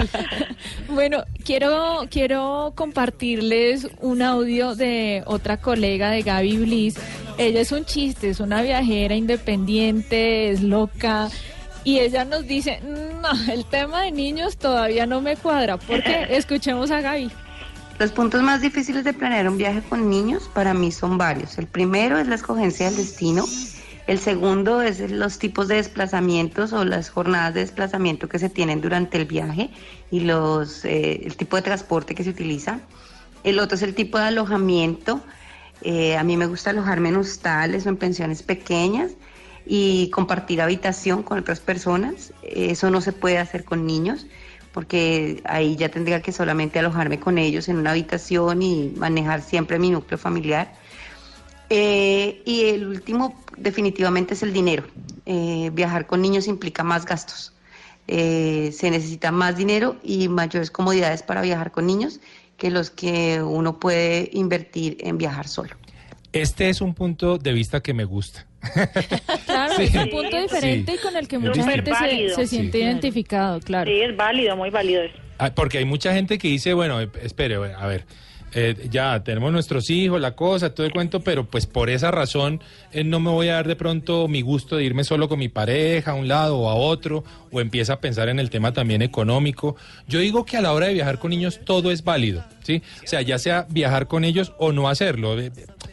Bueno, 0.88 1.24
quiero, 1.44 2.08
quiero 2.10 2.74
compartirles 2.76 3.88
un 4.00 4.22
audio 4.22 4.76
de 4.76 5.24
otra 5.26 5.58
colega 5.58 6.10
de 6.12 6.22
Gaby 6.22 6.58
Bliss. 6.58 6.96
Ella 7.38 7.62
es 7.62 7.72
un 7.72 7.86
chiste, 7.86 8.30
es 8.30 8.40
una 8.40 8.62
viajera 8.62 9.16
independiente, 9.16 10.50
es 10.50 10.62
loca. 10.62 11.30
Y 11.90 12.00
ella 12.00 12.24
nos 12.24 12.46
dice, 12.46 12.82
no, 12.84 13.52
el 13.52 13.66
tema 13.66 14.04
de 14.04 14.12
niños 14.12 14.58
todavía 14.58 15.08
no 15.08 15.22
me 15.22 15.36
cuadra. 15.36 15.78
¿Por 15.78 16.04
qué? 16.04 16.28
Escuchemos 16.30 16.92
a 16.92 17.02
Gaby. 17.02 17.32
Los 17.98 18.12
puntos 18.12 18.44
más 18.44 18.62
difíciles 18.62 19.04
de 19.04 19.12
planear 19.12 19.50
un 19.50 19.58
viaje 19.58 19.82
con 19.82 20.08
niños 20.08 20.52
para 20.54 20.76
mí 20.76 20.92
son 20.92 21.18
varios. 21.18 21.58
El 21.58 21.66
primero 21.66 22.20
es 22.20 22.28
la 22.28 22.36
escogencia 22.36 22.86
del 22.86 22.96
destino. 22.96 23.44
El 24.06 24.20
segundo 24.20 24.84
es 24.84 25.00
los 25.10 25.40
tipos 25.40 25.68
de 25.68 25.78
desplazamientos 25.78 26.74
o 26.74 26.86
las 26.86 27.10
jornadas 27.10 27.56
de 27.56 27.62
desplazamiento 27.62 28.30
que 28.30 28.38
se 28.38 28.52
tienen 28.52 28.82
durante 28.82 29.18
el 29.18 29.26
viaje 29.26 29.72
y 30.12 30.20
los, 30.20 30.86
eh, 30.86 31.22
el 31.24 31.38
tipo 31.38 31.56
de 31.56 31.64
transporte 31.64 32.14
que 32.14 32.24
se 32.24 32.30
utiliza. 32.30 32.82
El 33.44 33.58
otro 33.58 33.78
es 33.78 33.82
el 33.82 33.96
tipo 33.96 34.20
de 34.20 34.26
alojamiento. 34.26 35.22
Eh, 35.82 36.18
a 36.18 36.24
mí 36.24 36.38
me 36.38 36.46
gusta 36.46 36.70
alojarme 36.70 37.10
en 37.10 37.16
hostales 37.16 37.88
o 37.88 37.90
en 37.90 37.98
pensiones 37.98 38.44
pequeñas 38.44 39.14
y 39.72 40.10
compartir 40.10 40.62
habitación 40.62 41.22
con 41.22 41.38
otras 41.38 41.60
personas. 41.60 42.34
Eso 42.42 42.90
no 42.90 43.02
se 43.02 43.14
puede 43.14 43.38
hacer 43.38 43.64
con 43.64 43.86
niños 43.86 44.26
porque 44.74 45.42
ahí 45.46 45.76
ya 45.76 45.90
tendría 45.90 46.22
que 46.22 46.32
solamente 46.32 46.80
alojarme 46.80 47.20
con 47.20 47.38
ellos 47.38 47.70
en 47.70 47.78
una 47.78 47.92
habitación 47.92 48.62
y 48.64 48.94
manejar 48.98 49.44
siempre 49.44 49.78
mi 49.78 49.92
núcleo 49.92 50.18
familiar. 50.18 50.74
Eh, 51.70 52.42
y 52.46 52.66
el 52.66 52.88
último 52.88 53.40
definitivamente 53.58 54.34
es 54.34 54.42
el 54.42 54.54
dinero. 54.54 54.86
Eh, 55.28 55.70
viajar 55.72 56.08
con 56.08 56.22
niños 56.22 56.48
implica 56.48 56.84
más 56.84 57.06
gastos. 57.06 57.54
Eh, 58.08 58.72
se 58.74 58.90
necesita 58.90 59.32
más 59.32 59.56
dinero 59.56 59.98
y 60.02 60.30
mayores 60.30 60.72
comodidades 60.72 61.22
para 61.22 61.42
viajar 61.42 61.72
con 61.72 61.86
niños 61.86 62.20
que 62.58 62.72
los 62.72 62.90
que 62.90 63.40
uno 63.44 63.80
puede 63.80 64.32
invertir 64.34 64.98
en 65.02 65.20
viajar 65.20 65.48
solo. 65.48 65.76
Este 66.34 66.70
es 66.70 66.82
un 66.82 66.96
punto 66.96 67.38
de 67.38 67.54
vista 67.54 67.82
que 67.82 67.94
me 67.94 68.04
gusta. 68.04 68.49
Claro, 69.46 69.74
Sí. 69.78 69.84
es 69.84 69.96
un 69.96 70.10
punto 70.10 70.42
diferente 70.42 70.92
Sí. 70.94 70.98
y 71.00 71.02
con 71.04 71.16
el 71.16 71.28
que 71.28 71.38
mucha 71.40 71.64
gente 71.64 71.92
se, 72.36 72.48
siente 72.48 72.78
Sí. 72.78 72.84
identificado, 72.84 73.60
claro. 73.60 73.90
Sí, 73.90 74.02
es 74.02 74.16
válido, 74.16 74.56
muy 74.56 74.70
válido 74.70 75.04
eso. 75.04 75.16
Ah, 75.38 75.52
Porque 75.56 75.78
hay 75.78 75.86
mucha 75.86 76.14
gente 76.14 76.38
que 76.38 76.48
dice, 76.50 76.74
bueno, 76.74 77.00
eh, 77.02 77.10
espere, 77.24 77.56
a 77.56 77.88
ver, 77.88 78.04
eh, 78.54 78.76
ya 78.90 79.24
tenemos 79.24 79.52
nuestros 79.52 79.90
hijos, 79.92 80.20
la 80.20 80.36
cosa, 80.36 80.74
todo 80.74 80.86
el 80.86 80.92
cuento, 80.92 81.20
pero 81.22 81.46
pues 81.46 81.66
por 81.68 81.90
esa 81.90 82.10
razón 82.12 82.62
eh, 82.92 83.04
no 83.04 83.20
me 83.20 83.30
voy 83.30 83.48
a 83.50 83.54
dar 83.54 83.68
de 83.68 83.76
pronto 83.76 84.28
mi 84.28 84.42
gusto 84.42 84.76
de 84.76 84.84
irme 84.84 85.04
solo 85.04 85.30
con 85.30 85.38
mi 85.40 85.50
pareja 85.50 86.12
a 86.12 86.16
un 86.16 86.28
lado 86.28 86.58
o 86.58 86.68
a 86.70 86.74
otro, 86.76 87.24
o 87.52 87.62
empieza 87.62 87.94
a 87.94 88.00
pensar 88.02 88.28
en 88.28 88.40
el 88.40 88.50
tema 88.50 88.74
también 88.74 89.02
económico. 89.04 89.76
Yo 90.08 90.20
digo 90.20 90.46
que 90.46 90.58
a 90.58 90.62
la 90.62 90.74
hora 90.74 90.88
de 90.88 90.96
viajar 90.96 91.20
con 91.20 91.30
niños 91.30 91.60
todo 91.64 91.92
es 91.92 92.04
válido, 92.04 92.44
¿sí? 92.64 92.82
O 93.04 93.08
sea, 93.08 93.22
ya 93.22 93.38
sea 93.38 93.66
viajar 93.70 94.08
con 94.08 94.24
ellos 94.26 94.52
o 94.58 94.72
no 94.74 94.90
hacerlo. 94.90 95.38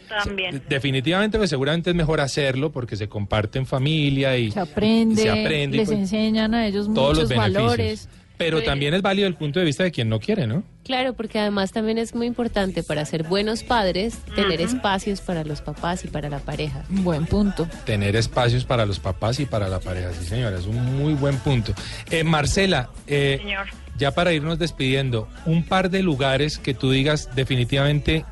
También. 0.09 0.63
Definitivamente, 0.69 1.39
pues 1.39 1.51
seguramente 1.51 1.91
es 1.91 1.97
mejor 1.97 2.21
hacerlo 2.21 2.71
porque 2.73 2.97
se 2.97 3.09
comparte 3.09 3.59
en 3.59 3.67
familia 3.67 4.37
y 4.37 4.51
Se 4.51 4.61
aprende, 4.61 5.23
se 5.23 5.31
aprende 5.31 5.77
y, 5.77 5.81
les 5.81 5.89
pues, 5.89 5.99
enseñan 5.99 6.55
a 6.55 6.67
ellos 6.67 6.87
todos 6.93 7.17
los 7.17 7.29
muchos 7.29 7.29
beneficios. 7.29 7.63
valores. 7.63 8.09
Pero 8.39 8.63
también 8.63 8.93
es 8.93 9.01
válido 9.01 9.27
el 9.27 9.35
punto 9.35 9.61
de 9.61 9.65
vista 9.65 9.83
de 9.83 9.91
quien 9.91 10.11
no 10.11 10.21
quiere, 10.21 10.47
¿no? 10.47 10.63
Claro, 10.85 11.15
porque 11.15 11.39
además 11.39 11.73
también 11.73 11.97
es 11.97 12.15
muy 12.15 12.27
importante 12.27 12.83
para 12.83 13.03
ser 13.07 13.23
buenos 13.23 13.63
padres 13.63 14.19
tener 14.35 14.61
espacios 14.61 15.23
para 15.23 15.43
los 15.43 15.63
papás 15.63 16.05
y 16.05 16.09
para 16.09 16.29
la 16.29 16.39
pareja. 16.41 16.85
Buen 16.91 17.25
punto. 17.25 17.67
Tener 17.87 18.15
espacios 18.15 18.67
para 18.67 18.85
los 18.85 18.99
papás 19.01 19.41
y 19.41 19.47
para 19.47 19.69
la 19.69 19.81
pareja, 19.81 20.13
sí 20.13 20.27
señora, 20.27 20.59
es 20.59 20.67
un 20.67 20.99
muy 20.99 21.15
buen 21.15 21.39
punto. 21.39 21.73
Eh, 22.11 22.25
Marcela, 22.25 22.91
eh, 23.07 23.39
Señor. 23.41 23.69
ya 23.97 24.11
para 24.11 24.35
irnos 24.35 24.59
despidiendo, 24.59 25.29
un 25.47 25.65
par 25.65 25.89
de 25.89 26.03
lugares 26.03 26.59
que 26.59 26.75
tú 26.75 26.91
digas 26.91 27.31
definitivamente 27.35 28.27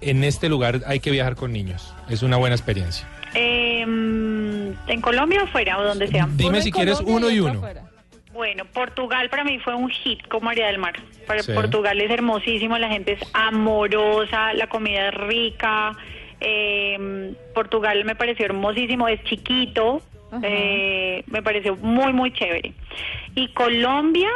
en 0.00 0.24
este 0.24 0.48
lugar 0.48 0.80
hay 0.86 1.00
que 1.00 1.10
viajar 1.10 1.36
con 1.36 1.52
niños, 1.52 1.94
es 2.08 2.22
una 2.22 2.36
buena 2.36 2.54
experiencia. 2.56 3.06
Eh, 3.34 3.80
¿En 3.82 5.00
Colombia 5.00 5.42
o 5.42 5.46
fuera 5.48 5.78
o 5.78 5.84
donde 5.84 6.08
sea? 6.08 6.28
Dime 6.36 6.60
si 6.62 6.70
quieres 6.72 7.00
uno 7.04 7.30
y 7.30 7.40
uno. 7.40 7.62
Bueno, 8.32 8.64
Portugal 8.66 9.30
para 9.30 9.44
mí 9.44 9.58
fue 9.60 9.74
un 9.74 9.88
hit 9.88 10.26
con 10.28 10.44
María 10.44 10.66
del 10.66 10.78
Mar. 10.78 10.92
Para 11.26 11.42
Sí. 11.42 11.52
Portugal 11.52 11.98
es 12.00 12.10
hermosísimo, 12.10 12.76
la 12.78 12.88
gente 12.88 13.12
es 13.12 13.20
amorosa, 13.32 14.52
la 14.54 14.66
comida 14.68 15.08
es 15.08 15.14
rica. 15.14 15.96
eh, 16.38 17.32
Portugal 17.54 18.04
me 18.04 18.14
pareció 18.14 18.44
hermosísimo, 18.44 19.08
es 19.08 19.22
chiquito, 19.24 20.02
eh, 20.42 21.22
me 21.28 21.42
pareció 21.42 21.76
muy, 21.76 22.12
muy 22.12 22.30
chévere. 22.30 22.74
Y 23.34 23.48
Colombia, 23.54 24.28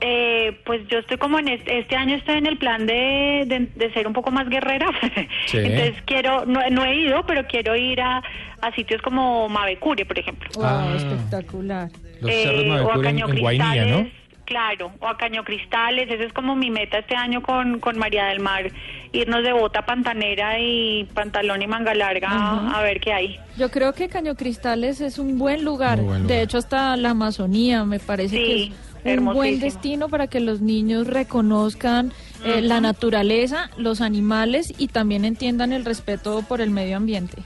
eh, 0.00 0.60
pues 0.64 0.86
yo 0.88 0.98
estoy 0.98 1.16
como 1.18 1.38
en 1.38 1.48
este, 1.48 1.78
este 1.80 1.96
año 1.96 2.16
estoy 2.16 2.36
en 2.36 2.46
el 2.46 2.56
plan 2.58 2.86
de, 2.86 3.44
de- 3.46 3.68
de 3.74 3.92
ser 3.92 4.06
un 4.06 4.12
poco 4.12 4.30
más 4.30 4.48
guerrera. 4.48 4.86
Sí. 5.46 5.58
Entonces 5.58 5.94
quiero, 6.04 6.44
no, 6.46 6.60
no 6.70 6.84
he 6.84 6.94
ido, 6.96 7.24
pero 7.26 7.46
quiero 7.46 7.74
ir 7.76 8.00
a, 8.00 8.22
a 8.60 8.72
sitios 8.74 9.00
como 9.02 9.48
Mavecure, 9.48 10.04
por 10.04 10.18
ejemplo. 10.18 10.48
Wow, 10.54 10.64
Ah. 10.64 10.92
espectacular. 10.96 11.88
Los 12.20 12.30
Eh, 12.30 12.42
cerros 12.44 12.80
o 12.86 12.92
a 12.92 12.94
en, 12.96 13.02
Caño 13.02 13.28
en 13.28 13.38
Guainía, 13.40 13.84
¿no? 13.86 13.96
Cristales, 14.02 14.12
Claro, 14.44 14.92
o 15.00 15.06
a 15.06 15.18
Caño 15.18 15.44
Cristales, 15.44 16.10
esa 16.10 16.24
es 16.24 16.32
como 16.32 16.56
mi 16.56 16.70
meta 16.70 17.00
este 17.00 17.14
año 17.14 17.42
con, 17.42 17.80
con 17.80 17.98
María 17.98 18.24
del 18.28 18.40
Mar, 18.40 18.70
irnos 19.12 19.42
de 19.42 19.52
bota 19.52 19.84
pantanera 19.84 20.58
y 20.58 21.04
pantalón 21.12 21.60
y 21.60 21.66
manga 21.66 21.94
larga 21.94 22.28
a 22.74 22.80
ver 22.82 22.98
qué 22.98 23.12
hay. 23.12 23.38
Yo 23.58 23.70
creo 23.70 23.92
que 23.92 24.08
Caño 24.08 24.36
Cristales 24.36 25.02
es 25.02 25.18
un 25.18 25.38
buen 25.38 25.64
lugar. 25.66 25.98
De 26.00 26.40
hecho, 26.40 26.56
hasta 26.56 26.96
la 26.96 27.10
Amazonía 27.10 27.84
me 27.84 27.98
parece 27.98 28.36
Sí, 28.36 28.44
que 28.44 28.62
es 28.74 28.87
un 29.04 29.24
buen 29.34 29.60
destino 29.60 30.08
para 30.08 30.26
que 30.26 30.40
los 30.40 30.60
niños 30.60 31.06
reconozcan 31.06 32.12
eh, 32.44 32.60
la 32.60 32.80
naturaleza, 32.80 33.70
los 33.76 34.00
animales 34.00 34.72
y 34.78 34.88
también 34.88 35.24
entiendan 35.24 35.72
el 35.72 35.84
respeto 35.84 36.42
por 36.42 36.60
el 36.60 36.70
medio 36.70 36.96
ambiente. 36.96 37.42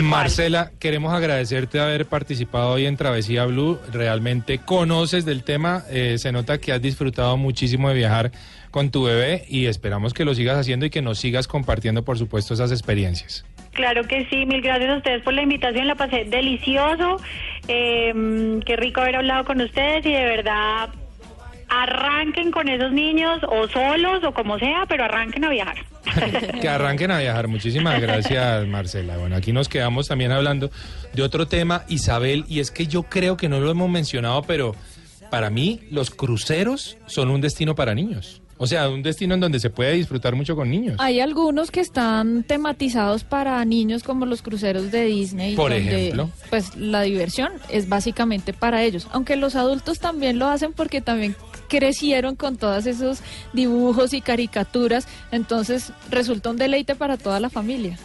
Marcela, 0.00 0.72
queremos 0.78 1.12
agradecerte 1.12 1.78
haber 1.78 2.06
participado 2.06 2.70
hoy 2.70 2.86
en 2.86 2.96
Travesía 2.96 3.44
Blue. 3.44 3.78
Realmente 3.92 4.58
conoces 4.58 5.26
del 5.26 5.44
tema, 5.44 5.84
eh, 5.90 6.16
se 6.18 6.32
nota 6.32 6.56
que 6.56 6.72
has 6.72 6.80
disfrutado 6.80 7.36
muchísimo 7.36 7.90
de 7.90 7.94
viajar 7.96 8.32
con 8.70 8.90
tu 8.90 9.02
bebé 9.02 9.44
y 9.48 9.66
esperamos 9.66 10.14
que 10.14 10.24
lo 10.24 10.34
sigas 10.34 10.56
haciendo 10.56 10.86
y 10.86 10.90
que 10.90 11.02
nos 11.02 11.18
sigas 11.18 11.46
compartiendo, 11.46 12.04
por 12.04 12.16
supuesto, 12.16 12.54
esas 12.54 12.72
experiencias. 12.72 13.44
Claro 13.72 14.04
que 14.04 14.26
sí, 14.26 14.44
mil 14.44 14.60
gracias 14.60 14.90
a 14.90 14.96
ustedes 14.98 15.22
por 15.22 15.32
la 15.32 15.42
invitación, 15.42 15.86
la 15.86 15.94
pasé 15.94 16.24
delicioso, 16.24 17.16
eh, 17.68 18.60
qué 18.66 18.76
rico 18.76 19.00
haber 19.00 19.16
hablado 19.16 19.44
con 19.44 19.60
ustedes 19.60 20.04
y 20.04 20.12
de 20.12 20.24
verdad 20.24 20.90
arranquen 21.72 22.50
con 22.50 22.68
esos 22.68 22.92
niños 22.92 23.40
o 23.48 23.66
solos 23.68 24.22
o 24.24 24.32
como 24.32 24.58
sea, 24.58 24.84
pero 24.88 25.04
arranquen 25.04 25.44
a 25.44 25.48
viajar. 25.48 25.76
Que 26.60 26.68
arranquen 26.68 27.10
a 27.10 27.18
viajar. 27.18 27.48
Muchísimas 27.48 28.00
gracias, 28.00 28.66
Marcela. 28.66 29.16
Bueno, 29.16 29.36
aquí 29.36 29.52
nos 29.52 29.68
quedamos 29.68 30.08
también 30.08 30.32
hablando 30.32 30.70
de 31.14 31.22
otro 31.22 31.46
tema, 31.46 31.84
Isabel, 31.88 32.44
y 32.48 32.60
es 32.60 32.70
que 32.70 32.86
yo 32.86 33.04
creo 33.04 33.38
que 33.38 33.48
no 33.48 33.58
lo 33.60 33.70
hemos 33.70 33.88
mencionado, 33.88 34.42
pero 34.42 34.74
para 35.30 35.48
mí 35.48 35.80
los 35.90 36.10
cruceros 36.10 36.98
son 37.06 37.30
un 37.30 37.40
destino 37.40 37.74
para 37.74 37.94
niños. 37.94 38.41
O 38.62 38.66
sea, 38.68 38.88
un 38.88 39.02
destino 39.02 39.34
en 39.34 39.40
donde 39.40 39.58
se 39.58 39.70
puede 39.70 39.94
disfrutar 39.94 40.36
mucho 40.36 40.54
con 40.54 40.70
niños. 40.70 40.94
Hay 41.00 41.18
algunos 41.18 41.72
que 41.72 41.80
están 41.80 42.44
tematizados 42.44 43.24
para 43.24 43.64
niños 43.64 44.04
como 44.04 44.24
los 44.24 44.40
cruceros 44.40 44.92
de 44.92 45.06
Disney. 45.06 45.56
Por 45.56 45.72
donde, 45.72 46.02
ejemplo. 46.02 46.30
Pues 46.48 46.76
la 46.76 47.02
diversión 47.02 47.50
es 47.70 47.88
básicamente 47.88 48.52
para 48.52 48.84
ellos. 48.84 49.08
Aunque 49.10 49.34
los 49.34 49.56
adultos 49.56 49.98
también 49.98 50.38
lo 50.38 50.46
hacen 50.46 50.72
porque 50.74 51.00
también 51.00 51.34
crecieron 51.66 52.36
con 52.36 52.56
todos 52.56 52.86
esos 52.86 53.18
dibujos 53.52 54.14
y 54.14 54.20
caricaturas. 54.20 55.08
Entonces 55.32 55.92
resulta 56.08 56.50
un 56.50 56.56
deleite 56.56 56.94
para 56.94 57.16
toda 57.16 57.40
la 57.40 57.50
familia. 57.50 57.98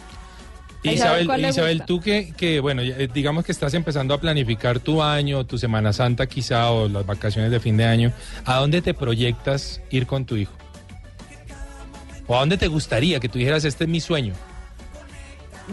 Isabel, 0.82 1.44
Isabel 1.44 1.82
tú 1.84 2.00
que, 2.00 2.32
que, 2.36 2.60
bueno, 2.60 2.82
eh, 2.82 3.08
digamos 3.12 3.44
que 3.44 3.52
estás 3.52 3.74
empezando 3.74 4.14
a 4.14 4.20
planificar 4.20 4.78
tu 4.78 5.02
año, 5.02 5.44
tu 5.44 5.58
Semana 5.58 5.92
Santa 5.92 6.26
quizá, 6.26 6.70
o 6.70 6.88
las 6.88 7.04
vacaciones 7.04 7.50
de 7.50 7.58
fin 7.60 7.76
de 7.76 7.84
año, 7.84 8.12
¿a 8.44 8.56
dónde 8.56 8.80
te 8.80 8.94
proyectas 8.94 9.80
ir 9.90 10.06
con 10.06 10.24
tu 10.24 10.36
hijo? 10.36 10.54
¿O 12.26 12.36
a 12.36 12.40
dónde 12.40 12.58
te 12.58 12.68
gustaría 12.68 13.18
que 13.20 13.28
tú 13.28 13.38
dijeras, 13.38 13.64
este 13.64 13.84
es 13.84 13.90
mi 13.90 14.00
sueño? 14.00 14.34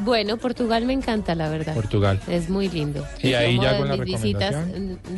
Bueno, 0.03 0.37
Portugal 0.37 0.85
me 0.85 0.93
encanta, 0.93 1.35
la 1.35 1.49
verdad. 1.49 1.73
Portugal. 1.73 2.19
Es 2.27 2.49
muy 2.49 2.67
lindo. 2.69 3.05
Y 3.23 3.29
Es 3.31 3.35
ahí 3.37 3.59
ya 3.59 3.73
de 3.73 3.79
con 3.79 3.87
la 3.87 3.95
mis 3.97 4.05
visitas, 4.05 4.55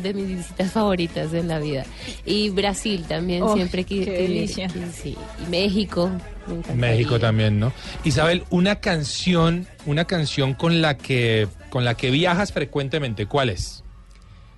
de 0.02 0.14
mis 0.14 0.28
visitas 0.38 0.70
favoritas 0.72 1.32
en 1.34 1.48
la 1.48 1.58
vida. 1.58 1.84
Y 2.24 2.50
Brasil 2.50 3.04
también, 3.08 3.42
Oh, 3.42 3.54
siempre 3.54 3.84
que, 3.84 4.00
qué 4.00 4.04
que- 4.04 4.22
delicia. 4.22 4.68
que- 4.68 4.86
sí. 4.92 5.16
Y 5.46 5.50
México, 5.50 6.10
me 6.46 6.54
encanta. 6.54 6.74
México 6.74 7.18
también, 7.18 7.58
¿no? 7.58 7.72
Isabel, 8.04 8.44
una 8.50 8.76
canción, 8.80 9.66
una 9.84 10.04
canción 10.04 10.54
con 10.54 10.80
la 10.80 10.96
que, 10.96 11.48
con 11.70 11.84
la 11.84 11.94
que 11.94 12.10
viajas 12.10 12.52
frecuentemente, 12.52 13.26
¿cuál 13.26 13.50
es? 13.50 13.82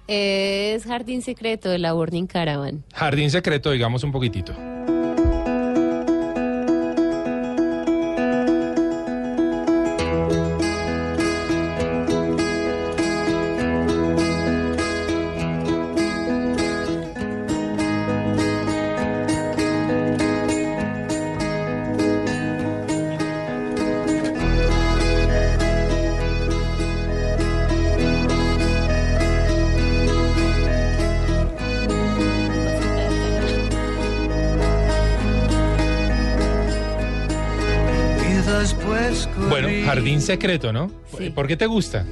Es 0.07 0.85
Jardín 0.85 1.23
Secreto 1.23 1.68
de 1.71 1.79
la 1.79 1.93
Burning 1.93 2.27
Caravan. 2.27 2.85
Jardín 2.93 3.31
Secreto, 3.31 3.71
digamos 3.71 4.03
un 4.05 4.12
poquitito. 4.12 4.53
Jardín 39.95 40.20
Secreto, 40.20 40.72
¿no? 40.72 40.91
Sí. 41.16 41.30
¿Por 41.30 41.47
qué 41.47 41.57
te 41.57 41.66
gusta? 41.66 42.05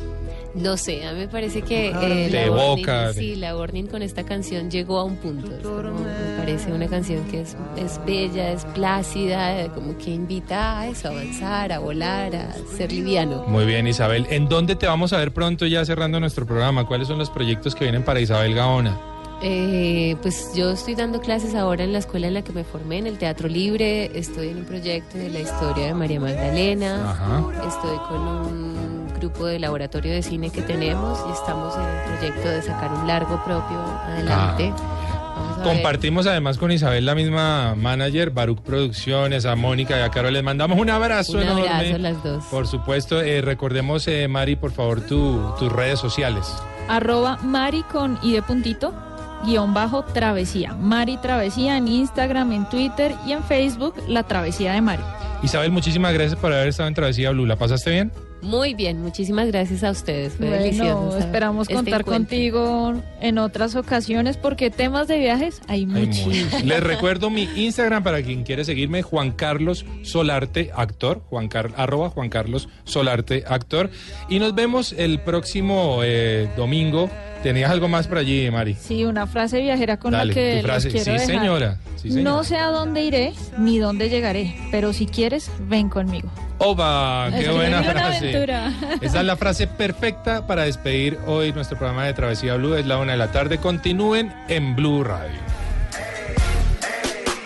No 0.55 0.77
sé, 0.77 1.07
a 1.07 1.13
mí 1.13 1.21
me 1.21 1.29
parece 1.29 1.63
que 1.63 1.93
Te 2.01 2.27
eh, 2.27 2.51
la 2.51 3.13
sí, 3.13 3.37
la 3.37 3.55
Burning 3.55 3.85
con 3.87 4.03
esta 4.03 4.25
canción 4.25 4.71
llegó 4.71 4.99
a 4.99 5.05
un 5.05 5.17
punto. 5.17 5.55
Es 5.55 5.63
como- 5.63 6.01
me 6.01 6.39
parece 6.39 6.73
una 6.73 6.89
canción 6.89 7.23
que 7.31 7.43
es, 7.43 7.55
es 7.77 8.01
bella, 8.05 8.53
es 8.53 8.65
plácida, 8.65 9.69
como 9.75 9.97
que 9.99 10.11
invita 10.11 10.81
a 10.81 10.89
eso, 10.89 11.09
a 11.09 11.11
avanzar, 11.13 11.73
a 11.73 11.79
volar, 11.79 12.35
a 12.35 12.55
ser 12.77 12.91
liviano. 12.93 13.45
Muy 13.47 13.67
bien, 13.67 13.87
Isabel. 13.87 14.27
¿En 14.31 14.49
dónde 14.49 14.75
te 14.75 14.87
vamos 14.87 15.13
a 15.13 15.19
ver 15.19 15.33
pronto 15.33 15.67
ya 15.67 15.85
cerrando 15.85 16.19
nuestro 16.19 16.47
programa? 16.47 16.87
¿Cuáles 16.87 17.09
son 17.09 17.19
los 17.19 17.31
proyectos 17.31 17.75
que 17.75 17.85
vienen 17.85 18.03
para 18.03 18.19
Isabel 18.21 18.55
Gaona? 18.55 18.99
Eh, 19.41 20.17
pues 20.21 20.51
yo 20.55 20.71
estoy 20.73 20.97
dando 20.97 21.21
clases 21.21 21.55
ahora 21.55 21.85
en 21.85 21.93
la 21.93 21.99
escuela 21.99 22.27
en 22.27 22.35
la 22.35 22.43
que 22.43 22.53
me 22.53 22.65
formé, 22.65 22.99
en 22.99 23.07
el 23.07 23.19
Teatro 23.19 23.49
Libre. 23.49 24.11
Estoy 24.19 24.49
en 24.49 24.59
un 24.59 24.65
proyecto 24.65 25.17
de 25.17 25.31
la 25.31 25.41
historia 25.41 25.87
de 25.87 25.95
María 25.95 26.19
Magdalena. 26.21 27.11
Ajá. 27.13 27.43
Estoy 27.69 27.97
con 28.09 28.21
un 28.21 29.09
grupo 29.21 29.47
de 29.47 29.59
laboratorio 29.61 30.13
de 30.13 30.23
cine 30.23 30.51
que 30.51 30.63
tenemos 30.63 31.19
y 31.29 31.33
estamos 31.33 31.75
en 31.77 31.83
el 31.83 32.19
proyecto 32.19 32.49
de 32.49 32.63
sacar 32.63 32.93
un 32.93 33.07
largo 33.07 33.43
propio 33.45 33.79
adelante. 34.07 34.73
a 34.75 35.55
ver. 35.57 35.65
Compartimos 35.65 36.27
además 36.27 36.57
con 36.59 36.71
Isabel 36.71 37.05
la 37.05 37.15
misma 37.17 37.75
manager, 37.77 38.31
Baruch 38.31 38.61
Producciones, 38.61 39.45
a 39.45 39.55
Mónica 39.57 39.99
y 39.99 40.03
a 40.03 40.11
Carol. 40.11 40.33
Les 40.33 40.43
mandamos 40.45 40.79
un 40.79 40.89
abrazo 40.91 41.33
Un 41.39 41.43
enorme. 41.45 41.69
abrazo 41.69 41.95
a 41.95 41.99
las 41.99 42.25
dos. 42.25 42.45
Por 42.45 42.67
supuesto, 42.67 43.21
eh, 43.21 43.41
recordemos, 43.41 44.07
eh, 44.09 44.27
Mari, 44.29 44.55
por 44.57 44.71
favor, 44.73 45.01
tu- 45.01 45.53
tus 45.59 45.71
redes 45.73 45.99
sociales. 45.99 46.53
Arroba 46.89 47.39
Mari 47.43 47.83
con 47.83 48.19
I 48.23 48.33
de 48.33 48.43
puntito, 48.43 48.95
guion 49.45 49.75
bajo 49.75 50.03
travesía. 50.05 50.75
Mari 50.75 51.17
Travesía 51.19 51.77
en 51.77 51.89
Instagram, 51.89 52.53
en 52.53 52.69
Twitter 52.69 53.15
y 53.27 53.33
en 53.33 53.43
Facebook, 53.45 53.95
La 54.09 54.23
Travesía 54.25 54.73
de 54.73 54.81
Mari. 54.81 55.03
Isabel, 55.43 55.71
muchísimas 55.71 56.13
gracias 56.15 56.39
por 56.39 56.53
haber 56.53 56.69
estado 56.69 56.89
en 56.89 56.95
Travesía 56.95 57.31
Blue. 57.31 57.47
¿La 57.47 57.57
pasaste 57.57 57.91
bien? 57.91 58.13
Muy 58.41 58.75
bien, 58.75 59.03
muchísimas 59.03 59.49
gracias 59.49 59.83
a 59.83 59.91
ustedes. 59.91 60.35
Fue 60.35 60.47
Bueno, 60.47 60.63
delicioso. 60.63 61.19
esperamos 61.19 61.63
Este 61.69 61.75
contar 61.75 62.01
encuentro. 62.03 62.13
contigo 62.37 62.95
en 63.21 63.39
otras 63.39 63.75
ocasiones 63.75 64.37
porque 64.37 64.71
temas 64.71 65.09
de 65.09 65.19
viajes 65.19 65.61
hay 65.67 65.87
muchos. 65.87 66.63
Les 66.65 66.81
recuerdo 66.81 67.31
mi 67.31 67.49
Instagram 67.57 68.05
para 68.05 68.23
quien 68.23 68.45
quiere 68.45 68.65
seguirme, 68.65 69.03
Juan 69.03 69.33
Carlos 69.33 69.85
Solarte, 70.03 70.71
actor, 70.75 71.21
Juan 71.29 71.49
Car- 71.49 71.73
arroba 71.77 72.11
Juan 72.11 72.29
Carlos 72.29 72.69
Solarte, 72.85 73.43
actor. 73.49 73.91
Y 74.29 74.39
nos 74.39 74.55
vemos 74.55 74.93
el 74.97 75.19
próximo 75.21 76.01
eh, 76.05 76.49
domingo. 76.57 77.11
¿Tenías 77.43 77.71
algo 77.71 77.89
más 77.89 78.07
por 78.09 78.19
allí, 78.19 78.51
Mari? 78.51 78.75
Sí, 78.75 79.05
una 79.05 79.27
frase 79.27 79.61
viajera 79.61 79.97
con 79.97 80.11
Dale, 80.13 80.27
la 80.27 80.35
que 80.35 80.57
tu 80.61 80.67
frase. 80.67 80.91
los 80.91 80.93
quiero 80.93 81.05
Sí, 81.05 81.11
dejar. 81.27 81.27
señora. 81.43 81.77
Sí, 81.97 82.11
señora. 82.13 82.31
No 82.31 82.45
sé 82.45 82.57
a 82.57 82.67
dónde 82.67 83.05
iré 83.05 83.33
ni 83.59 83.79
dónde 83.79 84.09
llegaré, 84.11 84.57
pero 84.71 84.93
si 84.93 85.07
quieres, 85.07 85.51
ven 85.61 85.89
conmigo. 85.89 86.29
¡Oba! 86.59 87.29
¡Qué 87.31 87.43
Es 87.47 87.55
buena 87.55 87.83
frase! 87.85 88.19
aventura. 88.31 88.73
Esa 89.01 89.21
es 89.21 89.25
la 89.27 89.37
frase 89.37 89.67
perfecta 89.69 90.47
para 90.47 90.65
despedir 90.65 91.19
hoy 91.27 91.53
nuestro 91.53 91.79
programa 91.79 92.05
de 92.07 92.15
Travesía 92.15 92.55
Blue. 92.57 92.75
Es 92.75 92.87
la 92.87 92.99
una 92.99 93.13
de 93.13 93.19
la 93.19 93.31
tarde. 93.31 93.59
Continúen 93.59 94.33
en 94.49 94.75
Blue 94.75 95.05
Radio. 95.05 95.39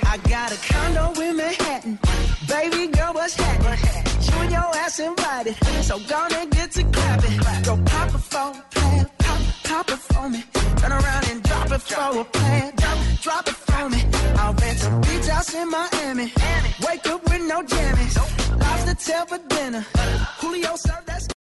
I 0.05 0.17
got 0.29 0.53
a 0.53 0.57
condo 0.73 1.23
in 1.23 1.37
Manhattan. 1.37 1.99
Baby 2.49 2.89
girl, 2.93 3.13
what's 3.15 3.35
happening? 3.39 3.79
You 4.23 4.41
and 4.43 4.51
your 4.51 4.77
ass 4.85 4.99
invited. 5.01 5.55
So 5.83 5.99
gonna 6.09 6.47
get 6.51 6.71
to 6.73 6.83
clapping. 6.91 7.39
Go 7.65 7.77
pop 7.85 8.15
a 8.15 8.19
plan. 8.71 9.07
Pop, 9.65 9.89
it 9.91 9.99
for 9.99 10.29
me. 10.29 10.45
Turn 10.77 10.93
around 10.93 11.29
and 11.31 11.43
drop 11.43 11.71
it 11.73 11.83
for 11.83 12.21
a 12.21 12.25
plan. 12.25 12.73
Drop, 12.77 12.99
drop 13.21 13.49
it 13.49 13.55
for 13.55 13.89
me. 13.89 14.01
I'll 14.39 14.55
rent 14.55 14.85
a 14.87 14.91
beach 15.07 15.29
house 15.29 15.55
in 15.55 15.69
Miami. 15.71 16.33
Wake 16.87 17.07
up 17.07 17.23
with 17.25 17.43
no 17.47 17.63
jammies. 17.63 18.17
Lobster 18.61 18.95
tail 18.95 19.27
for 19.27 19.39
dinner. 19.49 19.85
Julio 20.41 20.77
served 20.77 21.07
that. 21.07 21.33